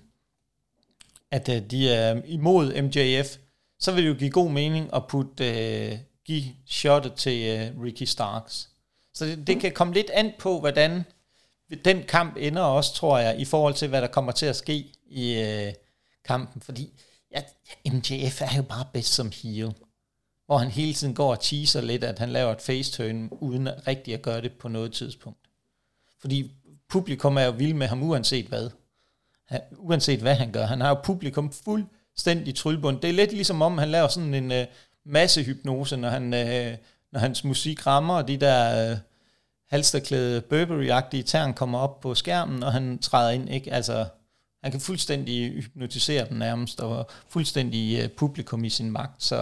[1.31, 3.37] at øh, de er imod MJF,
[3.79, 8.03] så vil det jo give god mening at putte, øh, give shotet til øh, Ricky
[8.03, 8.69] Starks.
[9.15, 11.05] Så det, det kan komme lidt an på, hvordan
[11.85, 14.93] den kamp ender også, tror jeg, i forhold til, hvad der kommer til at ske
[15.07, 15.73] i øh,
[16.25, 16.63] kampen.
[16.63, 16.93] Fordi
[17.35, 17.43] ja,
[17.93, 19.75] MJF er jo bare bedst som heel.
[20.47, 24.15] Hvor han hele tiden går og teaser lidt, at han laver et faceturn, uden rigtig
[24.15, 25.39] at gøre det på noget tidspunkt.
[26.21, 26.51] Fordi
[26.89, 28.71] publikum er jo vild med ham, uanset hvad.
[29.49, 30.67] Han, uanset hvad han gør.
[30.67, 33.01] Han har jo publikum fuldstændig tryllbund.
[33.01, 34.67] Det er lidt ligesom om, han laver sådan en øh, uh,
[35.13, 36.79] masse hypnose, når, han, uh,
[37.13, 38.99] når hans musik rammer, og de der øh, uh,
[39.71, 43.51] halsterklæde Burberry-agtige tern kommer op på skærmen, og han træder ind.
[43.51, 43.73] Ikke?
[43.73, 44.07] Altså,
[44.65, 46.97] han kan fuldstændig hypnotisere den nærmest, og
[47.35, 49.19] fuldstændig uh, publikum i sin magt.
[49.31, 49.39] Så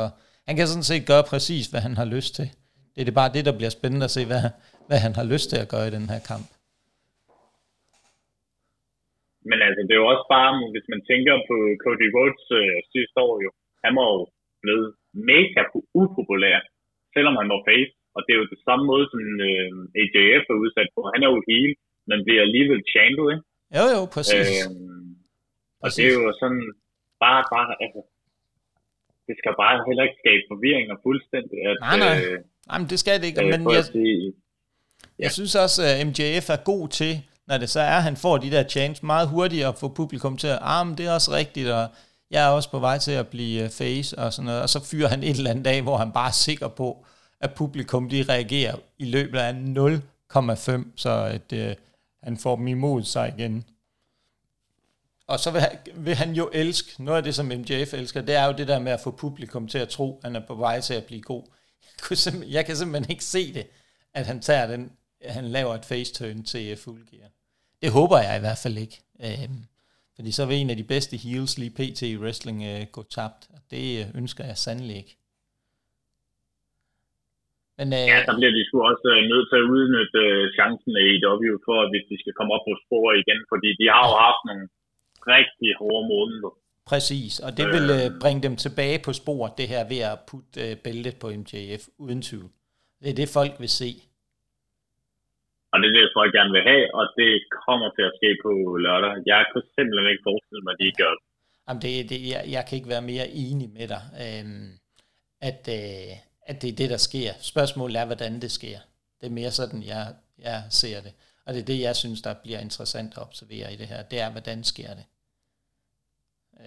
[0.46, 2.48] han kan sådan set gøre præcis, hvad han har lyst til.
[2.92, 4.44] Det er det bare det, der bliver spændende at se, hvad,
[4.88, 6.46] hvad han har lyst til at gøre i den her kamp.
[9.50, 13.16] Men altså, det er jo også bare, hvis man tænker på Cody Rhodes øh, sidste
[13.26, 13.50] år jo,
[13.84, 14.20] han var jo
[14.62, 14.88] blevet
[15.30, 15.62] mega
[16.02, 16.58] upopulær,
[17.14, 17.92] selvom han var face.
[18.16, 19.20] Og det er jo det samme måde, som
[19.50, 21.00] øh, AJF er udsat på.
[21.14, 21.72] Han er jo heel,
[22.08, 23.44] men bliver alligevel chantet, ikke?
[23.78, 24.48] Jo, jo, præcis.
[24.62, 25.11] Øhm,
[25.82, 26.64] og det er jo sådan,
[27.24, 28.00] bare, bare, altså,
[29.26, 31.58] det skal bare heller ikke skabe forvirring og fuldstændig.
[31.68, 32.16] At, nej, nej.
[32.24, 32.38] Øh,
[32.68, 33.40] nej, men det skal det ikke.
[33.42, 34.24] Øh, men jeg, sige,
[35.18, 35.22] ja.
[35.24, 37.14] jeg synes også, at MJF er god til,
[37.48, 40.36] når det så er, at han får de der chance meget hurtigt at få publikum
[40.42, 41.84] til at, ah, men det er også rigtigt, og
[42.30, 44.80] jeg er også på vej til at blive øh, face og sådan noget, og så
[44.90, 46.88] fyrer han et eller andet dag, hvor han bare er sikker på,
[47.40, 51.74] at publikum de reagerer i løbet af 0,5, så at, øh,
[52.22, 53.64] han får dem imod sig igen.
[55.26, 58.34] Og så vil han, vil han jo elske, noget af det som MJF elsker, det
[58.34, 60.54] er jo det der med at få publikum til at tro, at han er på
[60.54, 61.42] vej til at blive god.
[61.84, 62.16] Jeg, kunne
[62.56, 63.66] jeg kan simpelthen ikke se det,
[64.14, 64.92] at han tager den,
[65.38, 67.28] han laver et face turn til full gear.
[67.82, 68.96] det håber jeg i hvert fald ikke.
[69.26, 69.60] Øhm,
[70.16, 72.00] fordi så vil en af de bedste heels lige pt.
[72.02, 73.42] i wrestling øh, gå tabt.
[73.54, 75.14] Og det øh, ønsker jeg sandelig ikke.
[77.78, 80.94] Men, øh, ja, der bliver de sgu også øh, nødt til at udnytte øh, chancen
[81.12, 81.14] i
[81.50, 84.42] W for, hvis de skal komme op på spor igen, fordi de har jo haft
[84.48, 84.64] nogle
[85.26, 86.52] rigtig hårde måneder.
[86.86, 90.60] Præcis, og det vil øh, bringe dem tilbage på sporet, det her ved at putte
[90.64, 92.50] øh, bæltet på MJF, uden tvivl.
[93.02, 93.90] Det er det, folk vil se.
[95.72, 97.30] Og det er det, folk gerne vil have, og det
[97.66, 98.52] kommer til at ske på
[98.84, 99.14] lørdag.
[99.32, 101.24] Jeg kan simpelthen ikke forestille mig, at de gør det.
[101.66, 104.70] Jamen, det, det jeg, jeg kan ikke være mere enig med dig, øhm,
[105.48, 106.12] at, øh,
[106.50, 107.30] at det er det, der sker.
[107.52, 108.78] Spørgsmålet er, hvordan det sker.
[109.20, 110.04] Det er mere sådan, jeg,
[110.38, 111.12] jeg ser det.
[111.46, 114.02] Og det er det, jeg synes, der bliver interessant at observere i det her.
[114.02, 115.04] Det er, hvordan sker det.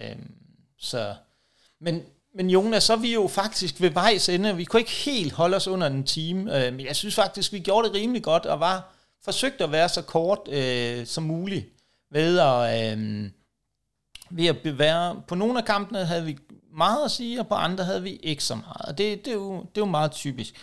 [0.02, 0.30] Øhm,
[0.78, 1.14] så,
[1.80, 2.02] men,
[2.34, 4.56] men Jonas, så er vi jo faktisk ved vejs ende.
[4.56, 7.58] Vi kunne ikke helt holde os under en time, øh, men jeg synes faktisk, vi
[7.58, 8.92] gjorde det rimelig godt, og var
[9.24, 11.66] forsøgt at være så kort øh, som muligt
[12.10, 13.30] ved at, øh,
[14.30, 15.22] ved at bevære.
[15.28, 16.38] På nogle af kampene havde vi
[16.76, 18.82] meget at sige, og på andre havde vi ikke så meget.
[18.88, 20.54] Og det, det, er, jo, det er jo meget typisk.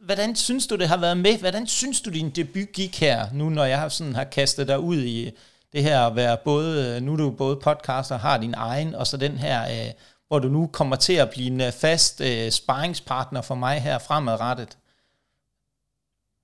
[0.00, 1.38] Hvordan synes du, det har været med?
[1.38, 5.02] Hvordan synes du, din debut gik her, nu når jeg sådan har kastet dig ud
[5.02, 5.30] i
[5.76, 6.70] det her at være både,
[7.04, 9.90] nu er du både podcaster, har din egen, og så den her, øh,
[10.28, 13.96] hvor du nu kommer til at blive en øh, fast øh, sparringspartner for mig her
[14.06, 14.72] fremadrettet?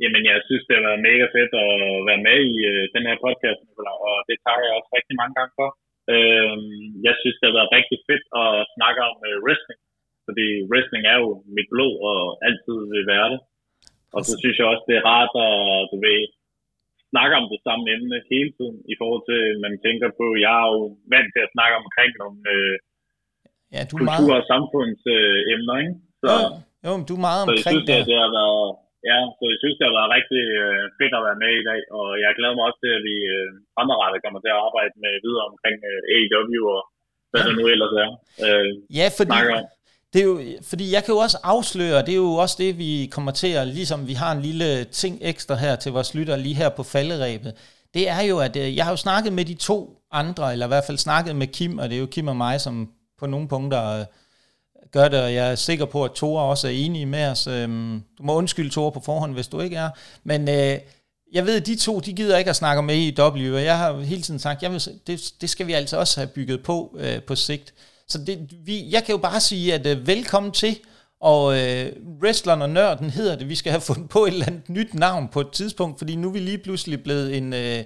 [0.02, 1.72] Jamen, jeg synes, det har været mega fedt at
[2.09, 3.60] være med i øh, den her podcast,
[4.09, 5.68] og det takker jeg også rigtig mange gange for.
[6.14, 6.56] Øh,
[7.06, 9.80] jeg synes, det har været rigtig fedt at snakke om øh, wrestling,
[10.26, 13.40] fordi wrestling er jo mit blod og altid vil være det.
[14.16, 15.56] Og så synes jeg også, det er rart at,
[15.92, 16.20] du ved,
[17.12, 20.55] snakker om det samme emne hele tiden, i forhold til, at man tænker på, jeg
[20.62, 20.82] er jo
[21.14, 22.74] vant til at snakke omkring nogle øh,
[23.74, 24.39] ja, du er kultur- meget...
[24.39, 25.94] og samfundsemner, øh, ikke?
[26.22, 26.47] Så, jo,
[26.84, 28.09] jo, men du er meget omkring så jeg synes, det.
[28.10, 28.66] det har været,
[29.10, 31.80] ja, så jeg synes, det har været rigtig øh, fedt at være med i dag,
[31.98, 35.12] og jeg glæder mig også til, at vi øh, fremadrettet kommer til at arbejde med
[35.26, 36.82] videre omkring øh, AEW og
[37.30, 37.47] hvad ja.
[37.48, 38.10] det nu ellers er.
[38.47, 38.68] Øh,
[38.98, 39.39] ja, fordi,
[40.12, 43.09] det er jo, fordi jeg kan jo også afsløre, det er jo også det, vi
[43.12, 46.55] kommer til at, ligesom vi har en lille ting ekstra her til vores lytter lige
[46.55, 47.55] her på falderæbet,
[47.94, 50.68] det er jo, at øh, jeg har jo snakket med de to andre, eller i
[50.68, 53.48] hvert fald snakket med Kim, og det er jo Kim og mig, som på nogle
[53.48, 54.05] punkter øh,
[54.93, 57.47] gør det, og jeg er sikker på, at Tore også er enige med os.
[57.47, 59.90] Øhm, du må undskylde Tore på forhånd, hvis du ikke er.
[60.24, 60.78] Men øh,
[61.32, 63.78] jeg ved, at de to, de gider ikke at snakke med i W, og jeg
[63.78, 66.97] har hele tiden sagt, jeg vil, det, det skal vi altså også have bygget på
[66.98, 67.74] øh, på sigt.
[68.09, 70.79] Så det, vi, jeg kan jo bare sige, at uh, velkommen til,
[71.20, 73.49] og uh, wrestleren og nørden hedder det.
[73.49, 76.29] Vi skal have fundet på et eller andet nyt navn på et tidspunkt, fordi nu
[76.29, 77.85] er vi lige pludselig blevet en, uh,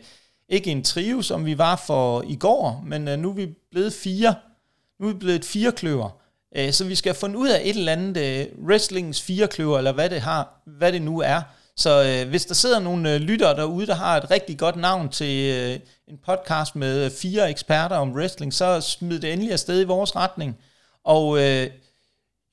[0.49, 3.93] ikke en trio, som vi var for i går, men uh, nu er vi blevet
[3.93, 4.35] fire.
[5.01, 6.11] Nu er vi blevet et firekløver.
[6.59, 9.93] Uh, så vi skal have fundet ud af et eller andet uh, wrestlings firekløver, eller
[9.93, 11.43] hvad det, har, hvad det nu er,
[11.77, 15.09] så øh, hvis der sidder nogle øh, lyttere derude, der har et rigtig godt navn
[15.09, 19.81] til øh, en podcast med øh, fire eksperter om wrestling, så smid det endelig afsted
[19.81, 20.59] i vores retning.
[21.05, 21.71] Og øh,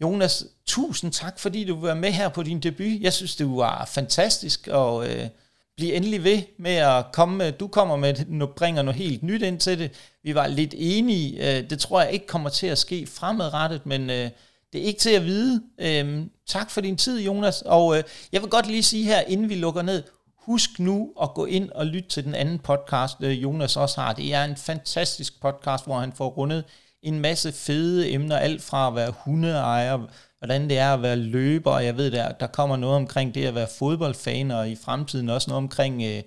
[0.01, 3.01] Jonas, tusind tak, fordi du var med her på din debut.
[3.01, 5.27] Jeg synes, det var fantastisk, og øh,
[5.75, 9.41] bliv endelig ved med at komme med, du kommer med, nu bringer noget helt nyt
[9.41, 9.91] ind til det.
[10.23, 14.09] Vi var lidt enige, øh, det tror jeg ikke kommer til at ske fremadrettet, men
[14.09, 14.29] øh,
[14.73, 15.63] det er ikke til at vide.
[15.81, 17.61] Øhm, tak for din tid, Jonas.
[17.61, 20.03] Og øh, jeg vil godt lige sige her, inden vi lukker ned,
[20.45, 24.13] husk nu at gå ind og lytte til den anden podcast, øh, Jonas også har.
[24.13, 26.63] Det er en fantastisk podcast, hvor han får rundet
[27.01, 29.97] en masse fede emner, alt fra at være hundeejer,
[30.39, 33.45] hvordan det er at være løber, og jeg ved, der, der kommer noget omkring det
[33.45, 36.21] at være fodboldfan, og i fremtiden også noget omkring øh,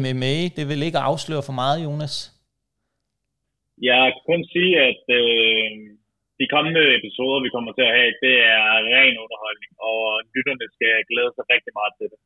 [0.00, 0.48] MMA.
[0.56, 2.32] Det vil ikke afsløre for meget, Jonas?
[3.82, 5.93] Jeg kan kun sige, at øh,
[6.40, 8.64] de kommende episoder, vi kommer til at have, det er
[8.96, 10.00] ren underholdning, og
[10.34, 12.18] lytterne skal glæde sig rigtig meget til det.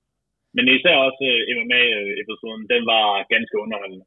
[0.56, 4.06] Men især også øh, MMA-episoden, den var ganske underholdende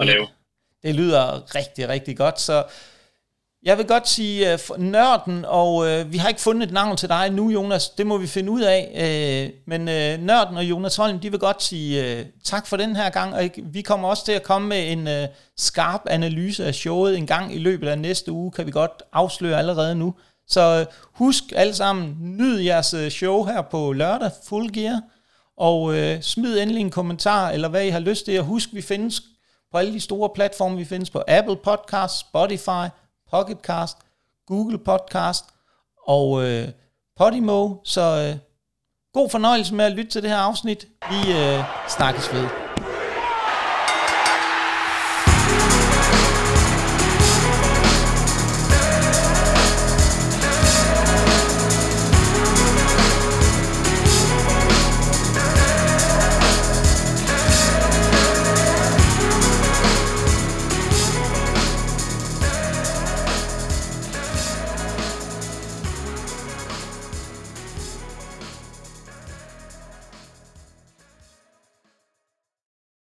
[0.00, 0.26] at lave.
[0.84, 1.24] Det lyder
[1.58, 2.56] rigtig, rigtig godt, så
[3.64, 7.08] jeg vil godt sige uh, nørden, og uh, vi har ikke fundet et navn til
[7.08, 7.88] dig nu, Jonas.
[7.88, 8.90] Det må vi finde ud af.
[8.94, 12.96] Uh, men uh, nørden og Jonas Holm, de vil godt sige uh, tak for den
[12.96, 13.34] her gang.
[13.34, 17.26] Og vi kommer også til at komme med en uh, skarp analyse af showet en
[17.26, 20.14] gang i løbet af næste uge, kan vi godt afsløre allerede nu.
[20.48, 25.00] Så uh, husk alle sammen, nyd jeres show her på lørdag, Full Gear.
[25.58, 28.38] Og uh, smid endelig en kommentar, eller hvad I har lyst til.
[28.38, 29.22] Og husk, vi findes
[29.72, 30.76] på alle de store platforme.
[30.76, 32.88] Vi findes på Apple Podcasts, Spotify,
[33.34, 33.98] Pocketcast,
[34.46, 35.44] Google Podcast
[36.06, 36.68] og øh,
[37.16, 37.74] Podimo.
[37.84, 38.38] Så øh,
[39.12, 40.86] god fornøjelse med at lytte til det her afsnit.
[41.10, 42.63] Vi øh, snakkes ved.